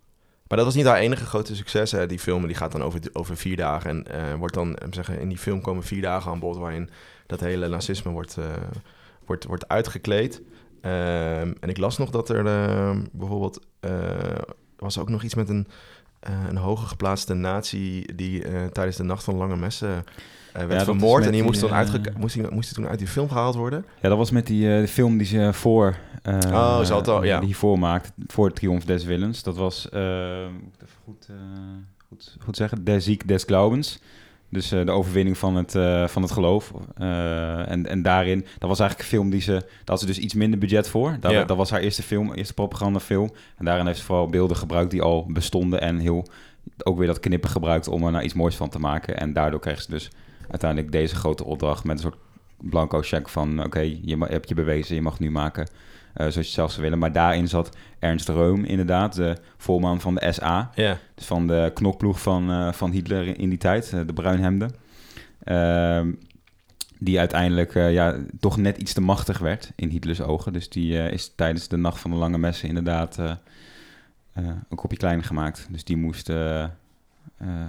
Maar 0.47 0.57
dat 0.57 0.67
was 0.67 0.75
niet 0.75 0.85
haar 0.85 0.97
enige 0.97 1.25
grote 1.25 1.55
succes. 1.55 1.91
Hè. 1.91 2.05
Die 2.05 2.19
film 2.19 2.47
die 2.47 2.55
gaat 2.55 2.71
dan 2.71 2.83
over, 2.83 2.99
over 3.13 3.37
vier 3.37 3.55
dagen. 3.55 3.89
En 3.89 4.07
eh, 4.07 4.35
wordt 4.35 4.53
dan, 4.53 4.77
zeggen, 4.89 5.19
in 5.19 5.29
die 5.29 5.37
film 5.37 5.61
komen 5.61 5.83
vier 5.83 6.01
dagen 6.01 6.31
aan 6.31 6.39
bod... 6.39 6.57
waarin 6.57 6.89
dat 7.25 7.39
hele 7.39 7.67
nazisme 7.67 8.11
wordt, 8.11 8.37
eh, 8.37 8.45
wordt, 9.25 9.45
wordt 9.45 9.67
uitgekleed. 9.67 10.41
Ehm, 10.81 11.53
en 11.59 11.69
ik 11.69 11.77
las 11.77 11.97
nog 11.97 12.09
dat 12.09 12.29
er 12.29 12.45
eh, 12.45 12.97
bijvoorbeeld... 13.11 13.65
eh, 13.79 13.91
was 14.77 14.97
ook 14.99 15.09
nog 15.09 15.23
iets 15.23 15.35
met 15.35 15.49
een, 15.49 15.67
eh, 16.19 16.33
een 16.49 16.57
hoger 16.57 16.87
geplaatste 16.87 17.33
nazi... 17.33 18.05
die 18.15 18.43
eh, 18.43 18.65
tijdens 18.65 18.97
de 18.97 19.03
Nacht 19.03 19.23
van 19.23 19.35
Lange 19.35 19.57
Messen 19.57 20.03
werd 20.53 20.83
vermoord. 20.83 21.25
En 21.25 21.31
die 21.31 21.41
die, 21.41 21.49
moest, 21.49 21.61
dan 21.61 22.13
moest, 22.17 22.33
die, 22.33 22.51
moest 22.51 22.67
die 22.67 22.75
toen 22.75 22.87
uit 22.87 22.99
die 22.99 23.07
film 23.07 23.29
gehaald 23.29 23.55
worden. 23.55 23.85
Ja, 24.01 24.09
dat 24.09 24.17
was 24.17 24.31
met 24.31 24.47
die 24.47 24.67
de 24.67 24.87
film 24.87 25.17
die 25.17 25.27
ze 25.27 25.49
voor... 25.53 25.97
Oh, 26.25 26.81
ze 26.81 26.93
had 26.93 27.07
al, 27.07 27.23
ja. 27.23 27.37
Die 27.37 27.47
hiervoor 27.47 27.79
maakte, 27.79 28.11
voor 28.27 28.53
Triomf 28.53 28.85
des 28.85 29.03
Willens. 29.03 29.43
Dat 29.43 29.57
was, 29.57 29.83
moet 29.91 30.01
ik 30.01 30.79
het 30.79 30.81
even 30.83 31.01
goed, 31.03 31.27
goed, 32.07 32.35
goed 32.39 32.55
zeggen, 32.57 32.83
Der 32.83 33.01
Sieg 33.01 33.17
des 33.17 33.43
Glaubens. 33.43 33.99
Dus 34.49 34.71
eh, 34.71 34.85
de 34.85 34.91
overwinning 34.91 35.37
van 35.37 35.55
het, 35.55 35.75
eh, 35.75 36.07
van 36.07 36.21
het 36.21 36.31
geloof. 36.31 36.71
Eh, 36.97 37.71
en, 37.71 37.85
en 37.87 38.01
daarin, 38.01 38.45
dat 38.57 38.69
was 38.69 38.79
eigenlijk 38.79 39.09
een 39.09 39.15
film 39.17 39.29
die 39.29 39.41
ze... 39.41 39.51
Daar 39.51 39.63
had 39.85 39.99
ze 39.99 40.05
dus 40.05 40.17
iets 40.19 40.33
minder 40.33 40.59
budget 40.59 40.89
voor. 40.89 41.17
Dat, 41.19 41.31
Ja. 41.31 41.43
dat 41.43 41.57
was 41.57 41.69
haar 41.69 41.79
eerste 41.79 42.03
film, 42.03 42.33
eerste 42.33 42.53
propagandafilm. 42.53 43.29
En 43.57 43.65
daarin 43.65 43.85
heeft 43.85 43.99
ze 43.99 44.05
vooral 44.05 44.27
beelden 44.27 44.57
gebruikt 44.57 44.91
die 44.91 45.01
al 45.01 45.25
bestonden... 45.29 45.81
en 45.81 45.97
heel, 45.99 46.27
ook 46.83 46.97
weer 46.97 47.07
dat 47.07 47.19
knippen 47.19 47.49
gebruikt 47.49 47.87
om 47.87 48.03
er 48.05 48.11
nou 48.11 48.23
iets 48.23 48.33
moois 48.33 48.55
van 48.55 48.69
te 48.69 48.79
maken. 48.79 49.17
En 49.17 49.33
daardoor 49.33 49.59
kreeg 49.59 49.81
ze 49.81 49.89
dus 49.89 50.11
uiteindelijk 50.49 50.91
deze 50.91 51.15
grote 51.15 51.43
opdracht... 51.45 51.83
met 51.83 51.95
een 51.95 52.03
soort 52.03 52.17
blanco 52.57 53.01
check 53.01 53.29
van... 53.29 53.63
oké, 53.63 53.97
je 54.01 54.17
ma- 54.17 54.27
hebt 54.27 54.49
je 54.49 54.55
bewezen, 54.55 54.95
je 54.95 55.01
mag 55.01 55.13
het 55.13 55.21
nu 55.21 55.31
maken... 55.31 55.67
eh, 56.17 56.23
zoals 56.23 56.33
je 56.33 56.39
het 56.39 56.49
zelf 56.49 56.71
zou 56.71 56.83
willen. 56.83 56.99
Maar 56.99 57.11
daarin 57.11 57.47
zat 57.47 57.77
Ernst 57.99 58.29
Reum 58.29 58.63
inderdaad, 58.63 59.15
de 59.15 59.37
voorman 59.57 60.01
van 60.01 60.15
de 60.15 60.31
SA... 60.31 60.71
Ja, 60.75 60.97
Dus 61.15 61.25
van 61.25 61.47
de 61.47 61.71
knokploeg 61.73 62.21
van, 62.21 62.51
eh, 62.51 62.71
van 62.71 62.91
Hitler 62.91 63.39
in 63.39 63.49
die 63.49 63.57
tijd, 63.57 63.93
eh, 63.93 63.99
de 64.05 64.13
bruinhemden. 64.13 64.75
Ehm, 65.43 66.11
die 66.99 67.19
uiteindelijk 67.19 67.73
ja, 67.73 68.15
toch 68.39 68.57
net 68.57 68.77
iets 68.77 68.93
te 68.93 69.01
machtig 69.01 69.37
werd 69.39 69.71
in 69.75 69.89
Hitlers 69.89 70.21
ogen. 70.21 70.53
Dus 70.53 70.69
die 70.69 71.09
is 71.11 71.31
tijdens 71.35 71.67
de 71.67 71.77
Nacht 71.77 71.99
van 71.99 72.11
de 72.11 72.17
Lange 72.17 72.37
Messen 72.37 72.67
inderdaad 72.67 73.17
een 74.33 74.75
kopje 74.75 74.97
kleiner 74.97 75.25
gemaakt. 75.25 75.67
Dus 75.71 75.83
die 75.83 75.97
moest 75.97 76.31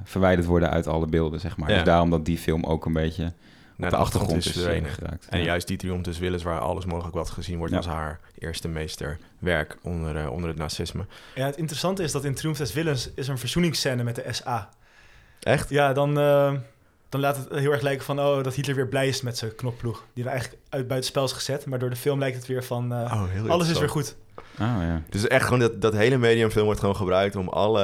verwijderd 0.04 0.46
worden 0.46 0.70
uit 0.70 0.86
alle 0.86 1.06
beelden, 1.06 1.40
zeg 1.40 1.56
maar. 1.56 1.68
Ja. 1.68 1.74
Dus 1.74 1.84
daarom 1.84 2.10
dat 2.10 2.24
die 2.24 2.38
film 2.38 2.64
ook 2.64 2.86
een 2.86 2.92
beetje 2.92 3.32
naar 3.78 3.90
de 3.90 3.96
achtergrond 3.96 4.44
is 4.46 4.52
verdwenen. 4.52 4.88
eh, 4.90 4.94
geraakt. 4.94 5.26
En 5.28 5.38
Ja. 5.38 5.44
juist 5.44 5.66
die 5.66 5.76
triomf 5.76 6.02
des 6.02 6.18
willens, 6.18 6.42
waar 6.42 6.60
alles 6.60 6.84
mogelijk 6.84 7.14
wat 7.14 7.30
gezien 7.30 7.56
wordt 7.58 7.72
Ja. 7.72 7.78
als 7.78 7.86
haar 7.86 8.20
eerste 8.38 8.68
meesterwerk 8.68 9.76
onder, 9.82 10.16
eh, 10.16 10.30
onder 10.32 10.48
het 10.48 10.58
nazisme. 10.58 11.06
Ja, 11.34 11.46
het 11.46 11.56
interessante 11.56 12.02
is 12.02 12.12
dat 12.12 12.24
in 12.24 12.34
Triumph 12.34 12.58
des 12.58 12.72
Willens 12.72 13.10
is 13.14 13.26
er 13.26 13.32
een 13.32 13.38
verzoeningsscène 13.38 14.02
met 14.02 14.14
de 14.14 14.24
SA. 14.30 14.68
Echt? 15.40 15.68
Ja, 15.70 15.92
dan, 15.92 16.18
eh, 16.18 16.52
dan 17.08 17.20
laat 17.20 17.36
het 17.36 17.48
heel 17.50 17.72
erg 17.72 17.82
lijken 17.82 18.04
van 18.04 18.20
oh, 18.20 18.42
dat 18.42 18.54
Hitler 18.54 18.76
weer 18.76 18.88
blij 18.88 19.08
is 19.08 19.22
met 19.22 19.38
zijn 19.38 19.54
knokploeg. 19.54 20.04
Die 20.14 20.24
er 20.24 20.30
eigenlijk 20.30 20.62
uit 20.68 20.88
buitenspel 20.88 21.24
is 21.24 21.32
gezet. 21.32 21.66
Maar 21.66 21.78
door 21.78 21.90
de 21.90 21.96
film 21.96 22.18
lijkt 22.18 22.36
het 22.36 22.46
weer 22.46 22.64
van 22.64 22.92
eh, 22.92 22.98
Oh, 23.00 23.24
heel 23.28 23.48
alles 23.48 23.68
is 23.68 23.78
weer 23.78 23.88
goed. 23.88 24.16
Oh, 24.60 24.76
ja. 24.80 25.02
Dus 25.10 25.26
echt 25.26 25.44
gewoon 25.44 25.58
dat, 25.58 25.80
dat 25.80 25.92
hele 25.92 26.16
mediumfilm 26.16 26.64
wordt 26.64 26.80
gewoon 26.80 26.96
gebruikt 26.96 27.36
om 27.36 27.48
alle, 27.48 27.80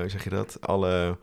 hoe 0.00 0.10
zeg 0.10 0.24
je 0.24 0.30
dat, 0.30 0.56
alle 0.60 1.16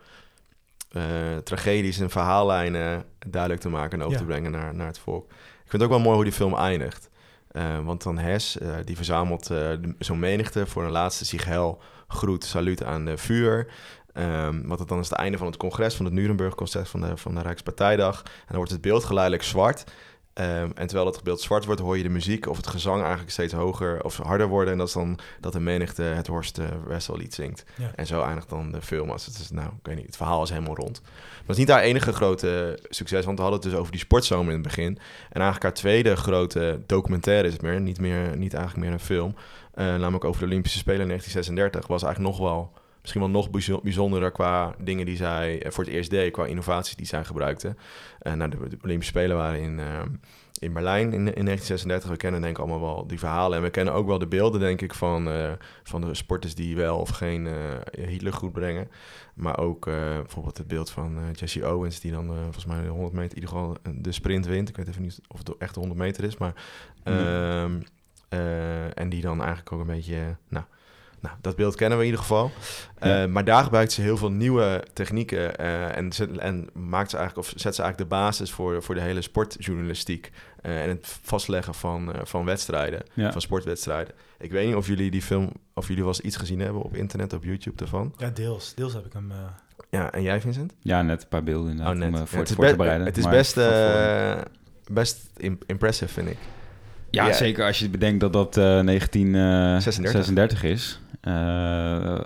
tragedies 1.44 1.98
en 1.98 2.10
verhaallijnen 2.10 3.04
duidelijk 3.26 3.60
te 3.62 3.68
maken 3.68 3.92
en 3.98 4.00
over 4.00 4.12
Ja. 4.12 4.18
te 4.18 4.24
brengen 4.24 4.50
naar, 4.50 4.74
naar 4.74 4.86
het 4.86 4.98
volk. 4.98 5.30
Ik 5.30 5.70
vind 5.70 5.72
het 5.72 5.82
ook 5.82 5.88
wel 5.88 5.98
mooi 5.98 6.14
hoe 6.14 6.24
die 6.24 6.32
film 6.32 6.54
eindigt. 6.54 7.10
Eh, 7.50 7.78
want 7.84 8.02
dan 8.02 8.18
Hes, 8.18 8.58
eh, 8.58 8.74
die 8.84 8.96
verzamelt 8.96 9.50
eh, 9.50 9.68
zo'n 9.98 10.18
menigte 10.18 10.66
voor 10.66 10.84
een 10.84 10.90
laatste 10.90 11.24
sigel 11.24 11.82
groet, 12.08 12.44
saluut 12.44 12.84
aan 12.84 13.04
de 13.04 13.16
vuur. 13.16 13.66
Ehm, 14.12 14.66
wat 14.66 14.78
het 14.78 14.88
dan 14.88 14.98
is 14.98 15.08
het 15.08 15.18
einde 15.18 15.38
van 15.38 15.46
het 15.46 15.56
congres, 15.56 15.94
van 15.94 16.04
het 16.04 16.14
Nuremberg-congres 16.14 16.88
van 16.88 17.00
de, 17.00 17.16
van 17.16 17.34
de 17.34 17.42
Rijkspartijdag. 17.42 18.22
En 18.24 18.30
dan 18.46 18.56
wordt 18.56 18.70
het 18.70 18.80
beeld 18.80 19.04
geleidelijk 19.04 19.42
zwart. 19.42 19.84
Ehm, 20.34 20.70
en 20.74 20.86
terwijl 20.86 21.06
het 21.06 21.22
beeld 21.22 21.40
zwart 21.40 21.64
wordt, 21.64 21.80
hoor 21.80 21.96
je 21.96 22.02
de 22.02 22.08
muziek 22.08 22.46
of 22.46 22.56
het 22.56 22.66
gezang 22.66 23.00
eigenlijk 23.00 23.30
steeds 23.30 23.52
hoger 23.52 24.04
of 24.04 24.16
harder 24.16 24.46
worden. 24.46 24.72
En 24.72 24.78
dat 24.78 24.88
is 24.88 24.92
dan 24.94 25.18
dat 25.40 25.52
de 25.52 25.60
menigte 25.60 26.02
het 26.02 26.26
Horst 26.26 26.58
uh, 26.58 26.64
Wessellied 26.86 27.34
zingt. 27.34 27.64
Ja. 27.76 27.90
En 27.94 28.06
zo 28.06 28.22
eindigt 28.22 28.48
dan 28.48 28.72
de 28.72 28.82
film. 28.82 29.10
Als 29.10 29.26
het 29.26 29.38
is, 29.38 29.50
nou, 29.50 29.66
ik 29.66 29.86
weet 29.86 29.96
niet, 29.96 30.06
het 30.06 30.16
verhaal 30.16 30.42
is 30.42 30.50
helemaal 30.50 30.76
rond. 30.76 31.00
Maar 31.02 31.40
het 31.40 31.50
is 31.50 31.56
niet 31.56 31.68
haar 31.68 31.82
enige 31.82 32.12
grote 32.12 32.78
succes, 32.88 33.24
want 33.24 33.36
we 33.36 33.42
hadden 33.42 33.60
het 33.60 33.70
dus 33.70 33.78
over 33.80 33.92
die 33.92 34.00
sportzomer 34.00 34.52
in 34.52 34.58
het 34.58 34.62
begin. 34.62 34.98
En 35.30 35.40
eigenlijk 35.40 35.62
haar 35.62 35.74
tweede 35.74 36.16
grote 36.16 36.80
documentaire 36.86 37.46
is 37.46 37.52
het 37.52 37.62
meer, 37.62 37.80
niet, 37.80 38.00
meer, 38.00 38.36
niet 38.36 38.54
eigenlijk 38.54 38.84
meer 38.84 38.94
een 38.94 39.04
film. 39.04 39.34
eh, 39.74 39.84
namelijk 39.84 40.24
over 40.24 40.40
de 40.40 40.46
Olympische 40.46 40.78
Spelen 40.78 41.00
in 41.00 41.08
1936, 41.08 41.86
was 41.86 42.02
eigenlijk 42.02 42.36
nog 42.36 42.48
wel 42.48 42.72
misschien 43.04 43.22
wel 43.22 43.30
nog 43.30 43.50
bijzo- 43.50 43.80
bijzonderer 43.82 44.30
qua 44.30 44.74
dingen 44.78 45.06
die 45.06 45.16
zij 45.16 45.62
eh, 45.62 45.70
voor 45.70 45.84
het 45.84 45.92
eerst 45.92 46.10
deed, 46.10 46.32
qua 46.32 46.46
innovaties 46.46 46.96
die 46.96 47.06
zij 47.06 47.24
gebruikte. 47.24 47.74
Eh 48.18 48.32
nou, 48.32 48.50
de, 48.50 48.56
de 48.68 48.78
Olympische 48.82 49.12
Spelen 49.12 49.36
waren 49.36 49.60
in, 49.60 49.78
eh, 49.78 50.02
in 50.58 50.72
Berlijn 50.72 51.06
in, 51.06 51.12
in 51.12 51.44
1936. 51.44 52.10
We 52.10 52.16
kennen 52.16 52.40
denk 52.40 52.56
ik 52.56 52.62
allemaal 52.62 52.80
wel 52.80 53.06
die 53.06 53.18
verhalen. 53.18 53.56
En 53.58 53.64
we 53.64 53.70
kennen 53.70 53.94
ook 53.94 54.06
wel 54.06 54.18
de 54.18 54.26
beelden, 54.26 54.60
denk 54.60 54.80
ik, 54.80 54.94
van, 54.94 55.28
van 55.82 56.00
de 56.00 56.14
sporters 56.14 56.54
die 56.54 56.76
wel 56.76 56.98
of 56.98 57.08
geen 57.08 57.46
eh 57.46 58.06
Hitler 58.08 58.32
goed 58.32 58.52
brengen. 58.52 58.88
Maar 59.34 59.58
ook 59.58 59.84
bijvoorbeeld 59.84 60.58
het 60.58 60.66
beeld 60.66 60.90
van 60.90 61.18
Jesse 61.32 61.68
Owens, 61.74 62.00
die 62.00 62.12
dan 62.12 62.26
volgens 62.26 62.66
mij 62.66 62.82
de 62.82 62.88
100 62.88 63.12
meter 63.12 63.36
in 63.36 63.42
ieder 63.42 63.48
geval 63.58 63.76
de 63.94 64.12
sprint 64.12 64.46
wint. 64.46 64.68
Ik 64.68 64.76
weet 64.76 64.88
even 64.88 65.02
niet 65.02 65.20
of 65.28 65.38
het 65.38 65.56
echt 65.58 65.74
de 65.74 65.80
100 65.80 66.00
meter 66.00 66.24
is, 66.24 66.36
maar... 66.36 66.54
ehm, 67.02 67.80
eh, 68.28 68.98
en 68.98 69.08
die 69.08 69.20
dan 69.20 69.38
eigenlijk 69.38 69.72
ook 69.72 69.80
een 69.80 69.86
beetje... 69.86 70.36
nou, 70.48 70.64
nou, 71.24 71.36
dat 71.40 71.56
beeld 71.56 71.74
kennen 71.74 71.98
we 71.98 72.04
in 72.04 72.10
ieder 72.10 72.24
geval. 72.26 72.50
Eh. 72.98 73.24
Maar 73.26 73.44
daar 73.44 73.64
gebruikt 73.64 73.92
ze 73.92 74.00
heel 74.00 74.16
veel 74.16 74.30
nieuwe 74.30 74.84
technieken 74.92 75.56
eh, 75.58 75.96
en, 75.96 76.12
zet, 76.12 76.38
en 76.38 76.68
maakt 76.72 77.10
ze 77.10 77.16
eigenlijk, 77.16 77.48
of 77.48 77.52
zet 77.60 77.74
ze 77.74 77.82
eigenlijk 77.82 78.10
de 78.10 78.16
basis 78.16 78.50
voor, 78.52 78.82
voor 78.82 78.94
de 78.94 79.00
hele 79.00 79.22
sportjournalistiek 79.22 80.30
eh, 80.62 80.82
en 80.82 80.88
het 80.88 81.18
vastleggen 81.22 81.74
van, 81.74 82.12
eh, 82.14 82.20
van 82.24 82.44
wedstrijden, 82.44 83.02
Ja. 83.12 83.32
van 83.32 83.40
sportwedstrijden. 83.40 84.14
Ik 84.38 84.50
weet 84.50 84.66
niet 84.66 84.74
of 84.76 84.86
jullie 84.86 85.10
die 85.10 85.22
film, 85.22 85.52
of 85.74 85.86
jullie 85.88 86.02
wel 86.02 86.12
eens 86.12 86.20
iets 86.20 86.36
gezien 86.36 86.60
hebben 86.60 86.82
op 86.82 86.96
internet, 86.96 87.32
op 87.32 87.44
YouTube 87.44 87.82
ervan. 87.82 88.14
Ja, 88.16 88.30
deels. 88.30 88.74
Deels 88.74 88.92
heb 88.92 89.06
ik 89.06 89.12
hem... 89.12 89.30
eh, 89.30 89.36
Ja, 89.90 90.12
en 90.12 90.22
jij 90.22 90.40
Vincent? 90.40 90.72
Ja, 90.80 91.02
net 91.02 91.22
een 91.22 91.28
paar 91.28 91.42
beelden 91.44 91.70
inderdaad 91.70 91.94
Oh, 91.94 92.00
net. 92.00 92.08
om 92.08 92.14
Ja, 92.14 92.26
voor, 92.26 92.38
het 92.38 92.48
is, 92.48 92.54
voor 92.54 92.64
te 92.64 92.70
be- 92.70 92.76
bereiden. 92.76 93.06
het 93.06 93.16
is 93.16 93.28
best, 93.28 93.56
eh, 93.56 94.40
best 94.92 95.18
im- 95.36 95.58
impressive, 95.66 96.12
vind 96.12 96.28
ik. 96.28 96.38
Ja, 97.14 97.32
zeker 97.32 97.64
als 97.66 97.78
je 97.78 97.88
bedenkt 97.88 98.20
dat 98.20 98.32
dat 98.32 98.56
eh 98.56 98.80
1936 98.80 100.24
36. 100.24 100.62
is. 100.62 101.00
Eh, 101.20 101.32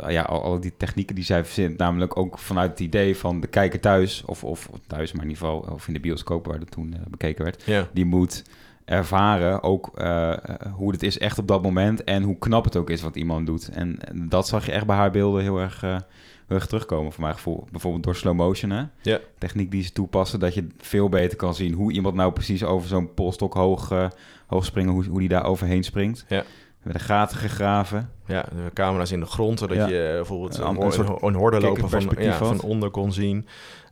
ja, 0.08 0.22
al, 0.22 0.42
al 0.42 0.60
die 0.60 0.72
technieken 0.76 1.14
die 1.14 1.24
zij 1.24 1.44
verzint, 1.44 1.78
namelijk 1.78 2.16
ook 2.16 2.38
vanuit 2.38 2.70
het 2.70 2.80
idee 2.80 3.16
van 3.16 3.40
de 3.40 3.46
kijker 3.46 3.80
thuis, 3.80 4.22
of, 4.26 4.44
of 4.44 4.70
thuis, 4.86 5.12
maar 5.12 5.22
in 5.24 5.30
ieder 5.30 5.44
geval, 5.46 5.74
of 5.74 5.86
in 5.86 5.92
de 5.94 6.00
bioscoop 6.00 6.46
waar 6.46 6.58
dat 6.58 6.70
toen 6.70 6.94
eh, 6.94 7.00
bekeken 7.08 7.44
werd, 7.44 7.62
Ja, 7.66 7.88
die 7.92 8.04
moet 8.04 8.44
ervaren 8.88 9.62
ook 9.62 9.90
eh, 9.94 10.32
eh, 10.32 10.38
hoe 10.72 10.92
het 10.92 11.02
is 11.02 11.18
echt 11.18 11.38
op 11.38 11.48
dat 11.48 11.62
moment 11.62 12.04
en 12.04 12.22
hoe 12.22 12.38
knap 12.38 12.64
het 12.64 12.76
ook 12.76 12.90
is 12.90 13.02
wat 13.02 13.16
iemand 13.16 13.46
doet. 13.46 13.68
En, 13.68 13.98
en 14.04 14.28
dat 14.28 14.48
zag 14.48 14.66
je 14.66 14.72
echt 14.72 14.86
bij 14.86 14.96
haar 14.96 15.10
beelden 15.10 15.42
heel 15.42 15.58
erg, 15.58 15.82
eh, 15.82 15.90
heel 16.46 16.56
erg 16.56 16.66
terugkomen, 16.66 17.12
voor 17.12 17.22
mijn 17.22 17.34
gevoel. 17.34 17.66
Bijvoorbeeld 17.70 18.02
door 18.02 18.16
slow 18.16 18.34
motion, 18.34 18.70
hè? 18.70 18.82
Ja. 19.02 19.18
Techniek 19.38 19.70
die 19.70 19.82
ze 19.82 19.92
toepassen, 19.92 20.40
dat 20.40 20.54
je 20.54 20.66
veel 20.78 21.08
beter 21.08 21.36
kan 21.36 21.54
zien 21.54 21.72
hoe 21.72 21.92
iemand 21.92 22.14
nou 22.14 22.32
precies 22.32 22.64
over 22.64 22.88
zo'n 22.88 23.14
polstok 23.14 23.54
hoog, 23.54 24.08
eh, 24.48 24.54
hoog 24.54 24.64
springen, 24.64 24.92
hoe, 24.92 25.04
hoe 25.04 25.18
die 25.18 25.28
daar 25.28 25.44
overheen 25.44 25.82
springt. 25.84 26.24
Ja. 26.28 26.36
Er 26.36 26.44
werden 26.94 27.02
gaten 27.02 27.38
gegraven. 27.38 28.10
ja, 28.26 28.42
de 28.42 28.70
camera's 28.72 29.10
in 29.10 29.20
de 29.20 29.26
grond, 29.26 29.58
zodat 29.58 29.76
Ja. 29.76 29.86
je 29.86 30.06
eh, 30.06 30.14
bijvoorbeeld 30.14 30.58
Een 30.58 30.82
een, 30.82 30.92
soort 30.92 31.34
horde 31.34 31.60
lopen 31.60 31.90
van, 31.90 32.08
ja, 32.18 32.36
van 32.36 32.60
onder 32.60 32.90
kon 32.90 33.12
zien. 33.12 33.46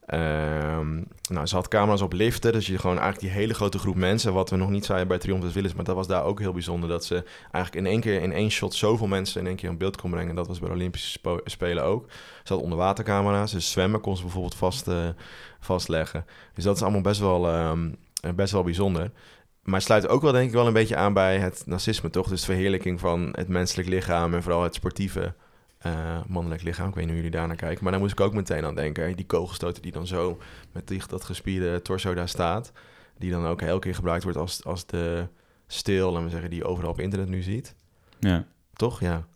Ehm, 0.06 0.94
nou, 1.30 1.46
ze 1.46 1.54
had 1.54 1.68
camera's 1.68 2.00
op 2.00 2.12
liften, 2.12 2.52
dus 2.52 2.66
je 2.66 2.78
gewoon 2.78 2.98
eigenlijk 2.98 3.26
die 3.26 3.40
hele 3.40 3.54
grote 3.54 3.78
groep 3.78 3.94
mensen, 3.94 4.32
wat 4.32 4.50
we 4.50 4.56
nog 4.56 4.70
niet 4.70 4.84
zeiden 4.84 5.08
bij 5.08 5.18
Triumph 5.18 5.44
des 5.44 5.52
Willens, 5.52 5.74
maar 5.74 5.84
dat 5.84 5.94
was 5.94 6.06
daar 6.06 6.24
ook 6.24 6.40
heel 6.40 6.52
bijzonder, 6.52 6.88
dat 6.88 7.04
ze 7.04 7.24
eigenlijk 7.52 7.86
in 7.86 7.92
één 7.92 8.00
keer 8.00 8.22
in 8.22 8.32
één 8.32 8.50
shot 8.50 8.74
zoveel 8.74 9.06
mensen 9.06 9.40
in 9.40 9.46
één 9.46 9.56
keer 9.56 9.70
in 9.70 9.78
beeld 9.78 9.96
kon 10.00 10.10
brengen. 10.10 10.34
Dat 10.34 10.46
was 10.46 10.58
bij 10.58 10.68
de 10.68 10.74
Olympische 10.74 11.18
Spelen 11.44 11.84
ook. 11.84 12.06
Ze 12.44 12.52
had 12.52 12.62
onderwatercamera's, 12.62 13.52
dus 13.52 13.70
zwemmen 13.70 14.00
kon 14.00 14.16
ze 14.16 14.22
bijvoorbeeld 14.22 14.54
vast, 14.54 14.88
eh, 14.88 15.08
vastleggen. 15.60 16.24
Dus 16.54 16.64
dat 16.64 16.76
is 16.76 16.82
allemaal 16.82 17.00
best 17.00 17.20
wel, 17.20 17.48
ehm, 17.48 17.88
eh, 18.20 18.30
best 18.32 18.52
wel 18.52 18.62
bijzonder. 18.62 19.10
Maar 19.66 19.74
het 19.74 19.84
sluit 19.84 20.08
ook 20.08 20.22
wel 20.22 20.32
denk 20.32 20.46
ik 20.46 20.52
wel 20.54 20.66
een 20.66 20.72
beetje 20.72 20.96
aan 20.96 21.12
bij 21.12 21.38
het 21.38 21.62
nazisme, 21.66 22.10
toch? 22.10 22.28
Dus 22.28 22.40
de 22.40 22.46
verheerlijking 22.46 23.00
van 23.00 23.28
het 23.32 23.48
menselijk 23.48 23.88
lichaam 23.88 24.34
en 24.34 24.42
vooral 24.42 24.62
het 24.62 24.74
sportieve 24.74 25.34
eh, 25.78 26.20
mannelijk 26.26 26.62
lichaam. 26.62 26.88
Ik 26.88 26.94
weet 26.94 27.04
niet 27.04 27.12
hoe 27.12 27.22
jullie 27.22 27.38
daar 27.38 27.46
naar 27.46 27.56
kijken. 27.56 27.82
Maar 27.82 27.92
daar 27.92 28.00
moest 28.00 28.12
ik 28.12 28.20
ook 28.20 28.34
meteen 28.34 28.64
aan 28.64 28.74
denken. 28.74 29.16
Die 29.16 29.26
kogelstoten 29.26 29.82
die 29.82 29.92
dan 29.92 30.06
zo 30.06 30.38
met 30.72 30.88
die, 30.88 31.02
dat 31.08 31.24
gespierde 31.24 31.82
torso 31.82 32.14
daar 32.14 32.28
staat. 32.28 32.72
Die 33.18 33.30
dan 33.30 33.46
ook 33.46 33.62
elke 33.62 33.80
keer 33.80 33.94
gebruikt 33.94 34.22
wordt 34.22 34.38
als, 34.38 34.64
als 34.64 34.86
de 34.86 35.26
stil, 35.66 36.10
laten 36.10 36.24
we 36.24 36.30
zeggen, 36.30 36.50
die 36.50 36.58
je 36.58 36.64
overal 36.66 36.90
op 36.90 37.00
internet 37.00 37.28
nu 37.28 37.42
ziet. 37.42 37.74
Ja. 38.20 38.44
Toch? 38.74 39.00
Ja. 39.00 39.26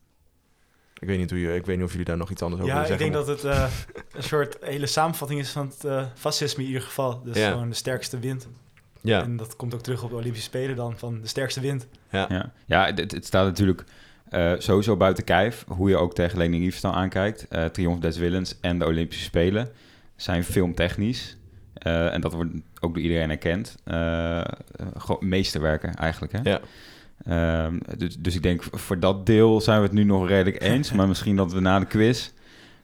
Ik 0.98 1.08
weet 1.08 1.18
niet, 1.18 1.30
hoe 1.30 1.40
je, 1.40 1.54
ik 1.54 1.66
weet 1.66 1.76
niet 1.76 1.84
of 1.84 1.90
jullie 1.90 2.06
daar 2.06 2.16
nog 2.16 2.30
iets 2.30 2.42
anders 2.42 2.62
over 2.62 2.74
ja, 2.74 2.80
willen 2.80 2.96
ik 2.96 3.00
zeggen. 3.00 3.26
denk 3.26 3.42
dat 3.42 3.52
het 3.52 3.58
eh, 3.58 3.70
een 4.12 4.22
soort 4.22 4.56
hele 4.60 4.86
samenvatting 4.86 5.40
is 5.40 5.50
van 5.50 5.66
het 5.66 5.84
eh, 5.84 6.04
fascisme 6.14 6.62
in 6.62 6.68
ieder 6.68 6.82
geval. 6.82 7.22
Dus 7.24 7.36
Ja. 7.36 7.50
gewoon 7.50 7.68
de 7.68 7.74
sterkste 7.74 8.18
wind. 8.18 8.48
Ja, 9.02 9.22
En 9.22 9.36
dat 9.36 9.56
komt 9.56 9.74
ook 9.74 9.80
terug 9.82 10.02
op 10.02 10.10
de 10.10 10.16
Olympische 10.16 10.46
Spelen 10.46 10.76
dan, 10.76 10.98
van 10.98 11.20
de 11.20 11.26
sterkste 11.28 11.60
wind. 11.60 11.86
ja. 12.10 12.26
Ja, 12.28 12.52
ja 12.66 12.86
het, 12.86 13.12
het 13.12 13.26
staat 13.26 13.44
natuurlijk 13.46 13.84
eh, 14.28 14.52
sowieso 14.58 14.96
buiten 14.96 15.24
kijf. 15.24 15.64
Hoe 15.68 15.88
je 15.88 15.96
ook 15.96 16.14
tegen 16.14 16.38
Lening 16.38 16.62
Riefstal 16.62 16.92
aankijkt. 16.94 17.48
Eh 17.48 17.64
Triomf 17.64 17.98
des 17.98 18.16
Willens 18.16 18.56
en 18.60 18.78
de 18.78 18.86
Olympische 18.86 19.24
Spelen 19.24 19.68
zijn 20.16 20.44
filmtechnisch. 20.44 21.36
eh, 21.74 22.14
en 22.14 22.20
dat 22.20 22.32
wordt 22.32 22.50
ook 22.80 22.94
door 22.94 23.02
iedereen 23.02 23.30
erkend. 23.30 23.76
eh, 23.84 24.40
gewoon 24.96 25.28
meesterwerken 25.28 25.94
eigenlijk. 25.94 26.32
Hè? 26.32 26.40
Ja. 26.50 26.60
Ehm, 27.24 27.78
dus, 27.96 28.16
dus 28.18 28.34
ik 28.34 28.42
denk 28.42 28.62
voor 28.70 29.00
dat 29.00 29.26
deel 29.26 29.60
zijn 29.60 29.78
we 29.78 29.84
het 29.84 29.92
nu 29.94 30.04
nog 30.04 30.28
redelijk 30.28 30.62
eens. 30.62 30.92
maar 30.96 31.08
misschien 31.08 31.36
dat 31.36 31.52
we 31.52 31.60
na 31.60 31.78
de 31.78 31.86
quiz 31.86 32.30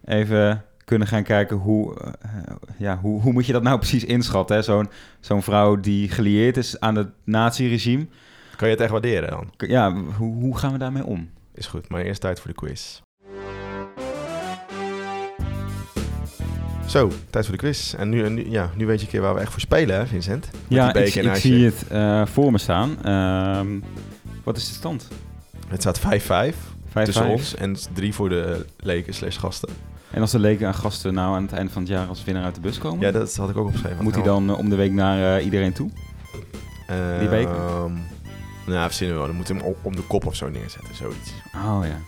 even 0.04 0.64
kunnen 0.86 1.08
gaan 1.08 1.22
kijken 1.22 1.56
hoe, 1.56 2.00
eh, 2.00 2.30
ja, 2.78 2.98
hoe, 2.98 3.20
hoe 3.20 3.32
moet 3.32 3.46
je 3.46 3.52
dat 3.52 3.62
nou 3.62 3.78
precies 3.84 4.04
inschatten. 4.04 4.56
hè? 4.56 4.62
Zo'n 4.62 4.88
zo'n 5.20 5.42
vrouw 5.42 5.80
die 5.80 6.08
gelieerd 6.08 6.56
is 6.56 6.80
aan 6.80 6.94
het 6.94 7.08
naziregime. 7.24 8.06
Kan 8.56 8.68
je 8.68 8.74
het 8.74 8.82
echt 8.82 8.92
waarderen 8.92 9.30
dan? 9.30 9.50
Ja, 9.56 9.94
hoe, 9.94 10.34
hoe 10.34 10.58
gaan 10.58 10.72
we 10.72 10.78
daarmee 10.78 11.04
om? 11.04 11.30
Is 11.54 11.66
goed, 11.66 11.88
maar 11.88 12.00
eerst 12.00 12.20
tijd 12.20 12.40
voor 12.40 12.50
de 12.50 12.56
quiz. 12.56 13.00
Zo, 16.86 17.10
tijd 17.30 17.44
voor 17.44 17.54
de 17.54 17.60
quiz. 17.60 17.94
En 17.94 18.08
nu, 18.08 18.28
nu, 18.28 18.50
ja, 18.50 18.70
nu 18.76 18.86
weet 18.86 18.98
je 18.98 19.04
een 19.04 19.12
keer 19.12 19.20
waar 19.20 19.34
we 19.34 19.40
echt 19.40 19.50
voor 19.50 19.60
spelen, 19.60 19.96
hè, 19.96 20.06
Vincent? 20.06 20.50
Met 20.52 20.60
ja, 20.68 20.92
die 20.92 21.02
ik, 21.02 21.14
ik 21.14 21.34
zie 21.34 21.64
het 21.64 21.86
eh, 21.88 22.26
voor 22.26 22.52
me 22.52 22.58
staan. 22.58 23.02
Ehm, 23.02 23.80
wat 24.42 24.56
is 24.56 24.68
de 24.68 24.74
stand? 24.74 25.08
5-5. 25.08 25.08
Het 25.68 25.80
staat 25.80 26.00
5-5 26.00 26.56
tussen 27.04 27.26
ons 27.26 27.54
en 27.54 27.68
het 27.68 27.78
is 27.78 27.88
drie 27.92 28.14
voor 28.14 28.28
de 28.28 28.66
leken 28.76 29.14
slash 29.14 29.38
gasten. 29.38 29.68
En 30.16 30.22
als 30.22 30.30
de 30.30 30.38
leken 30.38 30.66
en 30.66 30.74
gasten 30.74 31.14
nou 31.14 31.34
aan 31.36 31.42
het 31.42 31.52
einde 31.52 31.72
van 31.72 31.82
het 31.82 31.90
jaar 31.90 32.06
als 32.06 32.24
winnaar 32.24 32.44
uit 32.44 32.54
de 32.54 32.60
bus 32.60 32.78
komen, 32.78 33.06
Ja, 33.06 33.12
dat 33.12 33.36
had 33.36 33.50
ik 33.50 33.56
ook 33.56 33.66
opgeschreven. 33.66 34.04
moet 34.04 34.14
hij 34.14 34.22
dan 34.24 34.48
eh, 34.50 34.58
om 34.58 34.68
de 34.68 34.76
week 34.76 34.92
naar 34.92 35.36
eh, 35.36 35.44
iedereen 35.44 35.72
toe? 35.72 35.90
die 37.18 37.28
beker? 37.28 37.54
Ehm, 37.54 37.92
nou, 38.66 38.86
verzinnen 38.86 39.14
we 39.14 39.20
wel. 39.20 39.26
Dan 39.26 39.36
moeten 39.36 39.54
we 39.56 39.60
hem 39.62 39.70
op- 39.70 39.78
om 39.82 39.96
de 39.96 40.02
kop 40.02 40.26
of 40.26 40.34
zo 40.34 40.48
neerzetten, 40.48 40.94
zoiets. 40.94 41.32
Oh 41.54 41.80
ja. 41.84 41.98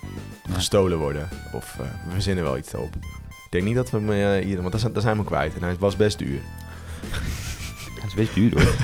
Gestolen 0.52 0.98
worden. 0.98 1.28
Of 1.52 1.76
eh, 1.80 1.86
we 2.06 2.12
verzinnen 2.12 2.44
wel 2.44 2.56
iets 2.58 2.74
op. 2.74 2.94
Ik 3.28 3.48
denk 3.50 3.64
niet 3.64 3.74
dat 3.74 3.90
we 3.90 3.98
hem 4.00 4.42
hier... 4.42 4.62
Want 4.62 4.92
daar 4.92 5.02
zijn, 5.02 5.16
we 5.16 5.24
kwijt. 5.24 5.54
En 5.54 5.62
hij 5.62 5.76
was 5.78 5.96
best 5.96 6.18
duur. 6.18 6.40
Dat 7.94 8.04
is 8.06 8.14
best 8.14 8.34
duur 8.34 8.52
hoor. 8.54 8.74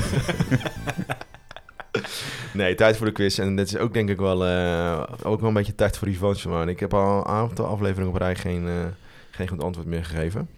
Nee, 2.53 2.75
tijd 2.75 2.97
voor 2.97 3.07
de 3.07 3.13
quiz. 3.13 3.39
En 3.39 3.57
dit 3.57 3.67
is 3.67 3.77
ook 3.77 3.93
denk 3.95 4.09
ik 4.09 4.19
wel, 4.19 4.43
ook 5.23 5.41
wel 5.41 5.49
een 5.49 5.55
beetje 5.55 5.75
tijd 5.75 5.97
voor 5.99 6.09
revanche, 6.09 6.49
man. 6.49 6.69
Ik 6.69 6.81
heb 6.81 6.95
al 6.95 7.19
een 7.19 7.25
aantal 7.27 7.67
afleveringen 7.67 8.13
op 8.13 8.17
rij 8.19 8.35
geen, 8.37 8.69
geen 9.35 9.49
goed 9.49 9.63
antwoord 9.63 9.87
meer 9.87 10.05
gegeven. 10.05 10.49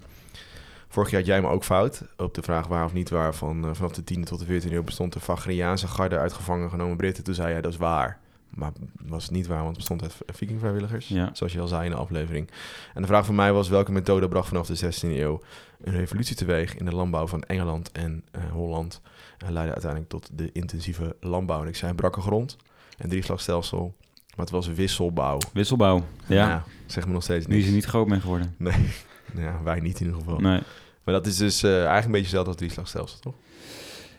Vorig 0.89 1.11
jaar 1.11 1.21
had 1.21 1.29
jij 1.29 1.41
me 1.41 1.49
ook 1.49 1.65
fout 1.65 2.03
op 2.17 2.35
de 2.35 2.43
vraag 2.43 2.67
waar 2.67 2.85
of 2.85 2.93
niet 2.93 3.11
waar 3.11 3.35
van 3.35 3.65
eh, 3.65 3.71
vanaf 3.75 3.93
de 3.93 4.15
10e 4.15 4.23
tot 4.23 4.47
de 4.47 4.61
14e 4.61 4.73
eeuw 4.73 4.83
bestond 4.83 5.13
de 5.13 5.21
Vagriaanse 5.21 5.89
garde 5.89 6.19
uit 6.19 6.33
gevangen 6.33 6.71
genomen 6.71 6.97
Britten. 6.97 7.25
Toen 7.25 7.35
zei 7.35 7.51
jij 7.51 7.61
dat 7.61 7.73
is 7.73 7.79
waar. 7.79 8.19
Maar 8.51 8.73
was 9.03 9.23
het 9.23 9.33
niet 9.33 9.47
waar, 9.47 9.63
want 9.63 9.69
het 9.69 9.77
bestond 9.77 10.03
uit 10.03 10.37
vikingvrijwilligers. 10.37 11.09
Ja. 11.09 11.31
Zoals 11.33 11.53
je 11.53 11.61
al 11.61 11.69
zei 11.69 11.85
in 11.85 11.91
de 11.91 11.97
aflevering. 11.97 12.51
En 12.95 13.01
de 13.01 13.09
vraag 13.09 13.27
van 13.27 13.35
mij 13.35 13.53
was 13.53 13.69
welke 13.69 13.93
methode 13.93 14.29
bracht 14.29 14.49
vanaf 14.49 14.67
de 14.67 14.93
16e 14.93 15.01
eeuw 15.01 15.43
een 15.81 15.93
revolutie 15.93 16.37
teweeg 16.37 16.77
in 16.77 16.85
de 16.85 16.95
landbouw 16.95 17.27
van 17.27 17.43
Engeland 17.43 17.93
en 17.93 18.25
eh, 18.31 18.43
Holland. 18.51 19.01
En 19.39 19.53
leidde 19.53 19.73
uiteindelijk 19.73 20.11
tot 20.11 20.29
de 20.33 20.53
intensieve 20.53 21.17
landbouw. 21.21 21.63
En 21.63 21.69
ik 21.69 21.77
zei 21.77 21.95
brakke 21.95 22.21
grond 22.21 22.57
en 22.99 23.09
drieslagstelsel. 23.09 23.95
Maar 24.37 24.45
het 24.47 24.55
was 24.55 24.67
wisselbouw. 24.69 25.39
Wisselbouw. 25.53 26.05
Ja. 26.27 26.49
Nou, 26.49 26.61
zeg 26.87 27.07
me 27.07 27.13
nog 27.13 27.23
steeds 27.23 27.47
Nu 27.47 27.53
is 27.53 27.57
niks. 27.59 27.69
er 27.69 27.75
niet 27.75 27.85
groot 27.85 28.09
mee 28.09 28.21
geworden. 28.21 28.55
Nee, 28.59 29.45
ja, 29.45 29.61
wij 29.65 29.81
niet 29.81 30.01
in 30.01 30.07
ieder 30.07 30.21
geval. 30.23 30.39
Nee. 30.41 30.61
Maar 31.05 31.15
dat 31.15 31.27
is 31.27 31.37
dus 31.37 31.63
eh, 31.63 31.71
eigenlijk 31.71 32.05
een 32.05 32.11
beetje 32.11 32.21
hetzelfde 32.27 32.51
als 32.51 32.59
drieslagstelsel, 32.59 33.19
toch? 33.21 33.35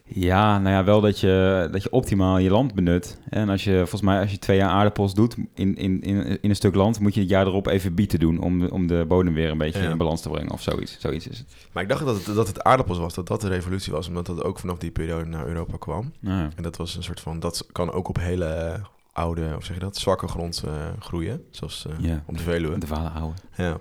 Ja, 0.10 0.60
nou 0.60 0.76
ja, 0.76 0.84
wel 0.84 1.02
dat 1.02 1.20
je, 1.20 1.68
dat 1.72 1.84
je 1.84 1.92
optimaal 1.92 2.38
je 2.38 2.50
land 2.50 2.74
benut. 2.74 3.20
En 3.30 3.50
als 3.50 3.64
je, 3.64 3.76
volgens 3.78 4.02
mij, 4.02 4.20
als 4.20 4.32
je 4.32 4.40
twee 4.40 4.58
jaar 4.58 4.70
aardappels 4.70 5.14
doet 5.14 5.36
in, 5.54 5.76
in, 5.76 6.02
in, 6.02 6.26
in 6.42 6.50
een 6.50 6.56
stuk 6.56 6.76
land, 6.76 7.00
moet 7.00 7.14
je 7.14 7.20
het 7.20 7.30
jaar 7.30 7.46
erop 7.48 7.68
even 7.68 7.94
bieten 7.96 8.20
doen 8.20 8.40
om, 8.40 8.60
de- 8.60 8.72
om 8.72 8.88
de 8.88 9.06
bodem 9.08 9.34
weer 9.34 9.50
een 9.50 9.58
beetje 9.58 9.82
Ja. 9.84 9.90
in 9.90 9.98
balans 9.98 10.22
te 10.22 10.30
brengen 10.30 10.52
of 10.52 10.62
zoiets. 10.62 10.98
Zoiets 11.00 11.28
is 11.28 11.38
het. 11.38 11.48
Maar 11.72 11.84
ik 11.84 11.90
dacht 11.90 12.06
dat 12.06 12.26
het, 12.26 12.36
dat 12.36 12.48
het 12.48 12.64
aardappels 12.64 12.98
was, 12.98 13.14
dat 13.14 13.28
dat 13.28 13.42
de 13.42 13.48
revolutie 13.48 13.94
was. 13.94 14.08
Omdat 14.08 14.26
dat 14.26 14.44
ook 14.44 14.60
vanaf 14.60 14.78
die 14.78 14.92
periode 14.92 15.26
naar 15.26 15.48
Europa 15.48 15.78
kwam. 15.78 16.12
Ja. 16.20 16.50
En 16.56 16.64
dat 16.64 16.78
was 16.78 16.96
een 16.96 17.04
soort 17.04 17.20
van, 17.20 17.40
dat 17.40 17.66
kan 17.72 17.92
ook 17.92 18.08
op 18.08 18.18
hele 18.20 18.80
oude, 19.18 19.52
hoe 19.52 19.64
zeg 19.64 19.74
je 19.76 19.82
dat, 19.82 19.98
zwakke 19.98 20.28
grond 20.28 20.64
eh, 20.66 20.72
groeien. 21.00 21.46
Zoals 21.52 21.86
eh, 21.90 21.94
Ja. 22.00 22.24
op 22.26 22.38
de 22.38 22.44
Veluwe. 22.44 22.78
De 22.78 22.88
vader 22.88 23.12
houden. 23.12 23.40
Ja. 23.56 23.78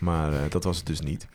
Maar 0.00 0.32
eh, 0.32 0.38
dat 0.48 0.64
was 0.64 0.76
het 0.76 0.86
dus 0.86 1.00
niet. 1.00 1.26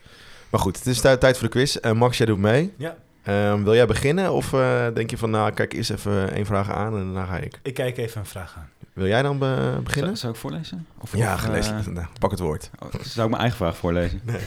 Maar 0.49 0.59
goed, 0.59 0.77
het 0.77 0.85
is 0.87 1.01
tij- 1.01 1.17
tijd 1.17 1.37
voor 1.37 1.47
de 1.47 1.53
quiz. 1.53 1.75
Eh, 1.75 1.91
Max, 1.91 2.17
jij 2.17 2.25
doet 2.25 2.37
mee. 2.37 2.73
Ja. 2.77 2.95
Ehm, 3.23 3.63
wil 3.63 3.73
jij 3.75 3.85
beginnen 3.85 4.31
of 4.33 4.53
eh, 4.53 4.87
denk 4.93 5.09
je 5.09 5.17
van, 5.17 5.29
nou, 5.29 5.51
kijk 5.51 5.73
eerst 5.73 5.89
even 5.89 6.31
één 6.33 6.45
vraag 6.45 6.69
aan 6.71 6.97
en 6.97 7.03
daarna 7.13 7.25
ga 7.25 7.37
ik. 7.37 7.59
Ik 7.63 7.73
kijk 7.73 7.97
even 7.97 8.19
een 8.19 8.25
vraag 8.27 8.55
aan. 8.57 8.69
Wil 8.93 9.07
jij 9.07 9.21
dan 9.21 9.37
be- 9.39 9.79
beginnen? 9.83 10.17
Zou, 10.17 10.17
zou 10.17 10.33
ik 10.33 10.39
voorlezen? 10.39 10.87
Of, 10.99 11.15
ja, 11.17 11.33
of, 11.33 11.39
gelezen. 11.39 11.93
Nou, 11.93 12.07
pak 12.19 12.31
het 12.31 12.39
woord. 12.39 12.69
oh, 12.79 12.89
zou 13.01 13.23
ik 13.25 13.29
mijn 13.29 13.41
eigen 13.41 13.57
vraag 13.57 13.77
voorlezen? 13.77 14.21
Nee. 14.23 14.41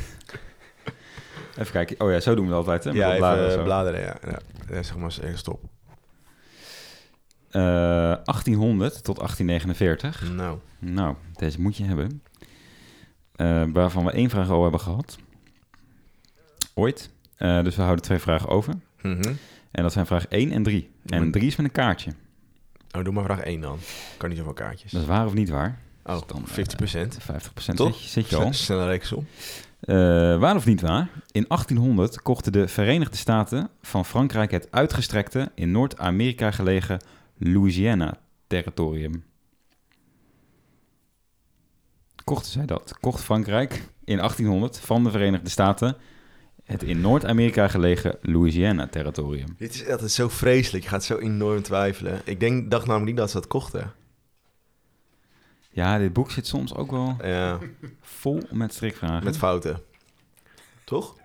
Even 1.58 1.72
kijken. 1.72 2.00
Oh 2.00 2.10
ja, 2.10 2.20
zo 2.20 2.34
doen 2.34 2.44
we 2.48 2.50
het 2.54 2.58
altijd, 2.58 2.84
hè? 2.84 2.90
Met 2.90 2.98
ja, 2.98 3.06
even 3.06 3.18
bladeren 3.18 3.44
bladeren, 3.58 3.58
zo. 3.58 3.64
bladeren 3.64 4.00
ja. 4.00 4.38
ja. 4.68 4.74
Ja, 4.76 4.82
zeg 4.82 4.94
maar 4.96 5.04
eens 5.04 5.20
even 5.20 5.38
stop. 5.38 5.60
Eh, 7.52 7.62
1800 8.24 9.04
tot 9.04 9.18
1849. 9.18 10.32
Nou, 10.32 10.58
Nou, 10.78 11.14
deze 11.36 11.60
moet 11.60 11.76
je 11.76 11.84
hebben. 11.84 12.22
Eh, 13.36 13.62
waarvan 13.72 14.04
we 14.04 14.10
één 14.12 14.30
vraag 14.30 14.50
al 14.50 14.62
hebben 14.62 14.80
gehad. 14.80 15.18
Ooit. 16.74 17.10
Eh, 17.36 17.62
dus 17.62 17.76
we 17.76 17.82
houden 17.82 18.04
twee 18.04 18.18
vragen 18.18 18.48
over. 18.48 18.74
mhm. 19.02 19.32
En 19.70 19.82
dat 19.82 19.92
zijn 19.92 20.06
vraag 20.06 20.26
1 20.28 20.52
en 20.52 20.62
3. 20.62 20.90
Doe 21.02 21.16
En 21.18 21.22
maar. 21.22 21.32
3 21.32 21.46
is 21.46 21.56
met 21.56 21.66
een 21.66 21.72
kaartje. 21.72 22.12
oh, 22.96 23.04
doe 23.04 23.12
maar 23.12 23.24
vraag 23.24 23.40
1 23.40 23.60
dan. 23.60 23.78
Kan 24.16 24.28
niet 24.28 24.38
zoveel 24.38 24.52
kaartjes. 24.52 24.92
Dat 24.92 25.00
is 25.02 25.06
waar 25.08 25.26
of 25.26 25.34
niet 25.34 25.48
waar? 25.48 25.78
Oh, 26.04 26.20
dan, 26.26 26.44
50%. 26.46 27.18
50% 27.22 27.74
Toch? 27.74 27.94
zit 27.94 28.02
je, 28.02 28.08
zit 28.08 28.28
je 28.28 28.36
al. 28.36 28.52
Snelle. 28.62 29.00
Eh, 29.80 29.94
waar 30.38 30.56
of 30.56 30.66
niet 30.66 30.80
waar? 30.80 31.08
In 31.30 31.44
1800 31.48 32.22
kochten 32.22 32.52
de 32.52 32.68
Verenigde 32.68 33.16
Staten 33.16 33.68
van 33.82 34.04
Frankrijk 34.04 34.50
het 34.50 34.68
uitgestrekte 34.70 35.50
in 35.54 35.70
Noord-Amerika 35.70 36.50
gelegen 36.50 36.98
Louisiana-territorium. 37.36 39.24
Kochten 42.24 42.52
zij 42.52 42.66
dat? 42.66 42.96
Kocht 43.00 43.22
Frankrijk 43.22 43.72
in 44.04 44.16
1800 44.16 44.78
van 44.78 45.04
de 45.04 45.10
Verenigde 45.10 45.48
Staten 45.50 45.96
het 46.64 46.82
in 46.82 47.00
Noord-Amerika 47.00 47.68
gelegen 47.68 48.18
Louisiana-territorium? 48.20 49.54
Dit 49.58 49.74
is 49.74 49.88
altijd 49.88 50.10
zo 50.10 50.28
vreselijk. 50.28 50.84
Je 50.84 50.90
gaat 50.90 51.04
zo 51.04 51.18
enorm 51.18 51.62
twijfelen. 51.62 52.20
Ik 52.24 52.40
denk, 52.40 52.70
dacht 52.70 52.86
namelijk 52.86 53.08
niet 53.10 53.16
dat 53.20 53.30
ze 53.30 53.36
dat 53.36 53.46
kochten. 53.46 53.92
Ja, 55.70 55.98
dit 55.98 56.12
boek 56.12 56.30
zit 56.30 56.46
soms 56.46 56.74
ook 56.74 56.90
wel 56.90 57.16
Ja, 57.22 57.58
vol 58.00 58.42
met 58.50 58.72
strikvragen. 58.74 59.24
met 59.24 59.36
fouten. 59.36 59.80
Toch? 60.84 61.16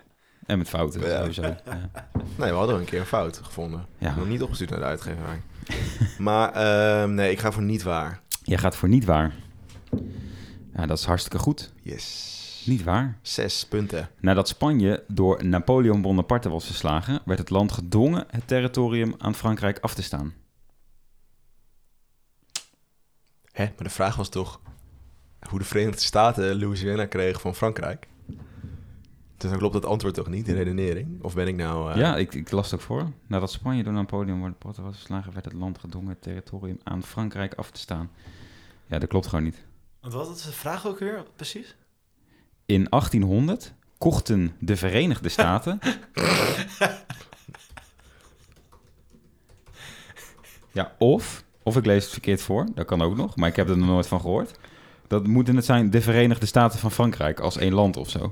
En 0.48 0.58
met 0.58 0.70
fouten, 0.70 1.02
Ja. 1.02 1.18
sowieso. 1.18 1.42
Ja. 1.42 1.58
Nee, 2.36 2.50
we 2.50 2.56
hadden 2.56 2.80
een 2.80 2.86
keer 2.86 3.00
een 3.00 3.06
fout 3.06 3.38
gevonden. 3.44 3.86
Ja. 3.98 4.16
Nog 4.16 4.28
niet 4.28 4.42
opgestuurd 4.42 4.70
naar 4.70 4.80
de 4.80 4.86
uitgeverij. 4.86 5.42
maar 6.18 6.52
ehm, 6.54 7.14
nee, 7.14 7.32
ik 7.32 7.40
ga 7.40 7.52
voor 7.52 7.64
niet 7.64 7.84
waar. 7.84 8.22
Jij 8.44 8.58
gaat 8.58 8.76
voor 8.76 8.90
niet 8.90 9.06
waar. 9.06 9.34
Ja, 10.76 10.86
dat 10.86 10.98
is 10.98 11.06
hartstikke 11.06 11.40
goed. 11.40 11.72
Yes. 11.82 12.64
Niet 12.66 12.84
waar. 12.84 13.18
Zes 13.22 13.66
punten. 13.66 14.10
Nadat 14.20 14.48
Spanje 14.48 15.04
door 15.08 15.46
Napoleon 15.46 16.02
Bonaparte 16.02 16.50
was 16.50 16.66
verslagen, 16.66 17.22
werd 17.26 17.40
het 17.40 17.50
land 17.50 17.72
gedwongen 17.72 18.26
het 18.30 18.48
territorium 18.48 19.14
aan 19.18 19.36
Frankrijk 19.36 19.80
af 19.80 19.94
te 19.94 20.04
staan. 20.04 20.34
Hè? 23.52 23.64
Maar 23.64 23.84
de 23.84 23.90
vraag 23.90 24.16
was 24.16 24.30
toch 24.30 24.60
hoe 25.50 25.60
de 25.60 25.66
Verenigde 25.66 26.02
Staten 26.02 26.60
Louisiana 26.60 27.06
kregen 27.06 27.42
van 27.42 27.56
Frankrijk? 27.56 28.08
Dus 29.38 29.50
dan 29.50 29.60
klopt 29.60 29.74
het 29.74 29.86
antwoord 29.86 30.14
toch 30.14 30.28
niet, 30.28 30.46
de 30.46 30.54
redenering? 30.54 31.24
Of 31.24 31.34
ben 31.34 31.48
ik 31.48 31.56
nou... 31.56 31.92
eh, 31.92 31.98
Ja, 31.98 32.16
ik, 32.18 32.34
ik 32.34 32.52
las 32.52 32.72
het 32.72 32.80
ook 32.80 32.86
voor. 32.86 33.12
Nadat 33.28 33.52
Spanje 33.52 33.84
door 33.84 33.94
Napoleon 33.94 34.40
Bonaparte 34.40 34.82
was 34.82 34.96
verslagen, 34.96 35.34
werd 35.34 35.46
het 35.46 35.54
land 35.54 35.78
gedwongen 35.80 36.10
het 36.10 36.22
territorium 36.22 36.80
aan 36.84 37.04
Frankrijk 37.04 37.54
af 37.54 37.72
te 37.72 37.80
staan. 37.80 38.10
Ja, 38.86 39.00
dat 39.00 39.10
klopt 39.10 39.28
gewoon 39.28 39.44
niet. 39.44 39.66
Want 40.02 40.14
wat 40.14 40.36
is 40.36 40.42
de 40.42 40.52
vraag 40.52 40.88
ook 40.88 41.00
weer 41.00 41.24
precies? 41.36 41.76
In 42.66 42.88
1800 42.90 43.74
kochten 43.98 44.56
de 44.60 44.76
Verenigde 44.76 45.30
Staten. 45.30 45.80
ja, 50.72 50.96
of, 50.98 51.44
of 51.64 51.78
ik 51.78 51.86
lees 51.86 52.04
het 52.04 52.12
verkeerd 52.12 52.42
voor, 52.42 52.68
dat 52.74 52.86
kan 52.86 53.02
ook 53.02 53.16
nog, 53.16 53.36
maar 53.36 53.50
ik 53.50 53.56
heb 53.56 53.70
er 53.70 53.78
nog 53.78 53.88
nooit 53.88 54.08
van 54.08 54.22
gehoord. 54.22 54.60
Dat 55.08 55.28
moeten 55.28 55.56
het 55.56 55.66
zijn 55.66 55.90
de 55.90 56.02
Verenigde 56.02 56.46
Staten 56.46 56.80
van 56.80 56.92
Frankrijk 56.92 57.40
als 57.40 57.58
één 57.58 57.74
land 57.74 57.98
of 57.98 58.10
zo. 58.10 58.32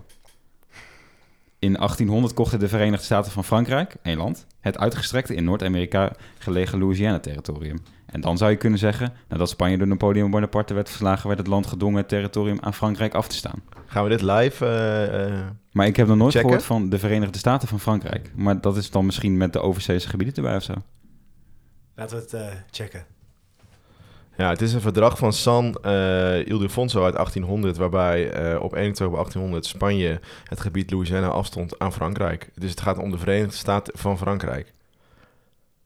In 1.65 1.73
1800 1.73 2.33
kochten 2.33 2.59
de 2.59 2.67
Verenigde 2.67 3.05
Staten 3.05 3.31
van 3.31 3.43
Frankrijk, 3.43 3.95
één 4.01 4.17
land, 4.17 4.45
het 4.59 4.77
uitgestrekte 4.77 5.35
in 5.35 5.43
Noord-Amerika 5.43 6.11
gelegen 6.37 6.79
Louisiana-territorium. 6.79 7.77
En 8.05 8.21
dan 8.21 8.37
zou 8.37 8.51
je 8.51 8.57
kunnen 8.57 8.79
zeggen, 8.79 9.13
nadat 9.27 9.49
Spanje 9.49 9.77
door 9.77 9.87
Napoleon 9.87 10.31
Bonaparte 10.31 10.73
werd 10.73 10.87
verslagen, 10.87 11.27
werd 11.27 11.39
het 11.39 11.47
land 11.47 11.67
gedwongen 11.67 11.97
het 11.97 12.07
territorium 12.07 12.57
aan 12.61 12.73
Frankrijk 12.73 13.13
af 13.13 13.27
te 13.27 13.35
staan. 13.35 13.63
Gaan 13.85 14.03
we 14.03 14.09
dit 14.09 14.21
live... 14.21 14.65
eh, 14.65 15.25
eh, 15.25 15.45
Maar 15.71 15.87
ik 15.87 15.95
heb 15.95 16.07
nog 16.07 16.17
nooit 16.17 16.31
Checken? 16.33 16.49
gehoord 16.49 16.67
van 16.67 16.89
de 16.89 16.99
Verenigde 16.99 17.37
Staten 17.37 17.67
van 17.67 17.79
Frankrijk. 17.79 18.31
Maar 18.35 18.61
dat 18.61 18.77
is 18.77 18.91
dan 18.91 19.05
misschien 19.05 19.37
met 19.37 19.53
de 19.53 19.59
overzeese 19.61 20.09
gebieden 20.09 20.35
erbij 20.35 20.55
of 20.55 20.63
zo. 20.63 20.73
Laten 21.95 22.17
we 22.17 22.21
het 22.23 22.33
eh, 22.33 22.47
checken. 22.71 23.05
Ja, 24.37 24.49
het 24.49 24.61
is 24.61 24.73
een 24.73 24.81
verdrag 24.81 25.17
van 25.17 25.33
San 25.33 25.75
eh, 25.81 26.47
Ildefonso 26.47 27.03
uit 27.03 27.13
1800, 27.13 27.77
waarbij 27.77 28.31
eh, 28.31 28.61
op 28.61 28.73
1 28.73 28.89
oktober 28.89 29.13
1800 29.15 29.65
Spanje 29.65 30.19
het 30.43 30.59
gebied 30.59 30.91
Louisiana 30.91 31.27
afstond 31.27 31.79
aan 31.79 31.93
Frankrijk. 31.93 32.49
Dus 32.55 32.69
het 32.69 32.81
gaat 32.81 32.97
om 32.97 33.11
de 33.11 33.17
Verenigde 33.17 33.55
Staten 33.55 33.97
van 33.97 34.17
Frankrijk. 34.17 34.73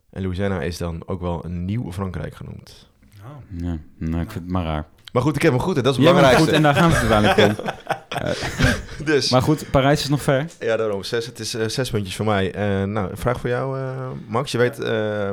En 0.09 0.21
Louisiana 0.21 0.61
is 0.61 0.77
dan 0.77 1.03
ook 1.05 1.21
wel 1.21 1.45
een 1.45 1.65
nieuw 1.65 1.91
Frankrijk 1.91 2.35
genoemd. 2.35 2.87
Oh. 3.21 3.61
Ja, 3.61 3.77
nou, 3.97 4.21
ik 4.21 4.31
vind 4.31 4.43
het 4.43 4.53
maar 4.53 4.65
raar. 4.65 4.85
Maar 5.13 5.21
goed, 5.21 5.35
ik 5.35 5.41
heb 5.41 5.51
hem 5.51 5.61
goed 5.61 5.77
en 5.77 5.83
dat 5.83 5.97
is 5.97 6.05
het 6.05 6.15
Ja, 6.17 6.35
goed, 6.35 6.47
en 6.47 6.61
daar 6.61 6.75
gaan 6.75 6.89
we 6.89 6.95
het 6.95 7.11
uiteindelijk 7.11 7.59
om. 7.59 7.65
Dus, 9.05 9.29
Maar 9.29 9.41
goed, 9.41 9.71
Parijs 9.71 10.01
is 10.01 10.09
nog 10.09 10.21
ver. 10.21 10.45
ja, 10.59 10.77
daarom. 10.77 11.03
Zes, 11.03 11.25
het 11.25 11.39
is 11.39 11.53
eh, 11.53 11.67
zes 11.67 11.89
puntjes 11.89 12.15
voor 12.15 12.25
mij. 12.25 12.53
Eh, 12.53 12.83
nou, 12.83 13.09
een 13.09 13.17
vraag 13.17 13.39
voor 13.39 13.49
jou, 13.49 13.79
eh, 13.79 14.07
Max. 14.27 14.51
Je 14.51 14.57
weet 14.57 14.79
eh, 14.79 15.29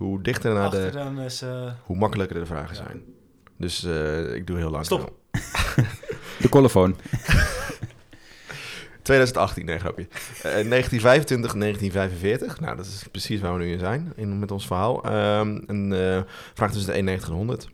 hoe 0.00 0.22
dichter 0.22 0.54
naar 0.54 0.70
de... 0.70 1.22
Is... 1.24 1.42
eh, 1.42 1.72
Hoe 1.84 1.96
makkelijker 1.96 2.38
de 2.40 2.46
vragen 2.46 2.76
Ja. 2.76 2.82
zijn. 2.84 3.02
Dus 3.56 3.84
eh, 3.84 4.34
ik 4.34 4.46
doe 4.46 4.56
heel 4.56 4.70
lang. 4.70 4.84
Stop. 4.84 5.12
De 6.38 6.48
collofoon. 6.48 6.96
2018, 9.02 9.64
nee, 9.66 9.78
grapje. 9.78 10.06
Eh 10.08 10.42
1925, 10.42 11.52
1945. 11.52 12.60
Nou, 12.60 12.76
dat 12.76 12.86
is 12.86 13.04
precies 13.10 13.40
waar 13.40 13.52
we 13.58 13.64
nu 13.64 13.72
in 13.72 13.78
zijn 13.78 14.12
in, 14.16 14.38
met 14.38 14.50
ons 14.50 14.66
verhaal. 14.66 15.04
Ehm, 15.04 15.58
een 15.66 15.92
eh, 15.92 16.20
vraag 16.54 16.70
tussen 16.72 16.90
de 16.92 16.96
91 16.98 17.28
en 17.28 17.34
100. 17.34 17.68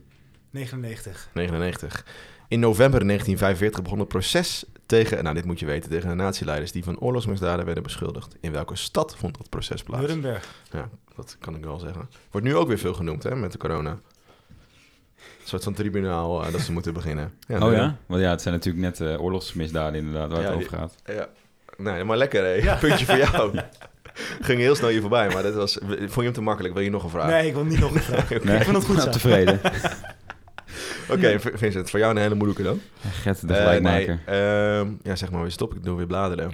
99. 0.51 1.29
99. 1.35 2.05
In 2.49 2.61
november 2.61 3.07
1945 3.07 3.83
begon 3.83 3.99
het 3.99 4.09
proces 4.09 4.65
tegen, 4.87 5.23
nou 5.23 5.35
dit 5.35 5.45
moet 5.45 5.61
je 5.61 5.67
weten, 5.67 5.91
tegen 5.91 6.09
de 6.09 6.15
nazileiders 6.15 6.73
die 6.73 6.85
van 6.85 6.99
oorlogsmisdaden 6.99 7.65
werden 7.65 7.83
beschuldigd. 7.83 8.37
In 8.41 8.53
welke 8.53 8.77
stad 8.77 9.17
vond 9.17 9.37
dat 9.39 9.49
proces 9.51 9.83
plaats? 9.83 10.03
Nuremberg. 10.03 10.49
Ja, 10.73 10.89
dat 11.17 11.37
kan 11.41 11.57
ik 11.57 11.65
wel 11.65 11.79
zeggen. 11.79 12.09
Wordt 12.31 12.47
nu 12.47 12.57
ook 12.57 12.69
weer 12.69 12.79
veel 12.79 12.95
genoemd, 12.95 13.23
hè, 13.23 13.37
met 13.37 13.53
de 13.53 13.59
corona. 13.59 13.91
Een 13.91 15.53
soort 15.53 15.65
van 15.65 15.75
tribunaal 15.75 16.45
eh, 16.45 16.53
dat 16.53 16.61
ze 16.61 16.73
moeten 16.73 16.93
beginnen. 16.93 17.33
Ja, 17.49 17.67
oh 17.67 17.73
ja? 17.73 17.97
Want 18.07 18.21
ja, 18.23 18.31
het 18.31 18.43
zijn 18.43 18.55
natuurlijk 18.55 18.85
net 18.85 19.01
eh, 19.01 19.23
oorlogsmisdaden 19.23 20.01
inderdaad 20.01 20.31
waar 20.31 20.41
Ja, 20.41 20.47
het 20.47 20.57
over 20.57 20.69
gaat. 20.79 20.95
Ja. 21.05 21.29
Nee, 21.77 22.05
maar 22.05 22.17
lekker, 22.17 22.43
hè. 22.45 22.53
Ja. 22.53 22.75
Puntje 22.77 23.05
voor 23.07 23.17
jou. 23.17 23.59
Ging 24.41 24.61
heel 24.61 24.75
snel 24.75 24.89
hier 24.89 25.01
voorbij, 25.01 25.29
maar 25.29 25.43
dat 25.43 25.55
was... 25.55 25.79
Vond 25.83 26.15
je 26.15 26.23
hem 26.23 26.33
te 26.33 26.41
makkelijk? 26.41 26.75
Wil 26.75 26.83
je 26.83 26.91
nog 26.91 27.05
een 27.05 27.11
vraag? 27.11 27.31
Nee, 27.31 27.47
ik 27.47 27.55
wil 27.55 27.65
niet 27.65 27.79
nog 27.81 27.95
een 27.95 28.03
vraag. 28.03 28.29
Nee, 28.45 28.57
Ik 28.57 28.63
vind 28.63 28.77
het 28.77 28.85
goed 28.85 28.97
nou, 28.97 29.07
zo. 29.07 29.11
tevreden. 29.13 29.61
Oké, 31.11 31.41
Vincent, 31.41 31.91
voor 31.91 31.99
jou 31.99 32.15
een 32.15 32.21
hele 32.23 32.35
moeilijke 32.35 32.63
dan. 32.63 32.81
Gert, 33.01 33.49
de 33.49 33.55
Eh, 33.55 33.61
gelijkmaker. 33.61 34.21
nee, 34.27 34.37
ehm, 34.79 34.93
ja, 35.03 35.17
zeg 35.17 35.31
maar 35.31 35.43
weer 35.43 35.51
stop. 35.51 35.75
Ik 35.75 35.85
doe 35.85 35.97
weer 35.97 36.07
bladeren. 36.07 36.53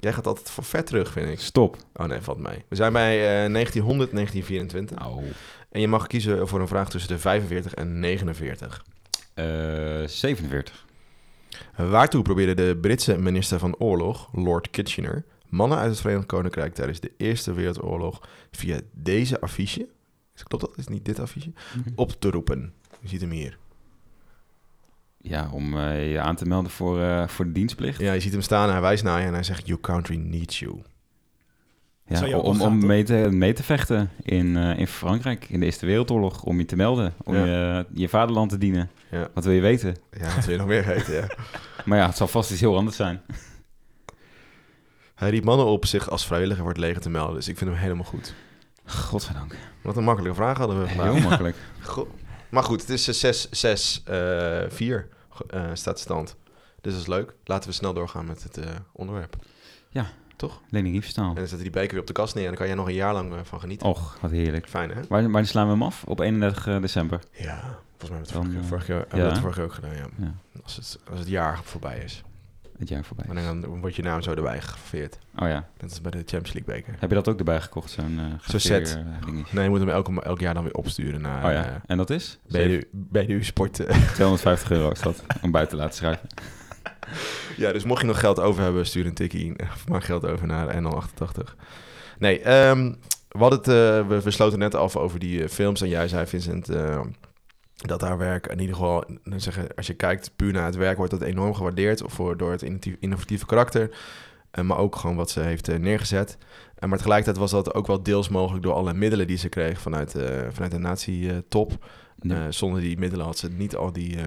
Jij 0.00 0.12
gaat 0.12 0.26
altijd 0.26 0.50
voor 0.50 0.64
ver 0.64 0.84
terug, 0.84 1.12
vind 1.12 1.28
ik. 1.28 1.40
Stop. 1.40 1.76
Oh 1.94 2.06
nee, 2.06 2.20
valt 2.20 2.38
mee. 2.38 2.64
We 2.68 2.76
zijn 2.76 2.92
bij 2.92 3.44
eh 3.44 3.50
1900, 3.52 4.12
1924. 4.12 4.98
Nou, 4.98 5.24
En 5.70 5.80
je 5.80 5.88
mag 5.88 6.06
kiezen 6.06 6.48
voor 6.48 6.60
een 6.60 6.68
vraag 6.68 6.90
tussen 6.90 7.10
de 7.10 7.18
45 7.18 7.74
en 7.74 7.98
49. 8.00 8.84
eh 9.34 9.44
47. 10.06 10.84
Waartoe 11.76 12.22
probeerde 12.22 12.54
de 12.54 12.78
Britse 12.80 13.18
minister 13.18 13.58
van 13.58 13.76
Oorlog, 13.78 14.28
Lord 14.32 14.70
Kitchener, 14.70 15.24
mannen 15.48 15.78
uit 15.78 15.90
het 15.90 16.00
Verenigd 16.00 16.26
Koninkrijk 16.26 16.74
tijdens 16.74 17.00
de 17.00 17.12
Eerste 17.16 17.52
Wereldoorlog 17.52 18.28
via 18.50 18.80
deze 18.92 19.40
affiche, 19.40 19.86
klopt 20.42 20.64
dat, 20.64 20.72
is 20.78 20.86
niet 20.88 21.04
dit 21.04 21.20
affiche, 21.20 21.52
op 21.94 22.12
te 22.20 22.30
roepen? 22.30 22.72
Je 23.06 23.12
ziet 23.12 23.20
hem 23.20 23.30
hier. 23.30 23.58
Ja, 25.20 25.48
om 25.52 25.78
eh, 25.78 26.12
je 26.12 26.20
aan 26.20 26.36
te 26.36 26.44
melden 26.44 26.70
voor, 26.70 27.00
eh, 27.00 27.28
voor 27.28 27.44
de 27.44 27.52
dienstplicht. 27.52 28.00
Ja, 28.00 28.12
je 28.12 28.20
ziet 28.20 28.32
hem 28.32 28.40
staan, 28.40 28.70
hij 28.70 28.80
wijst 28.80 29.04
naar 29.04 29.20
je 29.20 29.26
en 29.26 29.32
hij 29.32 29.42
zegt, 29.42 29.66
your 29.66 29.82
country 29.82 30.16
needs 30.16 30.58
you. 30.58 30.82
Ja, 32.06 32.38
om, 32.38 32.60
om 32.60 32.86
mee, 32.86 33.02
te, 33.02 33.28
mee 33.30 33.52
te 33.52 33.62
vechten 33.62 34.10
in, 34.22 34.56
eh, 34.56 34.78
in 34.78 34.86
Frankrijk 34.86 35.48
in 35.48 35.60
de 35.60 35.66
Eerste 35.66 35.86
Wereldoorlog. 35.86 36.42
Om 36.42 36.58
je 36.58 36.64
te 36.64 36.76
melden, 36.76 37.14
om 37.24 37.34
Ja. 37.34 37.44
je, 37.44 37.86
je 37.94 38.08
vaderland 38.08 38.50
te 38.50 38.58
dienen. 38.58 38.90
Ja. 39.10 39.28
Wat 39.34 39.44
wil 39.44 39.52
je 39.52 39.60
weten? 39.60 39.96
Ja, 40.10 40.34
wat 40.34 40.44
wil 40.44 40.52
je 40.52 40.58
nog 40.58 40.68
meer 40.68 40.84
weten, 40.86 41.14
ja. 41.14 41.26
Maar 41.84 41.98
ja, 41.98 42.06
het 42.06 42.16
zal 42.16 42.28
vast 42.28 42.50
iets 42.50 42.60
heel 42.60 42.76
anders 42.76 42.96
zijn. 42.96 43.20
Hij 45.14 45.30
riep 45.30 45.44
mannen 45.44 45.66
op 45.66 45.86
zich 45.86 46.10
als 46.10 46.26
vrijwilliger 46.26 46.62
voor 46.62 46.72
het 46.72 46.80
leger 46.80 47.00
te 47.00 47.10
melden, 47.10 47.34
dus 47.34 47.48
ik 47.48 47.58
vind 47.58 47.70
hem 47.70 47.78
helemaal 47.78 48.04
goed. 48.04 48.34
Godzijdank. 48.84 49.56
Wat 49.82 49.96
een 49.96 50.04
makkelijke 50.04 50.36
vraag 50.36 50.58
hadden 50.58 50.80
we 50.80 50.88
vandaag. 50.88 51.12
Heel 51.12 51.28
makkelijk. 51.28 51.56
Goh. 51.82 52.08
Maar 52.50 52.62
goed, 52.62 52.80
het 52.80 52.90
is 52.90 53.04
6, 53.04 53.50
6, 53.50 54.02
4 54.68 55.08
eh, 55.50 55.70
staat 55.72 55.98
stand. 55.98 56.36
Dus 56.80 56.92
dat 56.92 57.02
is 57.02 57.08
leuk. 57.08 57.34
Laten 57.44 57.68
we 57.68 57.74
snel 57.74 57.94
doorgaan 57.94 58.26
met 58.26 58.42
het 58.42 58.58
eh, 58.58 58.70
onderwerp. 58.92 59.36
Toch? 60.36 60.60
Leni 60.70 60.90
Riefenstahl. 60.90 61.28
En 61.28 61.34
dan 61.34 61.46
zetten 61.46 61.62
die 61.62 61.70
beker 61.70 61.90
weer 61.90 62.00
op 62.00 62.06
de 62.06 62.12
kast 62.12 62.34
neer 62.34 62.44
en 62.44 62.50
dan 62.50 62.58
kan 62.58 62.66
jij 62.66 62.76
nog 62.76 62.86
een 62.86 62.94
jaar 62.94 63.12
lang 63.12 63.34
eh, 63.34 63.38
van 63.42 63.60
genieten. 63.60 63.88
Och, 63.88 64.18
wat 64.20 64.30
heerlijk. 64.30 64.68
Fijn, 64.68 64.90
hè? 64.90 65.00
Wanneer 65.08 65.46
slaan 65.46 65.66
we 65.66 65.72
hem 65.72 65.82
af? 65.82 66.04
Op 66.04 66.20
31 66.20 66.80
december. 66.80 67.20
Ja, 67.30 67.78
volgens 67.96 68.10
mij 68.10 68.40
hebben 68.40 68.50
we 68.50 68.56
het 68.56 68.66
vorige, 68.66 69.06
eh, 69.08 69.18
ja. 69.18 69.26
jaar 69.26 69.60
ook 69.60 69.72
gedaan, 69.72 69.94
ja. 69.94 70.06
Ja. 70.18 70.34
Als, 70.62 70.76
het, 70.76 70.98
als 71.10 71.18
het 71.18 71.28
jaar 71.28 71.60
voorbij 71.62 71.98
is. 71.98 72.22
Het 72.78 72.88
jaar 72.88 73.04
voorbij. 73.04 73.26
En 73.28 73.60
dan 73.60 73.80
wordt 73.80 73.96
je 73.96 74.02
naam 74.02 74.22
zo 74.22 74.34
erbij 74.34 74.60
gegraveerd. 74.60 75.18
Oh 75.38 75.48
ja. 75.48 75.68
Net 75.80 75.90
als 75.90 76.00
bij 76.00 76.10
de 76.10 76.18
Champions 76.18 76.52
League 76.52 76.74
beker. 76.74 76.94
Heb 76.98 77.08
je 77.08 77.14
dat 77.14 77.28
ook 77.28 77.38
erbij 77.38 77.60
gekocht, 77.60 77.90
zo'n 77.90 78.18
eh 78.18 78.48
Zo'n 78.50 78.60
set. 78.60 78.96
eh, 78.96 79.26
dingetje? 79.26 79.54
Nee, 79.54 79.64
je 79.64 79.70
moet 79.70 79.78
hem 79.78 79.88
elke, 79.88 80.22
elk 80.22 80.40
jaar 80.40 80.54
dan 80.54 80.62
weer 80.62 80.72
opsturen 80.74 81.20
naar 81.20 81.44
Oh 81.44 81.50
eh, 81.50 81.54
ja. 81.56 81.80
En 81.86 81.96
dat 81.96 82.10
is? 82.10 82.38
BDU, 82.48 82.82
BDU 82.92 83.42
Sport. 83.44 83.80
eh. 83.80 83.96
250 84.14 84.70
euro 84.70 84.90
is 84.90 85.00
dat, 85.00 85.22
om 85.42 85.50
buiten 85.50 85.76
te 85.76 85.82
laten 85.82 85.96
schrijven. 85.96 86.28
ja, 87.56 87.72
dus 87.72 87.84
mocht 87.84 88.00
je 88.00 88.06
nog 88.06 88.20
geld 88.20 88.40
over 88.40 88.62
hebben, 88.62 88.86
stuur 88.86 89.06
een 89.06 89.14
tikkie 89.14 89.44
in. 89.44 89.58
Of 89.60 89.88
maak 89.88 90.04
geld 90.04 90.26
over 90.26 90.46
naar 90.46 90.82
NL88. 90.82 91.54
Nee, 92.18 92.40
ehm, 92.40 92.92
we, 93.28 93.38
hadden 93.38 93.58
het, 93.58 93.68
eh, 93.68 94.08
we, 94.08 94.22
we 94.22 94.30
sloten 94.30 94.58
net 94.58 94.74
af 94.74 94.96
over 94.96 95.18
die 95.18 95.42
eh, 95.42 95.48
films. 95.48 95.80
En 95.80 95.88
jij 95.88 96.08
zei, 96.08 96.26
Vincent, 96.26 96.68
eh, 96.68 97.00
dat 97.86 98.00
haar 98.00 98.18
werk 98.18 98.46
in 98.46 98.58
ieder 98.60 98.74
geval... 98.74 99.04
nou, 99.24 99.40
Zeggen, 99.40 99.74
als 99.74 99.86
je 99.86 99.94
kijkt 99.94 100.30
puur 100.36 100.52
naar 100.52 100.64
het 100.64 100.76
werk, 100.76 100.96
wordt 100.96 101.12
dat 101.12 101.22
enorm 101.22 101.54
gewaardeerd. 101.54 102.02
Of 102.02 102.12
voor, 102.12 102.36
door 102.36 102.50
het 102.50 102.62
innovatieve, 103.00 103.46
karakter. 103.46 103.96
Eh, 104.50 104.64
maar 104.64 104.78
ook 104.78 104.96
gewoon 104.96 105.16
wat 105.16 105.30
ze 105.30 105.40
heeft 105.40 105.68
eh, 105.68 105.78
neergezet. 105.78 106.38
En 106.78 106.88
maar 106.88 106.98
tegelijkertijd 106.98 107.38
was 107.38 107.50
dat 107.50 107.74
ook 107.74 107.86
wel 107.86 108.02
deels 108.02 108.28
mogelijk 108.28 108.62
door 108.62 108.72
alle 108.74 108.94
middelen 108.94 109.26
die 109.26 109.36
ze 109.36 109.48
kreeg 109.48 109.80
vanuit, 109.80 110.14
eh, 110.14 110.46
vanuit 110.50 110.72
de 110.72 110.78
nazi-top. 110.78 111.86
Eh, 112.18 112.38
zonder 112.50 112.80
die 112.80 112.98
middelen 112.98 113.26
had 113.26 113.38
ze 113.38 113.48
niet 113.50 113.76
al 113.76 113.92
die 113.92 114.16
eh, 114.16 114.24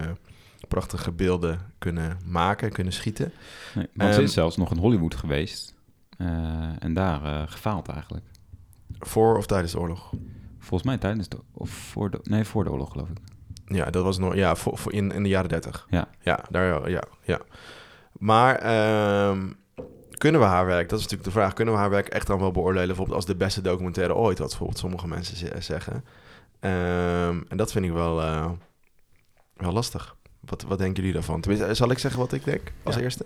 prachtige 0.68 1.12
beelden 1.12 1.60
kunnen 1.78 2.18
maken, 2.26 2.72
kunnen 2.72 2.93
schieten. 2.93 3.32
Nee, 3.76 3.88
want 3.93 4.10
ze 4.10 4.16
Ehm, 4.18 4.26
is 4.28 4.34
zelfs 4.34 4.57
nog 4.57 4.72
in 4.72 4.78
Hollywood 4.78 5.16
geweest. 5.16 5.74
eh, 6.18 6.28
en 6.80 6.93
daar 6.93 7.24
eh, 7.24 7.41
gefaald 7.51 7.88
eigenlijk. 7.88 8.26
Voor 8.99 9.38
of 9.38 9.45
tijdens 9.45 9.72
de 9.72 9.80
oorlog? 9.80 10.14
Volgens 10.60 10.84
mij 10.89 10.97
tijdens 10.97 11.30
de... 11.30 11.38
Of 11.51 11.70
voor 11.70 12.10
de... 12.12 12.20
Nee, 12.24 12.43
voor 12.43 12.64
de 12.64 12.72
oorlog 12.72 12.91
geloof 12.91 13.10
ik. 13.10 13.18
Ja, 13.70 13.89
dat 13.89 14.03
was 14.03 14.17
nog 14.17 14.36
ja, 14.36 14.55
voor, 14.55 14.78
voor 14.78 14.93
in, 14.93 15.11
in 15.11 15.24
de 15.24 15.30
jaren 15.30 15.49
30. 15.49 15.86
Ja. 15.89 16.07
Ja, 16.22 16.39
daar, 16.49 16.89
ja, 16.89 17.03
ja. 17.22 17.39
Maar 18.13 18.55
ehm, 18.55 19.47
kunnen 20.17 20.41
we 20.41 20.47
haar 20.47 20.65
werk, 20.65 20.89
dat 20.89 20.99
is 20.99 21.03
natuurlijk 21.05 21.34
de 21.34 21.39
vraag, 21.39 21.53
kunnen 21.53 21.74
we 21.74 21.80
haar 21.80 21.89
werk 21.89 22.07
echt 22.07 22.28
dan 22.28 22.39
wel 22.39 22.51
beoordelen 22.51 22.88
bijvoorbeeld 22.88 23.15
als 23.17 23.26
de 23.26 23.36
beste 23.36 23.61
documentaire 23.61 24.15
ooit, 24.15 24.38
wat 24.39 24.47
bijvoorbeeld 24.47 24.80
sommige 24.80 25.07
mensen 25.07 25.38
ze- 25.38 25.55
zeggen. 25.59 26.05
Ehm, 26.59 27.41
en 27.47 27.57
dat 27.57 27.72
vind 27.72 27.86
ik 27.86 27.91
wel, 27.91 28.22
eh, 28.22 28.49
wel 29.53 29.72
lastig. 29.74 30.15
Wat, 30.39 30.61
wat 30.61 30.78
denken 30.78 30.95
jullie 30.97 31.13
daarvan? 31.13 31.41
Tenminste, 31.41 31.74
zal 31.74 31.91
ik 31.91 31.97
zeggen 31.99 32.20
wat 32.20 32.34
ik 32.34 32.43
denk 32.43 32.72
als 32.84 32.95
Ja. 32.95 33.01
eerste? 33.01 33.26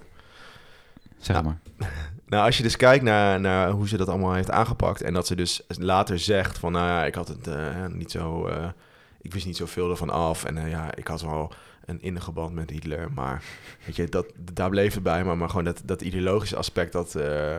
Zeg 1.18 1.36
Ja. 1.36 1.42
maar. 1.42 1.60
Nou, 2.26 2.46
als 2.46 2.58
je 2.58 2.64
dus 2.64 2.76
kijkt 2.76 3.04
naar, 3.04 3.40
naar 3.40 3.70
hoe 3.70 3.88
ze 3.88 3.98
dat 3.98 4.10
allemaal 4.10 4.34
heeft 4.34 4.52
aangepakt... 4.52 5.02
en 5.02 5.14
dat 5.14 5.28
ze 5.28 5.36
dus 5.36 5.62
later 5.68 6.20
zegt 6.20 6.58
van... 6.58 6.72
nou 6.72 6.88
ja, 6.88 7.06
ik 7.06 7.16
had 7.16 7.28
het 7.28 7.48
eh, 7.48 7.86
niet 7.90 8.12
zo... 8.12 8.48
eh, 8.48 8.66
ik 9.24 9.34
wist 9.34 9.46
niet 9.46 9.58
zoveel 9.58 9.90
ervan 9.90 10.10
af. 10.10 10.44
En 10.44 10.58
eh, 10.58 10.70
ja, 10.70 10.96
ik 10.96 11.08
had 11.08 11.22
wel 11.22 11.52
een 11.86 12.02
innige 12.02 12.32
band 12.32 12.54
met 12.54 12.70
Hitler. 12.70 13.12
Maar 13.12 13.44
weet 13.86 13.96
je, 13.96 14.10
dat, 14.10 14.26
daar 14.54 14.70
bleef 14.70 14.94
het 14.94 15.04
bij. 15.04 15.24
Maar, 15.24 15.38
maar 15.38 15.50
gewoon 15.50 15.64
dat, 15.66 15.82
dat 15.86 16.02
ideologische 16.02 16.56
aspect, 16.56 16.92
dat, 16.92 17.16
eh, 17.16 17.58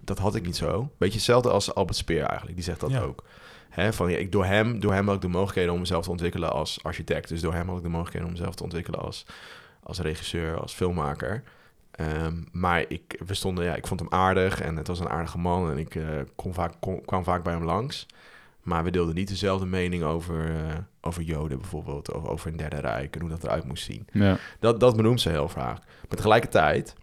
dat 0.00 0.18
had 0.18 0.34
ik 0.34 0.42
niet 0.46 0.56
zo. 0.56 0.90
Beetje 0.98 1.14
hetzelfde 1.14 1.50
als 1.50 1.74
Albert 1.74 1.96
Speer 1.96 2.22
eigenlijk. 2.22 2.54
Die 2.54 2.64
zegt 2.64 2.80
dat 2.80 2.90
Ja. 2.90 3.00
ook. 3.00 3.24
Hè, 3.68 3.92
van, 3.92 4.10
ja, 4.10 4.16
ik, 4.16 4.32
door, 4.32 4.44
hem, 4.44 4.80
door 4.80 4.92
hem 4.92 5.06
had 5.06 5.14
ik 5.16 5.20
de 5.20 5.28
mogelijkheden 5.28 5.72
om 5.72 5.78
mezelf 5.80 6.04
te 6.04 6.10
ontwikkelen 6.10 6.52
als 6.52 6.82
architect. 6.82 7.28
Dus 7.28 7.40
door 7.40 7.54
hem 7.54 7.68
had 7.68 7.76
ik 7.76 7.82
de 7.82 7.88
mogelijkheden 7.88 8.26
om 8.28 8.32
mezelf 8.34 8.54
te 8.54 8.62
ontwikkelen 8.62 9.00
als, 9.00 9.26
als 9.82 9.98
regisseur, 10.00 10.60
als 10.60 10.72
filmmaker. 10.74 11.42
Ehm, 11.90 12.34
maar 12.52 12.84
ik, 12.88 13.20
we 13.26 13.34
stonden, 13.34 13.64
ja, 13.64 13.74
ik 13.74 13.86
vond 13.86 14.00
hem 14.00 14.12
aardig 14.12 14.60
en 14.60 14.76
het 14.76 14.86
was 14.86 15.00
een 15.00 15.08
aardige 15.08 15.38
man 15.38 15.70
en 15.70 15.78
ik 15.78 15.94
eh, 15.94 16.04
kon 16.36 16.54
vaak, 16.54 16.72
kon- 16.80 17.04
kwam 17.04 17.24
vaak 17.24 17.42
bij 17.42 17.52
hem 17.52 17.64
langs. 17.64 18.06
Maar 18.62 18.84
we 18.84 18.90
deelden 18.90 19.14
niet 19.14 19.28
dezelfde 19.28 19.66
mening 19.66 20.02
over, 20.02 20.50
eh, 20.50 20.76
over 21.00 21.22
Joden 21.22 21.58
bijvoorbeeld, 21.58 22.12
of 22.12 22.24
over 22.24 22.50
een 22.50 22.56
derde 22.56 22.80
rijk 22.80 23.14
en 23.14 23.20
hoe 23.20 23.30
dat 23.30 23.44
eruit 23.44 23.64
moest 23.64 23.84
zien. 23.84 24.06
Ja. 24.12 24.38
Dat, 24.58 24.80
dat 24.80 24.96
benoemt 24.96 25.20
ze 25.20 25.28
heel 25.28 25.48
vaak. 25.48 25.78
Maar 25.78 26.16
tegelijkertijd 26.16 26.94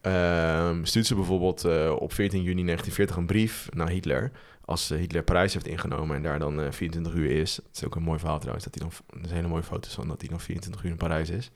ehm, 0.00 0.84
stuurt 0.84 1.06
ze 1.06 1.14
bijvoorbeeld 1.14 1.64
eh, 1.64 1.94
op 1.98 2.12
14 2.12 2.42
juni 2.42 2.64
1940 2.64 3.16
een 3.16 3.26
brief 3.26 3.68
naar 3.72 3.88
Hitler. 3.88 4.32
Als 4.64 4.90
eh, 4.90 4.98
Hitler 4.98 5.22
Parijs 5.22 5.52
heeft 5.52 5.66
ingenomen 5.66 6.16
en 6.16 6.22
daar 6.22 6.38
dan 6.38 6.60
eh, 6.60 6.72
24 6.72 7.14
uur 7.14 7.30
is. 7.30 7.56
Het 7.56 7.76
is 7.76 7.84
ook 7.84 7.94
een 7.94 8.02
mooi 8.02 8.18
verhaal 8.18 8.38
trouwens. 8.38 8.64
Dat 8.64 8.74
hij 8.74 8.88
dan, 8.88 9.20
er 9.20 9.26
zijn 9.28 9.36
hele 9.36 9.48
mooie 9.48 9.62
foto's 9.62 9.94
van 9.94 10.08
dat 10.08 10.20
hij 10.20 10.30
dan 10.30 10.40
24 10.40 10.84
uur 10.84 10.90
in 10.90 10.96
Parijs 10.96 11.30
is. 11.30 11.50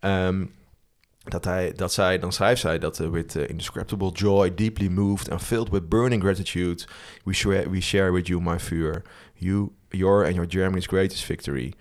Ehm, 0.00 0.44
dat, 1.24 1.44
hij, 1.44 1.72
dat 1.76 1.92
zij, 1.92 2.18
dan 2.18 2.32
schrijft 2.32 2.60
zij 2.60 2.78
dat 2.78 3.00
eh, 3.00 3.08
with 3.08 3.36
eh, 3.36 3.48
indescribable 3.48 4.10
joy, 4.12 4.54
deeply 4.54 4.88
moved 4.88 5.30
and 5.30 5.42
filled 5.42 5.68
with 5.68 5.88
burning 5.88 6.22
gratitude, 6.22 6.86
we 7.24 7.32
share, 7.32 7.70
we 7.70 7.80
share 7.80 8.12
with 8.12 8.26
you 8.26 8.42
my 8.42 8.58
fear. 8.58 9.02
You, 9.34 9.72
your 9.88 10.24
and 10.24 10.34
your 10.34 10.50
Germany's 10.50 10.86
greatest 10.86 11.24
victory. 11.24 11.74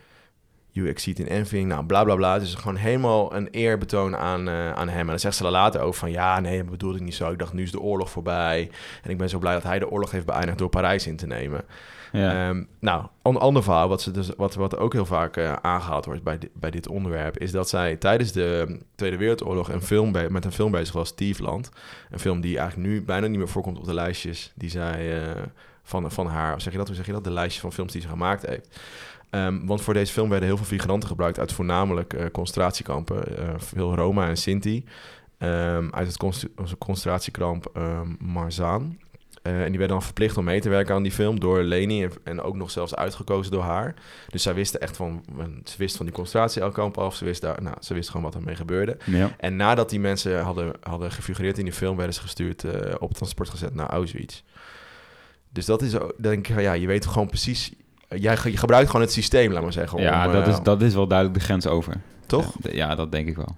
You 0.72 0.88
exceed 0.88 1.20
in 1.20 1.28
everything. 1.28 1.68
Nou, 1.68 1.86
bla 1.86 2.04
bla 2.04 2.16
bla. 2.16 2.40
Dus 2.40 2.54
gewoon 2.54 2.76
helemaal 2.76 3.36
een 3.36 3.48
eerbetoon 3.48 4.16
aan, 4.16 4.48
eh, 4.48 4.72
aan 4.72 4.90
hem. 4.90 5.00
En 5.00 5.08
dan 5.08 5.20
zegt 5.20 5.36
ze 5.36 5.46
er 5.46 5.52
later 5.52 5.82
over 5.82 6.00
van... 6.00 6.12
ja, 6.12 6.40
nee, 6.40 6.58
dat 6.58 6.70
bedoelde 6.70 6.98
ik 6.98 7.04
niet 7.04 7.16
zo. 7.16 7.32
Ik 7.32 7.40
dacht, 7.40 7.54
nu 7.54 7.64
is 7.64 7.72
de 7.72 7.80
oorlog 7.80 8.10
voorbij. 8.10 8.72
En 9.04 9.10
ik 9.10 9.18
ben 9.18 9.30
zo 9.30 9.40
blij 9.40 9.54
dat 9.54 9.64
hij 9.64 9.80
de 9.80 9.90
oorlog 9.90 10.12
heeft 10.12 10.26
beëindigd... 10.26 10.58
door 10.58 10.70
Parijs 10.70 11.08
in 11.08 11.16
te 11.16 11.28
nemen. 11.28 11.66
Ja. 12.12 12.50
Ehm, 12.50 12.64
nou, 12.80 13.06
een 13.22 13.38
ander 13.38 13.64
verhaal... 13.64 13.90
wat, 13.90 14.02
ze 14.02 14.12
dus, 14.12 14.30
wat, 14.38 14.56
wat 14.56 14.78
ook 14.78 14.94
heel 14.94 15.06
vaak 15.06 15.38
eh, 15.38 15.54
aangehaald 15.54 16.06
wordt 16.06 16.24
bij, 16.24 16.40
bij 16.54 16.72
dit 16.72 16.88
onderwerp... 16.88 17.38
is 17.38 17.52
dat 17.52 17.70
zij 17.70 17.96
tijdens 17.96 18.32
de 18.32 18.80
Tweede 18.96 19.18
Wereldoorlog... 19.18 19.72
Een 19.72 19.82
film 19.82 20.12
met 20.12 20.46
een 20.46 20.52
film 20.52 20.72
bezig 20.72 20.94
was, 20.94 21.16
Tiefland. 21.16 21.70
Een 22.10 22.20
film 22.20 22.42
die 22.42 22.58
eigenlijk 22.58 22.90
nu 22.90 23.04
bijna 23.04 23.28
niet 23.28 23.38
meer 23.38 23.48
voorkomt 23.48 23.78
op 23.78 23.86
de 23.86 23.94
lijstjes... 23.94 24.52
die 24.56 24.70
zij 24.70 25.24
eh, 25.24 25.42
van, 25.84 26.12
van 26.12 26.28
haar... 26.28 26.62
Zeg 26.62 26.72
je 26.72 26.78
dat? 26.78 26.88
Hoe 26.88 26.96
zeg 26.96 27.06
je 27.06 27.12
dat? 27.12 27.24
De 27.24 27.32
lijstjes 27.32 27.62
van 27.62 27.74
films 27.74 27.92
die 27.92 28.02
ze 28.02 28.08
gemaakt 28.08 28.46
heeft... 28.46 28.80
Ehm, 29.30 29.66
want 29.66 29.82
voor 29.82 29.94
deze 29.94 30.14
film 30.14 30.30
werden 30.30 30.48
heel 30.48 30.58
veel 30.58 30.66
figuranten 30.66 31.10
gebruikt 31.10 31.40
uit 31.40 31.54
voornamelijk 31.54 32.14
eh, 32.14 32.26
concentratiekampen. 32.32 33.24
veel 33.58 33.96
Roma 33.96 34.28
en 34.28 34.38
Sinti. 34.38 34.86
Ehm, 35.38 35.88
uit 35.92 36.08
het 36.08 36.48
concentratiekamp 36.78 37.70
ehm 37.74 38.14
Marzaan. 38.20 38.98
Eh, 39.50 39.60
en 39.64 39.70
die 39.70 39.78
werden 39.78 39.88
dan 39.98 40.04
verplicht 40.04 40.38
om 40.38 40.44
mee 40.44 40.60
te 40.62 40.70
werken 40.70 40.96
aan 40.96 41.04
die 41.04 41.12
film 41.12 41.40
door 41.40 41.62
Leni 41.62 42.04
en, 42.04 42.12
en 42.24 42.42
ook 42.42 42.56
nog 42.56 42.72
zelfs 42.72 42.96
uitgekozen 42.96 43.52
door 43.52 43.62
haar. 43.64 43.94
Dus 44.30 44.44
zij 44.44 44.54
wisten 44.54 44.80
echt 44.82 44.96
van, 44.96 45.24
ze 45.64 45.76
wist 45.78 45.96
van 45.98 46.06
die 46.06 46.16
concentratiekamp 46.16 46.98
af. 46.98 47.16
Ze 47.16 47.26
wist, 47.26 47.42
daar, 47.42 47.62
nou, 47.62 47.76
ze 47.80 47.94
wist 47.94 48.10
gewoon 48.10 48.26
wat 48.26 48.36
ermee 48.36 48.56
gebeurde. 48.56 48.98
ja. 49.06 49.30
En 49.38 49.56
nadat 49.56 49.90
die 49.90 50.00
mensen 50.00 50.42
hadden, 50.42 50.72
hadden 50.82 51.12
gefigureerd 51.12 51.58
in 51.58 51.64
die 51.64 51.74
film, 51.74 51.96
werden 51.96 52.16
ze 52.16 52.22
gestuurd 52.22 52.64
eh, 52.64 52.96
op 53.00 53.14
transport 53.14 53.50
gezet 53.50 53.76
naar 53.76 53.88
Auschwitz. 53.90 54.42
Dus 55.50 55.66
dat 55.66 55.82
is, 55.82 56.00
ook- 56.00 56.14
denk 56.18 56.48
ik, 56.48 56.60
ja, 56.60 56.74
je 56.74 56.88
weet 56.88 57.06
gewoon 57.06 57.28
precies. 57.28 57.72
Jij 58.16 58.38
je 58.44 58.58
gebruikt 58.58 58.88
gewoon 58.90 59.06
het 59.06 59.14
systeem, 59.14 59.52
laat 59.52 59.64
maar 59.64 59.74
zeggen. 59.74 60.02
ja, 60.02 60.26
om, 60.28 60.34
dat, 60.34 60.48
eh, 60.48 60.54
is, 60.54 60.60
dat 60.64 60.82
is 60.82 60.94
wel 60.94 61.08
duidelijk 61.08 61.40
de 61.40 61.44
grens 61.46 61.68
over. 61.68 61.94
toch? 62.26 62.54
Ja, 62.62 62.72
ja, 62.74 62.96
dat 62.96 63.12
denk 63.12 63.28
ik 63.28 63.36
wel. 63.36 63.56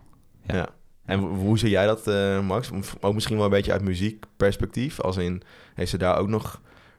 Ja. 0.48 0.56
Ja. 0.56 0.68
En 1.06 1.20
hoe- 1.20 1.58
zie 1.60 1.70
jij 1.70 1.86
dat, 1.86 2.08
eh, 2.08 2.39
Max? 2.39 2.70
Ook 2.99 3.14
misschien 3.14 3.36
wel 3.36 3.45
een 3.45 3.52
beetje 3.52 3.72
uit 3.72 3.82
muziekperspectief. 3.82 4.99
Als 4.99 5.18
in, 5.18 5.41
heeft 5.74 5.89
ze 5.89 5.97
daar 5.97 6.18
ook 6.18 6.28
nog 6.28 6.54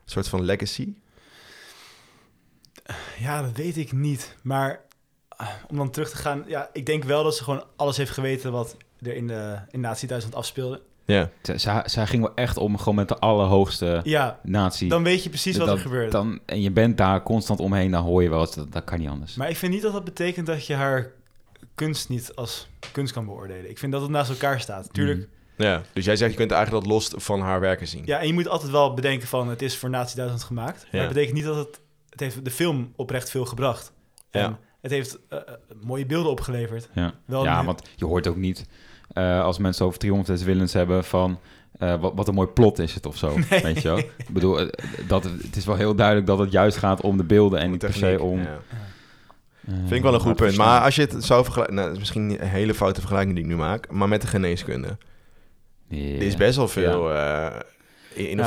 een 0.05 0.11
soort 0.11 0.29
van 0.29 0.43
legacy? 0.43 0.95
Ja, 3.19 3.43
dat 3.43 3.57
weet 3.57 3.77
ik 3.77 3.93
niet. 3.93 4.37
Maar 4.43 4.81
ah, 5.29 5.49
om 5.69 5.77
dan 5.77 5.91
terug 5.91 6.11
te 6.11 6.17
gaan... 6.17 6.45
Ja, 6.47 6.69
ik 6.73 6.87
denk 6.87 7.05
wel 7.05 7.23
dat 7.25 7.37
ze 7.37 7.45
gewoon 7.45 7.65
alles 7.77 7.97
heeft 7.97 8.11
geweten... 8.11 8.53
wat 8.53 8.77
er 9.01 9.15
in, 9.15 9.27
de, 9.27 9.59
in 9.71 9.81
Nazi-Duitsland 9.81 10.37
afspeelde. 10.37 10.83
Ja. 11.05 11.31
Zij, 11.85 12.07
ging 12.07 12.23
wel 12.23 12.35
echt 12.35 12.57
om 12.57 12.79
gewoon 12.79 12.95
met 12.95 13.09
de 13.09 13.19
allerhoogste 13.19 14.01
Ja, 14.05 14.39
natie. 14.43 14.89
dan 14.89 15.03
weet 15.03 15.23
je 15.23 15.29
precies 15.29 15.57
wat 15.57 15.69
er 15.69 15.79
gebeurt. 15.79 16.13
Dan, 16.13 16.41
en 16.47 16.61
je 16.61 16.71
bent 16.71 16.97
daar 16.97 17.23
constant 17.23 17.61
omheen, 17.61 17.91
dan 17.91 18.05
hoor 18.05 18.23
je 18.23 18.29
wel 18.29 18.41
eens, 18.41 18.55
dat, 18.55 18.73
dat 18.73 18.85
kan 18.85 18.99
niet 18.99 19.09
anders. 19.09 19.35
Maar 19.35 19.49
ik 19.51 19.57
vind 19.57 19.73
niet 19.73 19.83
dat 19.83 19.93
dat 19.93 20.05
betekent 20.05 20.47
dat 20.47 20.67
je 20.67 20.75
haar 20.75 21.11
kunst 21.85 22.09
niet 22.09 22.35
als 22.35 22.69
kunst 22.93 23.13
kan 23.13 23.25
beoordelen. 23.25 23.71
Ik 23.71 23.79
vind 23.79 23.93
dat 23.93 24.01
het 24.01 24.11
naast 24.11 24.31
elkaar 24.31 24.61
staat. 24.61 24.89
Tuurlijk, 24.93 25.19
Mm. 25.19 25.65
ja. 25.67 25.83
Dus 25.93 26.05
jij 26.05 26.17
zegt, 26.17 26.31
je 26.31 26.37
kunt 26.37 26.51
eigenlijk 26.51 26.85
dat 26.85 26.93
los 26.95 27.11
van 27.17 27.41
haar 27.41 27.61
werken 27.61 27.87
zien. 27.89 28.03
ja, 28.07 28.19
en 28.19 28.27
je 28.27 28.33
moet 28.33 28.49
altijd 28.49 28.71
wel 28.71 28.95
bedenken 28.95 29.29
van... 29.29 29.49
het 29.49 29.63
is 29.63 29.77
voor 29.77 29.91
Nazi-Duitsland 29.91 30.43
gemaakt. 30.45 30.83
Maar 30.83 31.01
Ja. 31.01 31.07
dat 31.07 31.09
betekent 31.09 31.35
niet 31.37 31.45
dat 31.45 31.57
het... 31.57 31.81
Het 32.11 32.21
heeft 32.21 32.45
de 32.45 32.51
film 32.51 32.93
oprecht 32.97 33.31
veel 33.31 33.45
gebracht. 33.45 33.93
En 34.31 34.41
Ja. 34.41 34.59
het 34.81 34.91
heeft 34.91 35.19
eh, 35.29 35.39
eh, 35.39 35.45
mooie 35.83 36.07
beelden 36.07 36.31
opgeleverd. 36.33 36.89
Ja, 36.95 37.15
Wel 37.25 37.45
ja 37.45 37.61
nu- 37.61 37.67
want 37.67 37.83
je 37.97 38.05
hoort 38.05 38.27
ook 38.27 38.37
niet 38.37 38.67
eh, 39.13 39.43
als 39.45 39.59
mensen 39.59 39.87
over 39.87 39.99
Triumph 39.99 40.27
des 40.27 40.43
Willens 40.43 40.73
hebben 40.73 41.05
van... 41.05 41.39
eh, 41.79 42.01
wat, 42.01 42.13
wat 42.15 42.29
een 42.29 42.35
mooi 42.35 42.49
plot 42.49 42.79
is 42.79 42.95
het 42.95 43.07
of 43.07 43.17
zo, 43.17 43.39
Nee. 43.51 43.63
weet 43.63 43.83
je 43.83 43.89
wel? 43.89 43.99
Ik 43.99 44.29
bedoel, 44.31 44.71
dat, 45.09 45.25
het 45.25 45.57
is 45.57 45.65
wel 45.65 45.77
heel 45.77 45.95
duidelijk 45.95 46.27
dat 46.27 46.39
het 46.39 46.53
juist 46.53 46.77
gaat 46.77 47.01
om 47.01 47.17
de 47.17 47.25
beelden 47.25 47.61
en 47.61 47.71
niet 47.71 47.79
per 47.79 47.93
se 47.95 48.19
om... 48.21 48.39
ja. 48.39 48.61
Eh, 49.67 49.75
Vind 49.75 49.91
ik 49.93 50.03
wel 50.03 50.15
een 50.15 50.21
goed 50.21 50.37
punt. 50.37 50.39
verstaan. 50.55 50.67
Maar 50.67 50.81
als 50.81 50.95
je 50.95 51.03
het 51.03 51.25
zou 51.25 51.45
vergelijken... 51.45 51.75
Nou, 51.75 51.87
dat 51.87 51.95
is 51.97 52.03
misschien 52.03 52.43
een 52.43 52.49
hele 52.49 52.75
foute 52.75 53.01
vergelijking 53.01 53.35
die 53.35 53.45
ik 53.45 53.51
nu 53.51 53.57
maak. 53.57 53.91
Maar 53.91 54.09
met 54.09 54.21
de 54.21 54.27
geneeskunde. 54.27 54.97
Er 55.91 56.23
is 56.23 56.37
best 56.37 56.57
wel 56.57 56.69
veel 56.69 57.13
eh, 57.15 57.51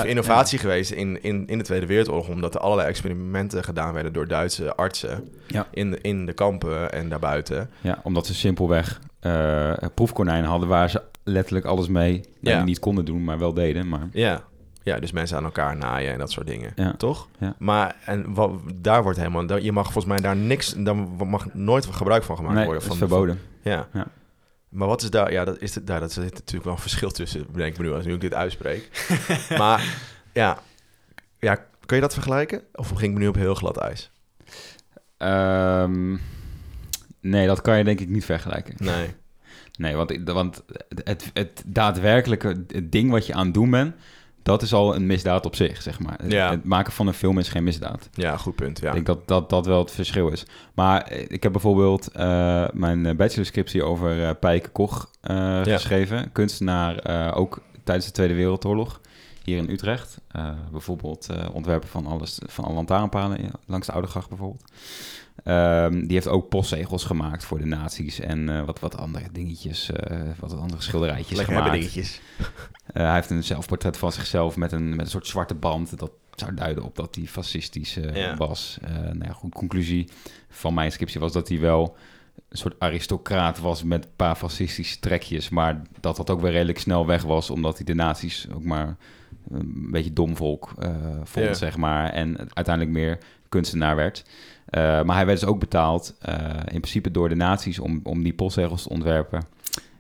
innovatie 0.06 0.60
geweest 0.60 0.92
in, 0.92 1.24
in, 1.24 1.48
in 1.48 1.58
de 1.58 1.64
Tweede 1.64 1.86
Wereldoorlog. 1.86 2.28
Omdat 2.30 2.56
er 2.56 2.60
allerlei 2.62 2.90
experimenten 2.90 3.64
gedaan 3.64 3.94
werden 3.94 4.14
door 4.14 4.28
Duitse 4.28 4.76
artsen. 4.76 5.30
Ja. 5.48 5.68
In, 5.72 5.92
de- 5.92 6.00
in 6.02 6.26
de 6.26 6.34
kampen 6.34 6.92
en 6.92 7.10
daarbuiten. 7.10 7.70
Ja, 7.82 8.00
omdat 8.04 8.26
ze 8.26 8.34
simpelweg 8.34 9.00
eh 9.20 9.74
proefkonijnen 9.94 10.50
hadden 10.50 10.68
waar 10.70 10.90
ze 10.90 11.02
letterlijk 11.24 11.66
alles 11.66 11.88
mee. 11.88 12.22
Ja. 12.40 12.64
Niet 12.64 12.80
konden 12.80 13.06
doen, 13.06 13.24
maar 13.24 13.40
wel 13.40 13.54
deden. 13.54 13.88
Maar 13.90 14.08
Ja. 14.12 14.44
Ja, 14.86 15.00
dus 15.00 15.12
mensen 15.12 15.38
aan 15.38 15.44
elkaar 15.44 15.78
naaien 15.78 16.12
en 16.14 16.20
dat 16.20 16.32
soort 16.32 16.48
dingen. 16.48 16.72
Ja. 16.76 16.94
Toch? 16.94 17.28
Ja. 17.40 17.56
Maar 17.58 17.96
en 18.06 18.34
wat, 18.34 18.52
daar 18.76 19.04
wordt 19.04 19.18
helemaal... 19.18 19.58
Je 19.58 19.72
mag 19.72 19.84
volgens 19.84 20.06
mij 20.06 20.18
daar 20.18 20.36
niks... 20.36 20.74
Daar 20.78 20.96
mag 21.28 21.54
nooit 21.54 21.86
gebruik 21.86 22.24
van 22.24 22.36
gemaakt 22.36 22.56
nee, 22.56 22.64
worden. 22.66 22.82
is 22.82 22.88
Van, 22.88 22.98
verboden. 22.98 23.40
van- 23.64 23.72
ja. 23.72 23.88
Ja. 23.94 24.08
Maar 24.70 24.88
wat 24.88 25.02
is 25.02 25.10
daar... 25.10 25.32
Ja, 25.32 25.46
dat 25.46 25.62
is 25.62 25.76
het, 25.76 25.88
daar 25.88 26.00
dat 26.00 26.12
zit 26.12 26.34
natuurlijk 26.34 26.64
wel 26.64 26.74
een 26.74 26.80
verschil 26.80 27.12
tussen, 27.12 27.46
denk 27.54 27.74
ik 27.74 27.78
me 27.78 27.86
nu, 27.86 27.94
als 27.94 28.06
nu 28.06 28.14
ik 28.14 28.22
dit 28.22 28.34
uitspreek. 28.34 29.08
maar 29.58 29.98
ja, 30.34 30.60
ja, 31.40 31.56
kun 31.86 31.96
je 31.96 32.02
dat 32.02 32.14
vergelijken? 32.14 32.62
Of 32.74 32.90
ging 32.90 33.02
ik 33.02 33.14
me 33.14 33.20
nu 33.20 33.28
op 33.28 33.36
heel 33.36 33.56
glad 33.56 33.78
ijs? 33.78 34.12
Ehm, 35.18 36.18
nee, 37.20 37.48
dat 37.48 37.62
kan 37.62 37.78
je 37.78 37.84
denk 37.84 38.00
ik 38.00 38.10
niet 38.10 38.26
vergelijken. 38.26 38.76
Nee. 38.78 39.16
Nee, 39.78 39.96
want, 39.96 40.20
want 40.24 40.64
het, 41.04 41.32
het 41.34 41.64
daadwerkelijke 41.66 42.64
het 42.68 42.92
ding 42.92 43.12
wat 43.12 43.26
je 43.26 43.34
aan 43.34 43.46
het 43.46 43.54
doen 43.54 43.70
bent, 43.70 43.96
dat 44.46 44.62
is 44.62 44.74
al 44.74 44.96
een 44.96 45.06
misdaad 45.06 45.46
op 45.46 45.56
zich, 45.56 45.82
zeg 45.82 46.00
maar. 46.00 46.16
Het- 46.22 46.32
Ja. 46.32 46.50
Het 46.52 46.64
maken 46.64 46.94
van 46.94 47.08
een 47.08 47.14
film 47.14 47.38
is 47.40 47.50
geen 47.50 47.64
misdaad. 47.64 48.10
Ja, 48.14 48.38
goed 48.38 48.56
punt. 48.56 48.80
Ja. 48.80 48.88
Ik 48.88 48.94
denk 48.94 49.06
dat, 49.06 49.28
dat 49.28 49.50
dat 49.50 49.66
wel 49.66 49.80
het 49.80 49.92
verschil 49.92 50.30
is. 50.30 50.46
Maar 50.74 51.02
eh, 51.02 51.26
ik 51.28 51.44
heb 51.44 51.52
bijvoorbeeld 51.52 52.08
eh, 52.12 52.66
mijn 52.74 53.06
eh, 53.06 53.16
bachelorscriptie 53.16 53.84
over 53.84 54.24
eh 54.24 54.30
Pijke 54.40 54.70
Koch 54.70 55.10
geschreven. 55.74 56.32
Kunstenaar, 56.32 57.34
ook 57.36 57.60
tijdens 57.84 58.06
de 58.08 58.12
Tweede 58.14 58.34
Wereldoorlog, 58.34 59.02
hier 59.46 59.58
in 59.58 59.70
Utrecht. 59.70 60.18
Eh, 60.28 60.50
bijvoorbeeld 60.72 61.30
eh, 61.30 61.48
ontwerpen 61.54 61.90
van, 61.90 62.06
alles, 62.06 62.40
van 62.46 62.64
alle 62.66 62.74
lantaarnpalen 62.74 63.52
langs 63.66 63.88
de 63.88 63.94
Oudegracht 63.94 64.30
bijvoorbeeld. 64.30 64.72
Ehm, 65.44 65.92
die 65.92 66.14
heeft 66.14 66.28
ook 66.28 66.50
postzegels 66.50 67.04
gemaakt 67.04 67.44
voor 67.46 67.58
de 67.58 67.66
nazi's 67.66 68.20
en 68.20 68.50
eh, 68.50 68.66
wat, 68.66 68.80
wat 68.80 68.98
andere 68.98 69.32
dingetjes, 69.32 69.90
wat 70.40 70.58
andere 70.58 70.82
schilderijtjes 70.82 71.38
Lekker 71.38 71.56
gemaakt. 71.56 71.74
dingetjes. 71.74 72.22
Hij 72.94 73.14
heeft 73.14 73.30
een 73.30 73.44
zelfportret 73.44 73.98
van 73.98 74.12
zichzelf 74.12 74.56
met 74.56 74.72
een, 74.72 74.90
met 74.90 75.00
een 75.00 75.12
soort 75.12 75.28
zwarte 75.28 75.56
band. 75.56 75.98
Dat 76.00 76.12
zou 76.36 76.54
duiden 76.54 76.84
op 76.84 76.96
dat 76.96 77.16
hij 77.16 77.26
fascistisch 77.26 77.94
Ja. 77.94 78.36
was. 78.36 78.78
Nou 78.92 79.24
ja, 79.24 79.32
goed, 79.32 79.54
conclusie 79.54 80.10
van 80.50 80.74
mijn 80.74 80.92
scriptie 80.92 81.20
was 81.20 81.32
dat 81.32 81.48
hij 81.48 81.60
wel 81.60 81.96
een 82.50 82.58
soort 82.58 82.80
aristocraat 82.80 83.60
was 83.60 83.84
met 83.84 84.04
een 84.06 84.12
paar 84.16 84.36
fascistische 84.36 85.00
trekjes. 85.00 85.50
Maar 85.50 85.82
dat 86.00 86.16
dat 86.16 86.30
ook 86.30 86.42
weer 86.42 86.52
redelijk 86.52 86.80
snel 86.80 87.06
weg 87.06 87.24
was, 87.24 87.50
omdat 87.50 87.76
hij 87.76 87.86
de 87.86 87.94
nazi's 87.94 88.48
ook 88.54 88.64
maar 88.64 88.98
een 89.52 89.88
beetje 89.92 90.14
dom 90.14 90.36
volk 90.36 90.74
eh, 90.80 90.96
vond, 91.24 91.58
zeg 91.58 91.78
maar. 91.78 92.10
En 92.10 92.38
uiteindelijk 92.38 92.96
meer 92.96 93.18
kunstenaar 93.50 93.96
werd. 93.96 94.26
Eh, 94.66 94.82
maar 95.04 95.16
hij 95.16 95.26
werd 95.26 95.40
dus 95.40 95.50
ook 95.50 95.60
betaald, 95.60 96.16
eh, 96.20 96.36
in 96.56 96.80
principe 96.80 97.12
door 97.12 97.30
de 97.30 97.36
nazi's, 97.36 97.80
om, 97.80 98.00
om 98.04 98.24
die 98.24 98.34
postzegels 98.34 98.84
te 98.84 98.90
ontwerpen. 98.90 99.44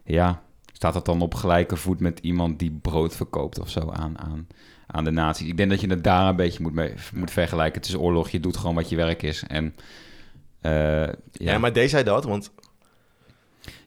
Ja, 0.03 0.41
staat 0.73 0.93
dat 0.93 1.05
dan 1.05 1.21
op 1.21 1.33
gelijke 1.33 1.75
voet 1.75 1.99
met 1.99 2.19
iemand 2.19 2.59
die 2.59 2.79
brood 2.81 3.15
verkoopt 3.15 3.59
of 3.59 3.69
zo 3.69 3.91
aan, 3.91 4.19
aan, 4.19 4.47
aan 4.87 5.03
de 5.03 5.11
nazi's? 5.11 5.47
Ik 5.47 5.57
denk 5.57 5.69
dat 5.69 5.81
je 5.81 5.89
het 5.89 6.03
daar 6.03 6.27
een 6.27 6.35
beetje 6.35 6.61
moet, 6.63 6.73
mee, 6.73 6.93
moet 7.13 7.31
vergelijken. 7.31 7.81
Het 7.81 7.89
is 7.89 7.97
oorlog, 7.97 8.29
je 8.29 8.39
doet 8.39 8.57
gewoon 8.57 8.75
wat 8.75 8.89
je 8.89 8.95
werk 8.95 9.23
is. 9.23 9.43
En, 9.47 9.75
ja, 10.61 11.13
Ja. 11.31 11.57
maar 11.57 11.73
deed 11.73 11.89
zij 11.89 12.03
dat? 12.03 12.23
Want 12.23 12.51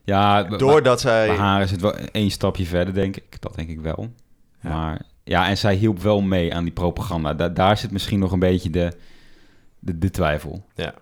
ja, 0.03 0.43
doordat 0.43 1.01
zij... 1.01 1.27
bij 1.27 1.35
haar 1.35 1.61
is 1.61 1.71
het 1.71 1.81
wel 1.81 1.93
één 1.93 2.31
stapje 2.31 2.65
verder, 2.65 2.93
denk 2.93 3.15
ik. 3.15 3.41
Dat 3.41 3.55
denk 3.55 3.69
ik 3.69 3.79
wel. 3.79 4.13
Ja. 4.61 4.69
Maar 4.69 5.01
ja, 5.29 5.47
en 5.47 5.57
zij 5.57 5.75
hielp 5.75 5.99
wel 6.01 6.21
mee 6.21 6.53
aan 6.53 6.63
die 6.63 6.73
propaganda. 6.73 7.33
Da- 7.33 7.49
daar 7.49 7.77
zit 7.77 7.91
misschien 7.91 8.19
nog 8.19 8.31
een 8.31 8.39
beetje 8.39 8.69
de, 8.69 8.91
de, 9.79 9.97
de 9.97 10.09
twijfel. 10.09 10.65
Ja. 10.75 10.93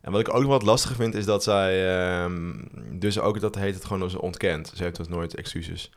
En 0.00 0.12
wat 0.12 0.20
ik 0.20 0.34
ook 0.34 0.40
nog 0.40 0.50
wat 0.50 0.62
lastiger 0.62 0.96
vind, 0.96 1.14
is 1.14 1.24
dat 1.24 1.42
zij... 1.42 1.98
ehm, 1.98 2.52
dus 2.92 3.18
ook, 3.18 3.40
dat 3.40 3.54
heet 3.54 3.74
het 3.74 3.84
gewoon, 3.84 4.00
dat 4.00 4.10
ze 4.10 4.20
ontkent. 4.20 4.72
Ze 4.74 4.82
heeft 4.82 4.96
dus 4.96 5.08
nooit 5.08 5.34
excuses 5.34 5.92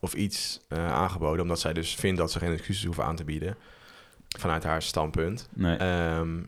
of 0.00 0.14
iets 0.14 0.60
eh, 0.68 0.92
aangeboden. 0.92 1.42
Omdat 1.42 1.60
zij 1.60 1.72
dus 1.72 1.94
vindt 1.94 2.18
dat 2.18 2.32
ze 2.32 2.38
geen 2.38 2.52
excuses 2.52 2.84
hoeven 2.84 3.04
aan 3.04 3.16
te 3.16 3.24
bieden. 3.24 3.56
Vanuit 4.38 4.64
haar 4.64 4.82
standpunt. 4.82 5.48
Nee. 5.52 5.76
Ehm, 5.76 6.38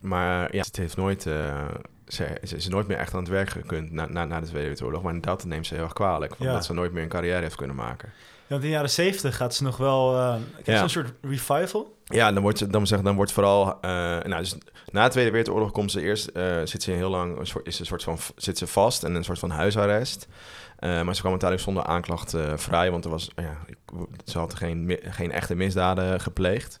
maar 0.00 0.54
ja, 0.54 0.62
het 0.62 0.76
heeft 0.76 0.96
nooit... 0.96 1.26
eh, 1.26 1.64
ze, 2.08 2.38
ze 2.44 2.56
is 2.56 2.68
nooit 2.68 2.86
meer 2.86 2.96
echt 2.96 3.12
aan 3.14 3.20
het 3.20 3.28
werk 3.28 3.50
gekund 3.50 3.92
na, 3.92 4.06
na, 4.06 4.24
na 4.24 4.40
de 4.40 4.46
Tweede 4.46 4.68
Wereldoorlog. 4.68 5.02
Maar 5.02 5.20
dat 5.20 5.44
neemt 5.44 5.66
ze 5.66 5.74
heel 5.74 5.82
erg 5.82 5.92
kwalijk. 5.92 6.34
Ja. 6.38 6.46
Omdat 6.46 6.64
ze 6.64 6.72
nooit 6.74 6.92
meer 6.92 7.02
een 7.02 7.08
carrière 7.08 7.40
heeft 7.42 7.56
kunnen 7.56 7.76
maken. 7.76 8.08
Want 8.46 8.62
in 8.62 8.68
de 8.68 8.74
jaren 8.74 8.90
zeventig 8.90 9.36
gaat 9.36 9.54
ze 9.54 9.62
nog 9.62 9.76
wel... 9.76 10.16
eh 10.18 10.36
ik 10.58 10.66
heb 10.66 10.74
Ja. 10.74 10.78
zo'n 10.78 10.88
soort 10.88 11.12
revival. 11.22 11.96
Ja, 12.04 12.32
dan 12.32 12.42
wordt, 12.42 12.58
ze- 12.58 12.66
dan, 12.66 12.86
zeg, 12.86 13.00
dan 13.00 13.14
wordt 13.16 13.32
vooral... 13.32 13.78
eh, 13.80 13.90
nou, 14.22 14.36
dus 14.38 14.56
na 14.92 15.04
de 15.04 15.10
Tweede 15.10 15.30
Wereldoorlog 15.30 15.70
komt 15.70 15.90
ze 15.90 16.00
eerst... 16.00 16.26
eh, 16.26 16.56
zit 16.64 16.82
ze 16.82 16.90
heel 16.90 17.10
lang... 17.10 17.38
Een 17.38 17.46
soort, 17.46 17.66
is 17.66 17.78
een 17.78 17.86
soort 17.86 18.02
van, 18.02 18.18
zit 18.36 18.58
ze 18.58 18.66
vast 18.66 19.04
en 19.04 19.14
een 19.14 19.24
soort 19.24 19.38
van 19.38 19.50
huisarrest. 19.50 20.26
Eh, 20.78 21.02
maar 21.02 21.14
ze 21.14 21.20
kwam 21.20 21.30
uiteindelijk 21.30 21.60
zonder 21.70 21.84
aanklacht 21.84 22.34
eh, 22.34 22.52
vrij... 22.56 22.90
want 22.90 23.04
er 23.04 23.10
was, 23.10 23.30
ja, 23.36 23.56
ze 24.24 24.38
had 24.38 24.54
geen, 24.54 24.98
geen 25.02 25.32
echte 25.32 25.54
misdaden 25.54 26.20
gepleegd. 26.20 26.80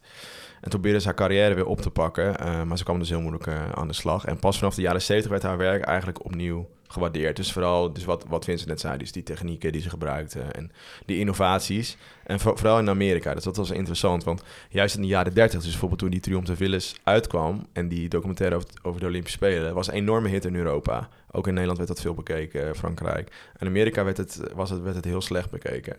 En 0.64 0.70
probeerde 0.70 1.00
ze 1.00 1.06
haar 1.06 1.14
carrière 1.14 1.54
weer 1.54 1.66
op 1.66 1.80
te 1.80 1.90
pakken. 1.90 2.38
eh, 2.38 2.62
maar 2.62 2.78
ze 2.78 2.84
kwam 2.84 2.98
dus 2.98 3.08
heel 3.08 3.20
moeilijk 3.20 3.46
eh, 3.46 3.72
aan 3.72 3.88
de 3.88 3.94
slag. 3.94 4.24
En 4.24 4.38
pas 4.38 4.58
vanaf 4.58 4.74
de 4.74 4.82
jaren 4.82 5.02
70 5.02 5.30
werd 5.30 5.42
haar 5.42 5.56
werk 5.56 5.84
eigenlijk 5.84 6.24
opnieuw 6.24 6.68
gewaardeerd. 6.88 7.36
Dus 7.36 7.52
vooral 7.52 7.92
dus 7.92 8.04
wat, 8.04 8.24
wat 8.28 8.44
Vincent 8.44 8.68
net 8.68 8.80
zei, 8.80 8.98
dus 8.98 9.12
die 9.12 9.22
technieken 9.22 9.72
die 9.72 9.80
ze 9.80 9.88
gebruikte... 9.88 10.40
en 10.40 10.72
die 11.06 11.18
innovaties. 11.18 11.96
En 12.26 12.40
voor- 12.40 12.58
vooral 12.58 12.78
in 12.78 12.88
Amerika, 12.88 13.34
dus 13.34 13.44
dat 13.44 13.56
was 13.56 13.70
interessant. 13.70 14.24
Want 14.24 14.42
juist 14.68 14.94
in 14.94 15.00
de 15.00 15.06
jaren 15.06 15.34
30, 15.34 15.60
dus 15.60 15.70
bijvoorbeeld 15.70 16.00
toen 16.00 16.10
die 16.10 16.20
Triumph 16.20 16.46
de 16.46 16.56
Willis 16.56 16.94
uitkwam... 17.02 17.66
en 17.72 17.88
die 17.88 18.08
documentaire 18.08 18.60
over, 18.82 19.00
de 19.00 19.06
Olympische 19.06 19.36
Spelen... 19.38 19.74
was 19.74 19.88
een 19.88 19.94
enorme 19.94 20.28
hit 20.28 20.44
in 20.44 20.54
Europa. 20.54 21.08
Ook 21.30 21.46
in 21.46 21.52
Nederland 21.52 21.78
werd 21.78 21.90
dat 21.90 22.00
veel 22.00 22.14
bekeken, 22.14 22.68
eh, 22.68 22.74
Frankrijk. 22.74 23.32
In 23.58 23.66
Amerika 23.66 24.04
werd 24.04 24.16
het, 24.16 24.40
was 24.54 24.70
het, 24.70 24.82
werd 24.82 24.96
het 24.96 25.04
heel 25.04 25.20
slecht 25.22 25.50
bekeken. 25.50 25.96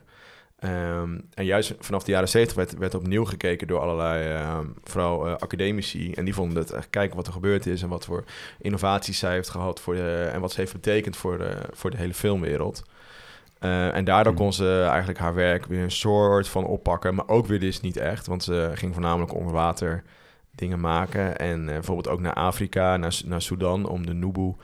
Ehm, 0.66 1.20
en 1.34 1.46
juist 1.46 1.74
vanaf 1.80 2.04
de 2.04 2.12
jaren 2.12 2.30
70 2.30 2.56
werd, 2.56 2.78
werd 2.78 2.96
opnieuw 2.96 3.26
gekeken 3.26 3.68
door 3.68 3.80
allerlei, 3.80 4.34
ehm, 4.34 4.66
vooral 4.84 5.28
eh, 5.28 5.36
academici. 5.36 6.12
En 6.14 6.26
die 6.26 6.34
vonden 6.34 6.58
het 6.58 6.72
echt 6.72 6.90
kijken 6.90 7.16
wat 7.16 7.28
er 7.28 7.34
gebeurd 7.34 7.66
is 7.66 7.82
en 7.82 7.90
wat 7.90 8.06
voor 8.06 8.24
innovaties 8.60 9.20
zij 9.20 9.32
heeft 9.32 9.50
gehad 9.50 9.80
voor 9.80 9.96
de, 9.96 10.30
en 10.34 10.42
wat 10.42 10.52
ze 10.52 10.60
heeft 10.60 10.74
betekend 10.74 11.18
voor 11.18 11.38
de, 11.38 11.58
voor 11.74 11.92
de 11.92 11.98
hele 11.98 12.14
filmwereld. 12.14 12.84
Eh, 13.60 13.96
en 13.96 14.04
daardoor 14.04 14.34
Hmm. 14.34 14.42
kon 14.42 14.54
ze 14.54 14.86
eigenlijk 14.88 15.20
haar 15.20 15.34
werk 15.34 15.66
weer 15.66 15.84
een 15.84 15.92
soort 15.92 16.48
van 16.48 16.66
oppakken, 16.66 17.16
maar 17.16 17.28
ook 17.28 17.46
weer 17.46 17.60
dus 17.60 17.82
niet 17.82 17.98
echt, 17.98 18.28
want 18.28 18.44
ze 18.44 18.72
ging 18.74 18.94
voornamelijk 18.94 19.34
onder 19.34 19.54
water 19.54 20.04
dingen 20.52 20.80
maken. 20.80 21.38
En 21.38 21.68
eh, 21.68 21.74
bijvoorbeeld 21.74 22.08
ook 22.08 22.20
naar 22.20 22.34
Afrika, 22.34 22.98
naar, 22.98 23.22
naar 23.26 23.42
Sudan, 23.42 23.88
om 23.88 24.06
de 24.06 24.14
Nubu 24.14 24.56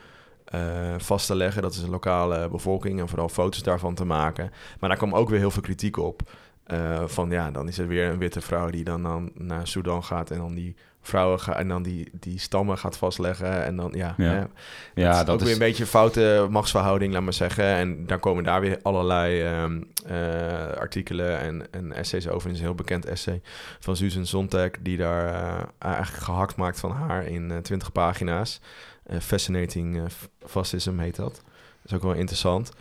eh, 0.52 0.60
vast 0.98 1.28
te 1.28 1.36
leggen. 1.36 1.62
Dat 1.62 1.74
is 1.74 1.82
een 1.82 1.90
lokale 1.90 2.50
bevolking 2.50 3.00
en 3.00 3.08
vooral 3.08 3.30
foto's 3.30 3.64
daarvan 3.64 3.94
te 3.96 4.06
maken. 4.06 4.52
Maar 4.80 4.90
daar 4.90 4.98
kwam 4.98 5.16
ook 5.16 5.30
weer 5.30 5.40
heel 5.40 5.52
veel 5.52 5.62
kritiek 5.62 5.98
op. 5.98 6.22
eh, 6.64 7.04
van 7.06 7.30
ja, 7.30 7.52
dan 7.52 7.68
is 7.68 7.78
er 7.78 7.88
weer 7.88 8.10
een 8.10 8.18
witte 8.18 8.42
vrouw 8.42 8.70
die 8.70 8.84
dan, 8.84 9.04
dan 9.04 9.32
naar 9.34 9.68
Sudan 9.68 10.04
gaat 10.04 10.32
en 10.32 10.38
dan 10.38 10.54
die 10.56 10.76
vrouwen 11.02 11.40
gaat 11.40 11.56
en 11.56 11.68
dan 11.68 11.84
die, 11.84 12.10
die 12.20 12.40
stammen 12.40 12.78
gaat 12.78 12.98
vastleggen. 12.98 13.64
En 13.64 13.76
dan 13.76 13.92
ja, 13.96 14.14
Ja. 14.18 14.26
hè, 14.26 14.44
Ja, 15.02 15.12
is 15.12 15.18
dat 15.18 15.30
ook 15.30 15.38
is... 15.40 15.44
weer 15.44 15.54
een 15.54 15.60
beetje 15.60 15.84
een 15.84 15.90
foute 15.90 16.48
machtsverhouding, 16.50 17.14
laat 17.14 17.22
maar 17.22 17.34
zeggen. 17.34 17.66
En 17.66 18.06
daar 18.06 18.20
komen 18.20 18.44
daar 18.44 18.62
weer 18.62 18.80
allerlei 18.82 19.42
ehm, 19.42 19.82
eh, 20.06 20.78
artikelen 20.78 21.40
en, 21.40 21.72
en 21.72 21.94
essays 21.94 22.28
over. 22.28 22.48
Er 22.48 22.54
is 22.54 22.60
een 22.60 22.66
heel 22.66 22.76
bekend 22.76 23.06
essay 23.06 23.42
van 23.80 23.96
Susan 23.96 24.26
Sontag, 24.26 24.70
die 24.82 24.98
daar 24.98 25.34
eigenlijk 25.80 26.24
gehakt 26.24 26.56
maakt 26.56 26.80
van 26.80 26.92
haar 26.92 27.26
in 27.26 27.60
20 27.62 27.92
pagina's. 27.92 28.62
Eh, 29.04 29.20
Fascinating 29.20 29.98
eh, 29.98 30.04
Fascism 30.46 30.98
heet 30.98 31.16
dat. 31.16 31.34
Dat 31.34 31.44
is 31.86 31.94
ook 31.94 32.04
wel 32.04 32.14
interessant. 32.14 32.72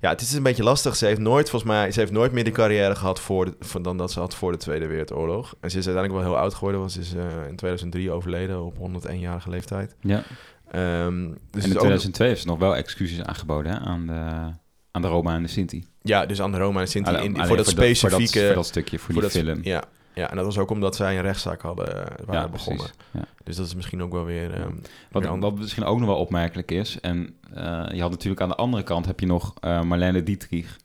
Ja, 0.00 0.08
het 0.10 0.20
is 0.20 0.32
een 0.32 0.42
beetje 0.42 0.62
lastig. 0.62 0.96
Ze 0.96 1.06
heeft 1.06 1.20
nooit, 1.20 1.50
volgens 1.50 1.70
mij, 1.72 1.90
ze 1.92 2.00
heeft 2.00 2.12
nooit 2.12 2.32
meer 2.32 2.44
de 2.44 2.50
carrière 2.50 2.94
gehad 2.96 3.20
voor 3.20 3.44
de, 3.44 3.54
voor, 3.60 3.82
dan 3.82 3.96
dat 3.96 4.12
ze 4.12 4.18
had 4.20 4.34
voor 4.34 4.52
de 4.52 4.58
Tweede 4.58 4.86
Wereldoorlog. 4.86 5.54
En 5.60 5.70
ze 5.70 5.78
is 5.78 5.86
uiteindelijk 5.86 6.24
wel 6.24 6.32
heel 6.32 6.42
oud 6.42 6.54
geworden, 6.54 6.80
want 6.80 6.92
ze 6.92 7.00
is 7.00 7.14
eh, 7.14 7.22
in 7.48 7.56
2003 7.56 8.10
overleden 8.10 8.62
op 8.64 8.76
101-jarige 8.76 9.50
leeftijd. 9.50 9.94
Ja. 10.00 10.22
Ehm, 10.70 11.28
dus 11.28 11.28
en 11.28 11.34
in 11.52 11.58
is 11.60 11.64
ook- 11.72 11.78
2002 11.78 12.28
heeft 12.28 12.40
ze 12.40 12.46
nog 12.46 12.58
wel 12.58 12.76
excuses 12.76 13.22
aangeboden 13.22 13.72
hè, 13.72 13.78
aan, 13.78 14.06
de, 14.06 14.54
aan 14.90 15.02
de 15.02 15.08
Roma 15.08 15.34
en 15.34 15.42
de 15.42 15.48
Sinti. 15.48 15.84
Ja, 16.02 16.26
dus 16.26 16.40
aan 16.42 16.52
de 16.52 16.58
Roma 16.58 16.80
en 16.80 16.88
Sinti 16.88 17.08
Alleen- 17.10 17.24
in, 17.34 17.46
voor 17.46 17.56
dat 17.56 17.64
voor 17.64 17.74
specifieke... 17.84 18.38
dat, 18.38 18.46
voor 18.46 18.54
dat 18.54 18.66
stukje, 18.66 18.98
voor, 18.98 19.12
die 19.12 19.22
dat- 19.22 19.30
film. 19.30 19.58
Ja, 19.62 19.82
ja, 20.14 20.30
en 20.30 20.36
dat 20.36 20.44
was 20.44 20.58
ook 20.58 20.70
omdat 20.70 20.96
zij 20.96 21.16
een 21.16 21.22
rechtszaak 21.22 21.62
hadden 21.62 21.86
eh, 22.18 22.24
waren 22.26 22.40
Ja, 22.40 22.48
begonnen. 22.48 22.86
Ja. 23.10 23.24
Dus 23.44 23.56
dat 23.56 23.66
is 23.66 23.74
misschien 23.74 24.02
ook 24.02 24.12
wel 24.12 24.24
weer... 24.24 24.52
ehm, 24.54 24.72
Wat, 25.10 25.22
weer 25.22 25.40
wat 25.40 25.58
misschien 25.58 25.84
ook 25.84 25.98
nog 25.98 26.08
wel 26.08 26.18
opmerkelijk 26.18 26.70
is, 26.70 27.00
en 27.00 27.34
eh, 27.54 27.86
je 27.92 28.00
had 28.00 28.10
natuurlijk 28.10 28.40
aan 28.40 28.48
de 28.48 28.54
andere 28.54 28.82
kant 28.82 29.06
heb 29.06 29.20
je 29.20 29.26
nog 29.26 29.54
eh, 29.60 29.82
Marlene 29.82 30.22
Dietrich, 30.22 30.76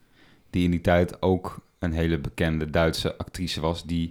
die 0.49 0.63
in 0.63 0.71
die 0.71 0.82
tijd 0.82 1.21
ook 1.21 1.59
een 1.80 1.91
hele 1.93 2.17
bekende 2.17 2.69
Duitse 2.69 3.17
actrice 3.17 3.61
was, 3.61 3.84
die 3.84 4.09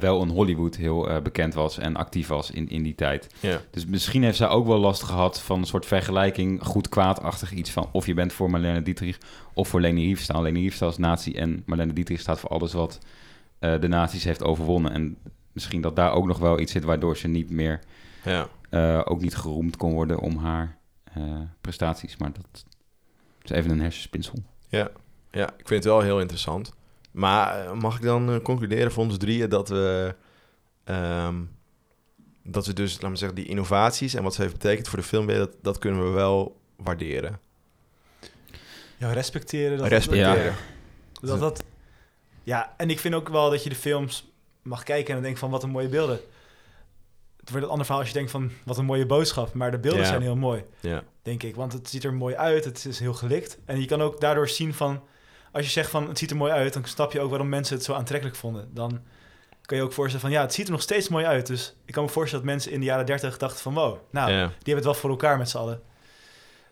wel 0.00 0.22
in 0.22 0.28
Hollywood 0.28 0.76
heel 0.76 1.20
bekend 1.22 1.54
was 1.54 1.78
en 1.78 1.96
actief 1.96 2.28
was 2.28 2.50
in, 2.50 2.68
in 2.68 2.82
die 2.82 2.94
tijd. 2.94 3.34
ja. 3.40 3.60
Dus 3.70 3.86
misschien 3.86 4.22
heeft 4.22 4.36
zij 4.36 4.48
ook 4.48 4.66
wel 4.66 4.78
last 4.78 5.02
gehad 5.02 5.40
van 5.40 5.58
een 5.58 5.66
soort 5.66 5.86
vergelijking, 5.86 6.62
goed-kwaadachtig 6.64 7.52
iets 7.52 7.70
van 7.70 7.88
of 7.92 8.06
je 8.06 8.14
bent 8.14 8.32
voor 8.32 8.50
Marlene 8.50 8.82
Dietrich 8.82 9.18
of 9.54 9.68
voor 9.68 9.80
Leni 9.80 10.06
Riefenstahl. 10.06 10.42
Leni 10.42 10.58
Riefenstahl 10.60 10.90
is 10.90 10.96
nazi 10.96 11.32
en 11.32 11.62
Marlene 11.66 11.92
Dietrich 11.92 12.20
staat 12.20 12.40
voor 12.40 12.50
alles 12.50 12.72
wat 12.72 12.98
eh, 13.64 13.80
de 13.80 13.88
nazi's 13.88 14.24
heeft 14.24 14.42
overwonnen. 14.42 14.92
En 14.92 15.16
misschien 15.52 15.80
dat 15.80 15.96
daar 15.96 16.12
ook 16.12 16.26
nog 16.26 16.38
wel 16.38 16.58
iets 16.58 16.72
zit 16.72 16.84
waardoor 16.84 17.16
ze 17.16 17.28
niet 17.28 17.50
meer 17.50 17.80
ja. 18.24 18.48
eh, 18.70 19.00
ook 19.04 19.20
niet 19.20 19.36
geroemd 19.36 19.76
kon 19.76 19.92
worden 19.92 20.18
om 20.18 20.36
haar 20.36 20.78
eh, 21.04 21.40
prestaties. 21.60 22.16
Maar 22.16 22.32
dat 22.32 22.64
is 23.42 23.50
even 23.50 23.70
een 23.70 23.80
hersenspinsel. 23.80 24.38
Ja. 24.68 24.90
Ja, 25.30 25.46
ik 25.46 25.68
vind 25.68 25.84
het 25.84 25.92
wel 25.92 26.00
heel 26.00 26.20
interessant. 26.20 26.72
Maar 27.10 27.76
mag 27.76 27.96
ik 27.96 28.02
dan 28.02 28.42
concluderen 28.42 28.92
voor 28.92 29.04
ons 29.04 29.16
drieën 29.16 29.48
dat 29.48 29.68
we... 29.68 30.14
ehm, 30.84 31.34
dat 32.42 32.66
we 32.66 32.72
dus, 32.72 32.92
laten 32.92 33.10
we 33.10 33.16
zeggen, 33.16 33.36
die 33.36 33.46
innovaties 33.46 34.14
en 34.14 34.22
wat 34.22 34.34
ze 34.34 34.40
heeft 34.42 34.52
betekend 34.52 34.88
voor 34.88 34.98
de 34.98 35.04
film, 35.04 35.26
dat, 35.26 35.50
dat 35.62 35.78
kunnen 35.78 36.04
we 36.04 36.10
wel 36.10 36.60
waarderen. 36.76 37.40
Ja, 38.96 39.12
respecteren. 39.12 39.78
Dat, 39.78 39.86
Respecteren. 39.86 40.44
Ja. 40.44 40.52
Dat, 41.20 41.40
dat, 41.40 41.64
ja, 42.44 42.74
en 42.76 42.90
ik 42.90 43.00
vind 43.00 43.14
ook 43.14 43.28
wel 43.28 43.50
dat 43.50 43.62
je 43.62 43.68
de 43.68 43.74
films 43.74 44.32
mag 44.62 44.82
kijken 44.82 45.08
en 45.08 45.14
dan 45.14 45.22
denkt 45.22 45.38
van 45.38 45.50
wat 45.50 45.62
een 45.62 45.70
mooie 45.70 45.88
beelden. 45.88 46.20
Het 47.40 47.50
wordt 47.50 47.64
een 47.64 47.70
ander 47.72 47.84
verhaal 47.86 48.02
als 48.02 48.12
je 48.12 48.18
denkt 48.18 48.30
van 48.30 48.50
wat 48.64 48.78
een 48.78 48.84
mooie 48.84 49.06
boodschap. 49.06 49.54
Maar 49.54 49.70
de 49.70 49.78
beelden 49.78 50.00
Ja. 50.00 50.06
zijn 50.06 50.22
heel 50.22 50.36
mooi, 50.36 50.64
Ja, 50.80 51.02
denk 51.22 51.42
ik. 51.42 51.54
Want 51.54 51.72
het 51.72 51.88
ziet 51.88 52.04
er 52.04 52.14
mooi 52.14 52.34
uit, 52.34 52.64
het 52.64 52.84
is 52.84 52.98
heel 52.98 53.14
gelikt. 53.14 53.58
En 53.64 53.80
je 53.80 53.86
kan 53.86 54.02
ook 54.02 54.20
daardoor 54.20 54.48
zien 54.48 54.74
van, 54.74 55.02
als 55.52 55.64
je 55.64 55.70
zegt 55.70 55.90
van 55.90 56.08
het 56.08 56.18
ziet 56.18 56.30
er 56.30 56.36
mooi 56.36 56.52
uit, 56.52 56.72
dan 56.72 56.84
snap 56.84 57.12
je 57.12 57.20
ook 57.20 57.30
waarom 57.30 57.48
mensen 57.48 57.76
het 57.76 57.84
zo 57.84 57.92
aantrekkelijk 57.92 58.36
vonden. 58.36 58.68
Dan 58.74 59.00
kan 59.62 59.76
je 59.76 59.82
ook 59.82 59.92
voorstellen 59.92 60.26
van 60.26 60.34
ja, 60.36 60.40
het 60.42 60.54
ziet 60.54 60.66
er 60.66 60.72
nog 60.72 60.82
steeds 60.82 61.08
mooi 61.08 61.24
uit. 61.24 61.46
Dus 61.46 61.76
ik 61.84 61.92
kan 61.92 62.04
me 62.04 62.10
voorstellen 62.10 62.44
dat 62.44 62.54
mensen 62.54 62.72
in 62.72 62.80
de 62.80 62.86
jaren 62.86 63.06
30 63.06 63.38
dachten 63.38 63.60
van 63.62 63.74
wow, 63.74 63.98
nou, 64.10 64.30
ja. 64.32 64.46
die 64.46 64.54
hebben 64.54 64.74
het 64.74 64.84
wel 64.84 64.94
voor 64.94 65.10
elkaar 65.10 65.38
met 65.38 65.48
z'n 65.48 65.56
allen. 65.56 65.82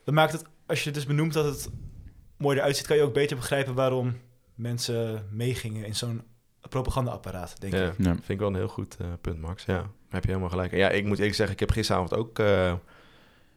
Dat 0.05 0.15
maakt 0.15 0.33
het, 0.33 0.45
als 0.67 0.85
je 0.85 0.91
dus 0.91 1.07
benoemt 1.07 1.33
dat 1.33 1.45
het 1.45 1.69
mooi 2.37 2.59
eruit 2.59 2.77
ziet, 2.77 2.87
kan 2.87 2.97
je 2.97 3.03
ook 3.03 3.15
beter 3.15 3.37
begrijpen 3.37 3.75
waarom 3.75 4.17
mensen 4.55 5.27
meegingen 5.31 5.87
in 5.87 5.95
zo'n 5.95 6.23
propagandaapparaat, 6.69 7.61
denk 7.61 7.73
ja. 7.73 7.87
ik. 7.87 7.95
Ja. 7.99 8.05
Vind 8.05 8.29
ik 8.29 8.39
wel 8.39 8.49
een 8.49 8.55
heel 8.55 8.69
goed 8.69 8.97
eh, 9.01 9.07
punt, 9.21 9.41
Max. 9.41 9.65
Ja, 9.65 9.87
heb 10.09 10.23
je 10.23 10.29
helemaal 10.29 10.51
gelijk. 10.51 10.73
Ja, 10.73 10.89
ik 10.89 11.05
moet 11.05 11.17
eerlijk 11.17 11.35
zeggen, 11.35 11.55
ik 11.55 11.61
heb 11.61 11.71
gisteravond 11.71 12.15
ook 12.15 12.39
eh, 12.39 12.73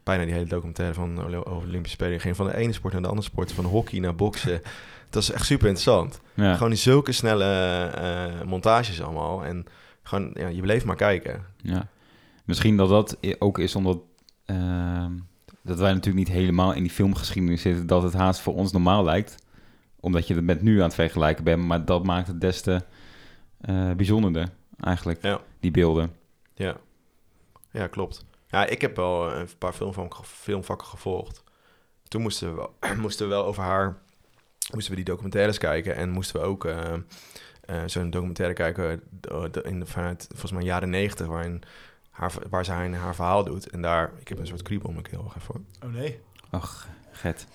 bijna 0.04 0.24
die 0.24 0.34
hele 0.34 0.46
documentaire 0.46 0.94
van 0.94 1.24
Oli- 1.24 1.36
over 1.36 1.68
Olympische 1.68 1.98
Spelen. 1.98 2.20
Ging 2.20 2.36
van 2.36 2.46
de 2.48 2.56
ene 2.56 2.74
sport 2.74 2.94
naar 2.94 3.02
de 3.02 3.08
andere 3.08 3.28
sport, 3.28 3.52
van 3.52 3.66
hockey 3.66 4.00
naar 4.00 4.16
boksen. 4.16 4.62
Dat 5.10 5.24
is 5.24 5.32
echt 5.32 5.46
super 5.46 5.68
interessant. 5.68 6.22
Ja. 6.34 6.54
Gewoon 6.54 6.70
die 6.70 6.80
zulke 6.80 7.12
snelle 7.12 7.46
eh, 7.86 8.42
montages 8.46 9.02
allemaal. 9.02 9.46
En 9.46 9.66
gewoon, 10.04 10.32
ja, 10.34 10.48
je 10.48 10.62
bleef 10.62 10.86
maar 10.86 10.96
kijken. 10.96 11.46
Ja. 11.58 11.88
Misschien 12.46 12.78
dat 12.78 12.90
dat 12.90 13.18
ook 13.40 13.60
is 13.60 13.76
omdat 13.76 13.98
ehm, 14.46 15.12
dat 15.62 15.80
wij 15.80 15.94
natuurlijk 15.94 16.28
niet 16.28 16.38
helemaal 16.38 16.74
in 16.74 16.82
die 16.82 16.92
filmgeschiedenis 16.92 17.62
zitten, 17.62 17.88
dat 17.88 18.04
het 18.04 18.14
haast 18.14 18.40
voor 18.40 18.56
ons 18.56 18.72
normaal 18.72 19.04
lijkt. 19.04 19.36
Omdat 20.06 20.28
je 20.28 20.34
het 20.36 20.44
met 20.44 20.62
nu 20.62 20.78
aan 20.78 20.84
het 20.86 20.94
vergelijken 20.94 21.44
bent, 21.44 21.64
maar 21.64 21.86
dat 21.86 22.04
maakt 22.04 22.28
het 22.28 22.42
des 22.42 22.62
te 22.62 22.82
eh, 23.62 23.92
bijzonderder 23.92 24.50
eigenlijk, 24.80 25.22
Ja. 25.22 25.40
die 25.60 25.72
beelden. 25.72 26.16
Ja, 26.54 26.78
ja 27.72 27.88
klopt. 27.88 28.26
Ja, 28.48 28.66
ik 28.66 28.82
heb 28.82 28.96
wel 28.96 29.34
een 29.36 29.48
paar 29.58 29.74
filmvakken, 29.74 30.24
filmvakken 30.26 30.88
gevolgd. 30.88 31.44
Toen 32.08 32.22
moesten 32.22 32.50
we, 32.50 32.56
wel, 32.56 32.76
moesten 33.02 33.28
we 33.28 33.34
wel 33.34 33.46
over 33.46 33.64
haar... 33.64 33.98
Moesten 34.74 34.90
we 34.90 34.96
die 34.96 35.06
documentaires 35.06 35.58
kijken. 35.58 35.96
En 35.96 36.10
moesten 36.10 36.40
we 36.42 36.46
ook 36.46 36.66
eh, 36.66 36.94
eh, 37.62 37.82
zo'n 37.86 38.10
documentaire 38.10 38.54
kijken... 38.54 39.02
eh, 39.22 39.44
de- 39.52 39.62
in, 39.64 39.86
vanuit 39.86 40.26
volgens 40.30 40.52
mij 40.52 40.64
jaren 40.64 40.90
negentig... 40.90 41.28
Waarin 41.28 41.62
haar, 42.10 42.34
waar 42.50 42.66
zij 42.66 42.92
haar 42.92 43.16
verhaal 43.16 43.44
doet. 43.44 43.70
En 43.70 43.82
daar... 43.82 44.12
Ik 44.20 44.28
heb 44.28 44.40
een 44.40 44.48
soort 44.48 44.62
kriebel 44.62 44.88
om 44.88 44.94
mijn 44.94 45.06
keel. 45.08 45.32
Even 45.38 45.42
hoor. 45.82 45.90
Oh 45.90 45.96
nee. 45.96 46.20
Ach, 46.50 46.88
get. 47.12 47.48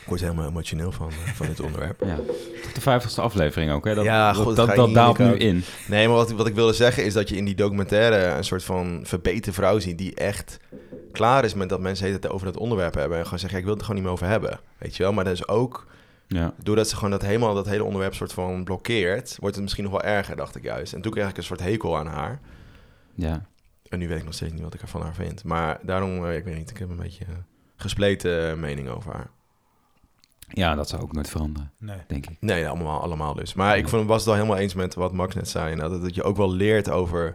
Ik 0.00 0.08
word 0.08 0.20
helemaal 0.20 0.48
emotioneel 0.48 0.92
van, 0.92 1.08
eh, 1.08 1.32
van 1.32 1.46
dit 1.46 1.60
onderwerp. 1.60 2.04
Ja. 2.04 2.16
Tot 2.62 2.74
de 2.74 2.80
vijftigste 2.80 3.20
aflevering 3.20 3.72
ook, 3.72 3.84
hè? 3.84 3.94
Dat, 3.94 4.04
Ja, 4.04 4.32
dat, 4.32 4.42
goed, 4.42 4.56
dat, 4.56 4.94
daalt 4.94 5.18
nu 5.18 5.34
in. 5.34 5.64
Nee, 5.88 6.06
maar 6.08 6.16
wat, 6.16 6.30
wat 6.30 6.46
ik 6.46 6.54
wilde 6.54 6.72
zeggen 6.72 7.04
is 7.04 7.12
dat 7.12 7.28
je 7.28 7.36
in 7.36 7.44
die 7.44 7.54
documentaire 7.54 8.36
een 8.36 8.44
soort 8.44 8.64
van 8.64 9.00
verbeterde 9.04 9.52
vrouw 9.52 9.78
ziet 9.78 9.98
die 9.98 10.14
echt 10.14 10.58
klaar 11.12 11.44
is 11.44 11.54
met 11.54 11.68
dat 11.68 11.80
mensen 11.80 12.12
het 12.12 12.28
over 12.28 12.46
dat 12.46 12.56
onderwerp 12.56 12.94
hebben 12.94 13.18
en 13.18 13.24
gewoon 13.24 13.38
zeggen, 13.38 13.58
ja, 13.58 13.64
ik 13.64 13.70
wil 13.70 13.72
het 13.78 13.82
er 13.82 13.86
gewoon 13.88 14.02
niet 14.02 14.10
meer 14.10 14.20
over 14.20 14.32
hebben, 14.40 14.60
weet 14.78 14.96
je 14.96 15.02
wel. 15.02 15.12
Maar 15.12 15.24
dat 15.24 15.32
is 15.32 15.48
ook, 15.48 15.86
Ja. 16.26 16.54
doordat 16.62 16.88
ze 16.88 16.94
gewoon 16.94 17.10
dat 17.10 17.22
helemaal 17.22 17.54
dat 17.54 17.66
hele 17.66 17.84
onderwerp 17.84 18.14
soort 18.14 18.32
van 18.32 18.64
blokkeert, 18.64 19.36
wordt 19.40 19.54
het 19.54 19.64
misschien 19.64 19.84
nog 19.84 19.92
wel 19.92 20.02
erger, 20.02 20.36
dacht 20.36 20.56
ik 20.56 20.62
juist. 20.62 20.92
En 20.92 21.00
toen 21.00 21.12
kreeg 21.12 21.28
ik 21.28 21.36
een 21.36 21.42
soort 21.42 21.60
hekel 21.60 21.98
aan 21.98 22.06
haar. 22.06 22.40
ja. 23.14 23.50
En 23.88 23.98
nu 23.98 24.08
weet 24.08 24.18
ik 24.18 24.24
nog 24.24 24.34
steeds 24.34 24.52
niet 24.52 24.62
wat 24.62 24.74
ik 24.74 24.80
er 24.82 24.88
van 24.88 25.02
haar 25.02 25.14
vind. 25.14 25.44
Maar 25.44 25.78
daarom, 25.82 26.26
eh, 26.26 26.36
ik 26.36 26.44
weet 26.44 26.56
niet, 26.56 26.70
ik 26.70 26.78
heb 26.78 26.90
een 26.90 26.96
beetje 26.96 27.24
een 27.28 27.44
gespleten 27.76 28.50
eh, 28.50 28.56
mening 28.56 28.88
over 28.88 29.12
haar. 29.12 29.30
Ja, 30.54 30.74
dat 30.74 30.88
zou 30.88 31.02
ook 31.02 31.12
nooit 31.12 31.28
veranderen, 31.28 31.70
Nee. 31.78 31.96
denk 32.06 32.26
ik. 32.26 32.36
Nee, 32.40 32.68
allemaal, 32.68 33.00
allemaal 33.00 33.34
dus. 33.34 33.54
Maar 33.54 33.78
ik 33.78 33.88
vond, 33.88 34.06
was 34.06 34.16
het 34.16 34.24
wel 34.26 34.34
helemaal 34.34 34.56
eens 34.56 34.74
met 34.74 34.94
wat 34.94 35.12
Max 35.12 35.34
net 35.34 35.48
zei. 35.48 35.74
Nou, 35.74 35.90
dat, 35.90 36.02
dat 36.02 36.14
je 36.14 36.22
ook 36.22 36.36
wel 36.36 36.52
leert 36.52 36.90
over, 36.90 37.34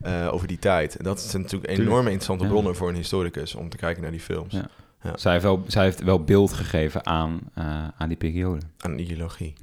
eh, 0.00 0.28
over 0.32 0.46
die 0.46 0.58
tijd. 0.58 0.96
En 0.96 1.04
dat 1.04 1.20
zijn 1.20 1.42
natuurlijk 1.42 1.70
Tuurlijk. 1.70 1.88
enorme 1.88 2.10
interessante 2.10 2.44
Ja. 2.44 2.50
bronnen 2.50 2.76
voor 2.76 2.88
een 2.88 2.94
historicus 2.94 3.54
om 3.54 3.68
te 3.68 3.76
kijken 3.76 4.02
naar 4.02 4.10
die 4.10 4.20
films. 4.20 4.54
Ja. 4.54 4.68
Ja. 5.02 5.16
Zij, 5.16 5.32
heeft 5.32 5.44
wel, 5.44 5.64
zij 5.66 5.84
heeft 5.84 6.02
wel 6.02 6.24
beeld 6.24 6.52
gegeven 6.52 7.06
aan, 7.06 7.40
eh, 7.54 7.88
aan 7.98 8.08
die 8.08 8.16
periode. 8.16 8.60
Aan 8.78 8.98
ideologie. 8.98 9.54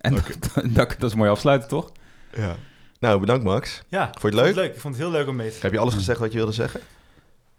En 0.00 0.14
dat, 0.14 0.24
dat, 0.74 0.96
dat 0.98 1.10
is 1.10 1.14
mooi 1.16 1.30
afsluiten, 1.30 1.68
toch? 1.68 1.92
Ja. 2.36 2.56
Nou, 3.00 3.20
bedankt 3.20 3.44
Max. 3.44 3.82
Ja, 3.88 4.10
Vond 4.18 4.34
je 4.34 4.38
het 4.40 4.48
ik 4.48 4.54
vond 4.54 4.56
leuk? 4.56 4.74
Ik 4.74 4.80
vond 4.80 4.94
het 4.94 5.02
heel 5.02 5.12
leuk 5.12 5.28
om 5.28 5.36
mee 5.36 5.50
te 5.50 5.58
Heb 5.60 5.72
je 5.72 5.78
alles 5.78 5.94
gezegd 5.94 6.18
wat 6.18 6.32
je 6.32 6.36
wilde 6.38 6.52
zeggen? 6.52 6.80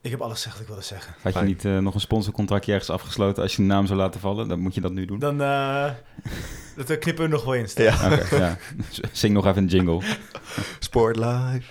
Ik 0.02 0.12
heb 0.12 0.22
alles 0.22 0.36
gezegd 0.36 0.54
wat 0.54 0.62
ik 0.62 0.68
wilde 0.68 0.84
zeggen. 0.84 1.14
Had 1.22 1.34
je 1.34 1.40
niet 1.40 1.66
eh, 1.66 1.78
nog 1.78 1.94
een 1.94 2.00
sponsorcontractje 2.00 2.72
ergens 2.72 2.90
afgesloten 2.90 3.44
als 3.44 3.56
je 3.56 3.62
de 3.62 3.68
naam 3.68 3.86
zou 3.86 4.00
laten 4.00 4.20
vallen? 4.20 4.48
Dan 4.48 4.60
moet 4.60 4.76
je 4.76 4.82
dat 4.82 4.92
nu 4.92 5.06
doen. 5.06 5.20
Dan 5.20 5.42
eh, 5.42 5.92
dat 6.76 6.98
knippen 7.00 7.24
we 7.24 7.30
nog 7.30 7.44
wel 7.44 7.54
in. 7.54 7.68
Ja. 7.76 8.12
Oké, 8.12 8.36
ja. 8.46 8.58
Zing 9.12 9.34
nog 9.34 9.46
even 9.46 9.64
een 9.64 9.70
jingle. 9.70 10.02
Sport 10.80 11.16
live. 11.16 11.62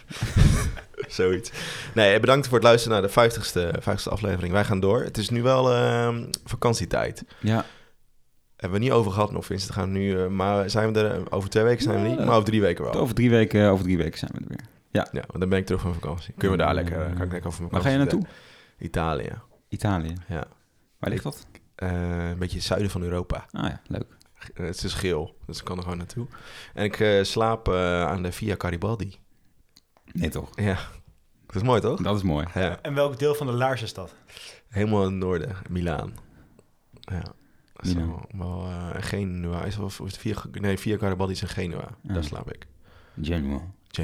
Zoiets. 1.08 1.50
Nee, 1.94 2.20
bedankt 2.20 2.46
voor 2.46 2.58
het 2.58 2.66
luisteren 2.66 3.00
naar 3.00 3.10
de 3.10 3.30
50ste, 3.30 3.78
50ste 3.80 4.10
aflevering. 4.12 4.52
Wij 4.52 4.64
gaan 4.64 4.80
door. 4.80 5.02
Het 5.02 5.18
is 5.18 5.30
nu 5.30 5.42
wel 5.42 5.72
ehm, 5.72 6.24
vakantietijd. 6.44 7.24
Ja, 7.40 7.64
Hebben 8.56 8.78
we 8.78 8.84
niet 8.84 8.94
over 8.94 9.12
gehad 9.12 9.32
nog, 9.32 9.44
Vincent. 9.44 9.72
Gaan 9.72 9.92
we 9.92 9.98
nu, 9.98 10.22
eh, 10.22 10.26
maar 10.26 10.70
zijn 10.70 10.92
we 10.92 11.00
er 11.00 11.32
over 11.32 11.50
twee 11.50 11.64
weken 11.64 11.82
zijn 11.82 12.02
we 12.02 12.08
niet, 12.08 12.18
maar 12.18 12.34
over 12.34 12.44
drie 12.44 12.60
weken 12.60 12.84
wel. 12.84 12.94
over 12.94 13.14
drie 13.14 13.30
weken, 13.30 13.68
over 13.70 13.84
drie 13.84 13.96
weken 13.96 14.18
zijn 14.18 14.30
we 14.34 14.40
er 14.40 14.48
weer. 14.48 14.75
Ja, 15.12 15.24
want 15.26 15.38
dan 15.40 15.48
ben 15.48 15.58
ik 15.58 15.66
terug 15.66 15.80
van 15.80 15.94
vakantie. 15.94 16.34
Kunnen 16.36 16.58
we 16.58 16.64
daar 16.64 16.74
lekker, 16.74 17.00
eh, 17.00 17.12
kan 17.16 17.24
ik 17.24 17.32
lekker 17.32 17.46
over 17.46 17.60
Waar 17.60 17.70
vakantie 17.70 17.90
ga 17.90 17.90
je 17.90 17.96
naartoe? 17.98 18.22
Italië. 18.78 19.32
Italië. 19.68 20.12
Ja. 20.28 20.44
Waar 20.98 21.10
ligt 21.10 21.22
dat? 21.22 21.46
Eh, 21.74 22.28
een 22.28 22.38
beetje 22.38 22.56
het 22.56 22.66
zuiden 22.66 22.90
van 22.90 23.02
Europa. 23.02 23.46
Ah 23.52 23.68
ja, 23.68 23.80
leuk. 23.86 24.06
Eh, 24.54 24.66
het 24.66 24.82
is 24.82 24.94
geel, 24.94 25.36
dus 25.46 25.58
ik 25.58 25.64
kan 25.64 25.76
er 25.76 25.82
gewoon 25.82 25.98
naartoe. 25.98 26.26
En 26.74 26.84
ik 26.84 27.24
slaap 27.26 27.68
eh, 27.68 28.02
aan 28.04 28.22
de 28.22 28.32
Via 28.32 28.54
Garibaldi. 28.58 29.16
Nee 30.12 30.28
toch? 30.28 30.50
Ja, 30.54 30.78
dat 31.46 31.56
is 31.56 31.62
mooi 31.62 31.80
toch? 31.80 32.00
Dat 32.02 32.16
is 32.16 32.22
mooi. 32.22 32.46
Ja, 32.54 32.78
En 32.82 32.94
welk 32.94 33.18
deel 33.18 33.34
van 33.34 33.46
de 33.46 33.52
laars 33.52 33.82
is 33.82 33.94
dat? 33.94 34.14
helemaal 34.68 35.04
in 35.04 35.10
het 35.10 35.18
noorden, 35.20 35.56
Milaan. 35.70 36.14
Ja. 37.00 37.20
Dat 37.72 37.86
is 37.86 37.94
Milaan. 37.94 38.26
wel, 38.30 38.62
wel 38.62 38.92
Genua. 39.00 39.64
Is, 39.64 39.78
of, 39.78 40.00
of 40.00 40.06
is 40.06 40.12
het 40.12 40.20
Via, 40.20 40.60
nee, 40.60 40.78
Via 40.78 40.98
Garibaldi 40.98 41.32
is 41.32 41.42
in 41.42 41.48
Genua. 41.48 41.88
Daar 42.02 42.24
slaap 42.24 42.52
ik. 42.52 42.66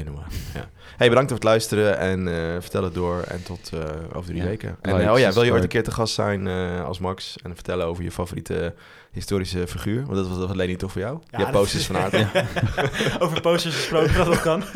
Genoa. 0.01 0.23
Ja. 0.53 0.69
Hey, 0.97 1.07
bedankt 1.09 1.29
voor 1.29 1.39
het 1.39 1.47
luisteren 1.47 1.97
en 1.97 2.27
eh, 2.27 2.61
vertel 2.61 2.83
het 2.83 2.93
door. 2.93 3.21
En 3.21 3.43
tot 3.43 3.69
eh, 3.73 3.79
over 4.13 4.25
drie 4.25 4.41
Ja. 4.41 4.47
weken. 4.47 4.69
En 4.81 4.91
Like, 4.93 5.05
eh, 5.05 5.11
oh 5.13 5.19
ja, 5.19 5.31
wil 5.33 5.43
je 5.43 5.51
ooit 5.51 5.63
een 5.63 5.69
keer 5.69 5.83
te 5.83 5.91
gast 5.91 6.13
zijn 6.13 6.47
eh, 6.47 6.83
als 6.85 6.99
Max 6.99 7.35
en 7.43 7.53
vertellen 7.55 7.85
over 7.85 8.03
je 8.03 8.11
favoriete 8.11 8.73
historische 9.11 9.67
figuur? 9.67 10.05
Want 10.05 10.15
dat 10.15 10.27
was, 10.27 10.37
dat 10.37 10.47
was 10.47 10.55
Leni 10.57 10.75
toch 10.75 10.91
voor 10.91 11.01
jou? 11.01 11.19
Ja, 11.29 11.39
je 11.39 11.49
posters 11.49 11.85
van 11.85 11.95
haar. 11.95 12.09
toch? 12.09 12.31
Over 13.23 13.41
posters 13.41 13.75
gesproken, 13.75 14.13
dat 14.15 14.25
dat 14.25 14.41
kan. 14.41 14.63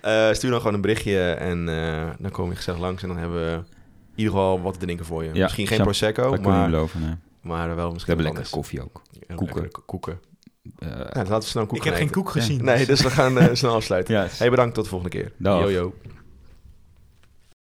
Eh, 0.00 0.32
stuur 0.32 0.50
dan 0.50 0.58
gewoon 0.58 0.74
een 0.74 0.80
berichtje 0.80 1.30
en 1.30 1.68
eh, 1.68 2.10
dan 2.18 2.30
kom 2.30 2.50
je 2.50 2.56
gezellig 2.56 2.80
langs. 2.80 3.02
En 3.02 3.08
dan 3.08 3.16
hebben 3.16 3.44
we 3.44 3.52
in 3.56 3.64
ieder 4.14 4.32
geval 4.32 4.60
wat 4.62 4.72
te 4.72 4.78
drinken 4.80 5.06
voor 5.06 5.24
je. 5.24 5.34
Ja, 5.34 5.42
misschien 5.42 5.66
geen 5.66 5.82
Prosecco, 5.82 6.22
dat 6.22 6.30
kan 6.30 6.40
ik 6.40 6.46
niet 6.46 6.54
maar, 6.56 6.70
beloven. 6.70 7.00
Nee. 7.00 7.14
maar 7.40 7.76
wel 7.76 7.86
We 7.86 7.92
misschien 7.92 8.14
hebben 8.14 8.32
wat 8.34 8.42
lekker 8.42 8.52
koffie 8.60 8.82
ook. 8.82 9.02
Koeken. 9.34 9.68
koeken. 9.86 10.20
Eh, 10.78 10.88
Ja, 10.88 10.96
dan 11.04 11.22
laten 11.28 11.34
we 11.38 11.44
snel 11.44 11.62
een 11.62 11.68
koek 11.68 11.78
Ik 11.78 11.84
heb 11.84 11.94
geen 11.94 12.10
koek 12.10 12.30
gezien. 12.30 12.64
Nee, 12.64 12.86
dus 12.86 13.02
we 13.02 13.10
gaan 13.10 13.38
eh, 13.38 13.48
snel 13.52 13.74
afsluiten. 13.74 14.14
ja, 14.22 14.26
Hey, 14.30 14.50
bedankt 14.50 14.74
tot 14.74 14.84
de 14.84 14.90
volgende 14.90 15.16
keer. 15.18 15.32
Yo. 15.70 15.94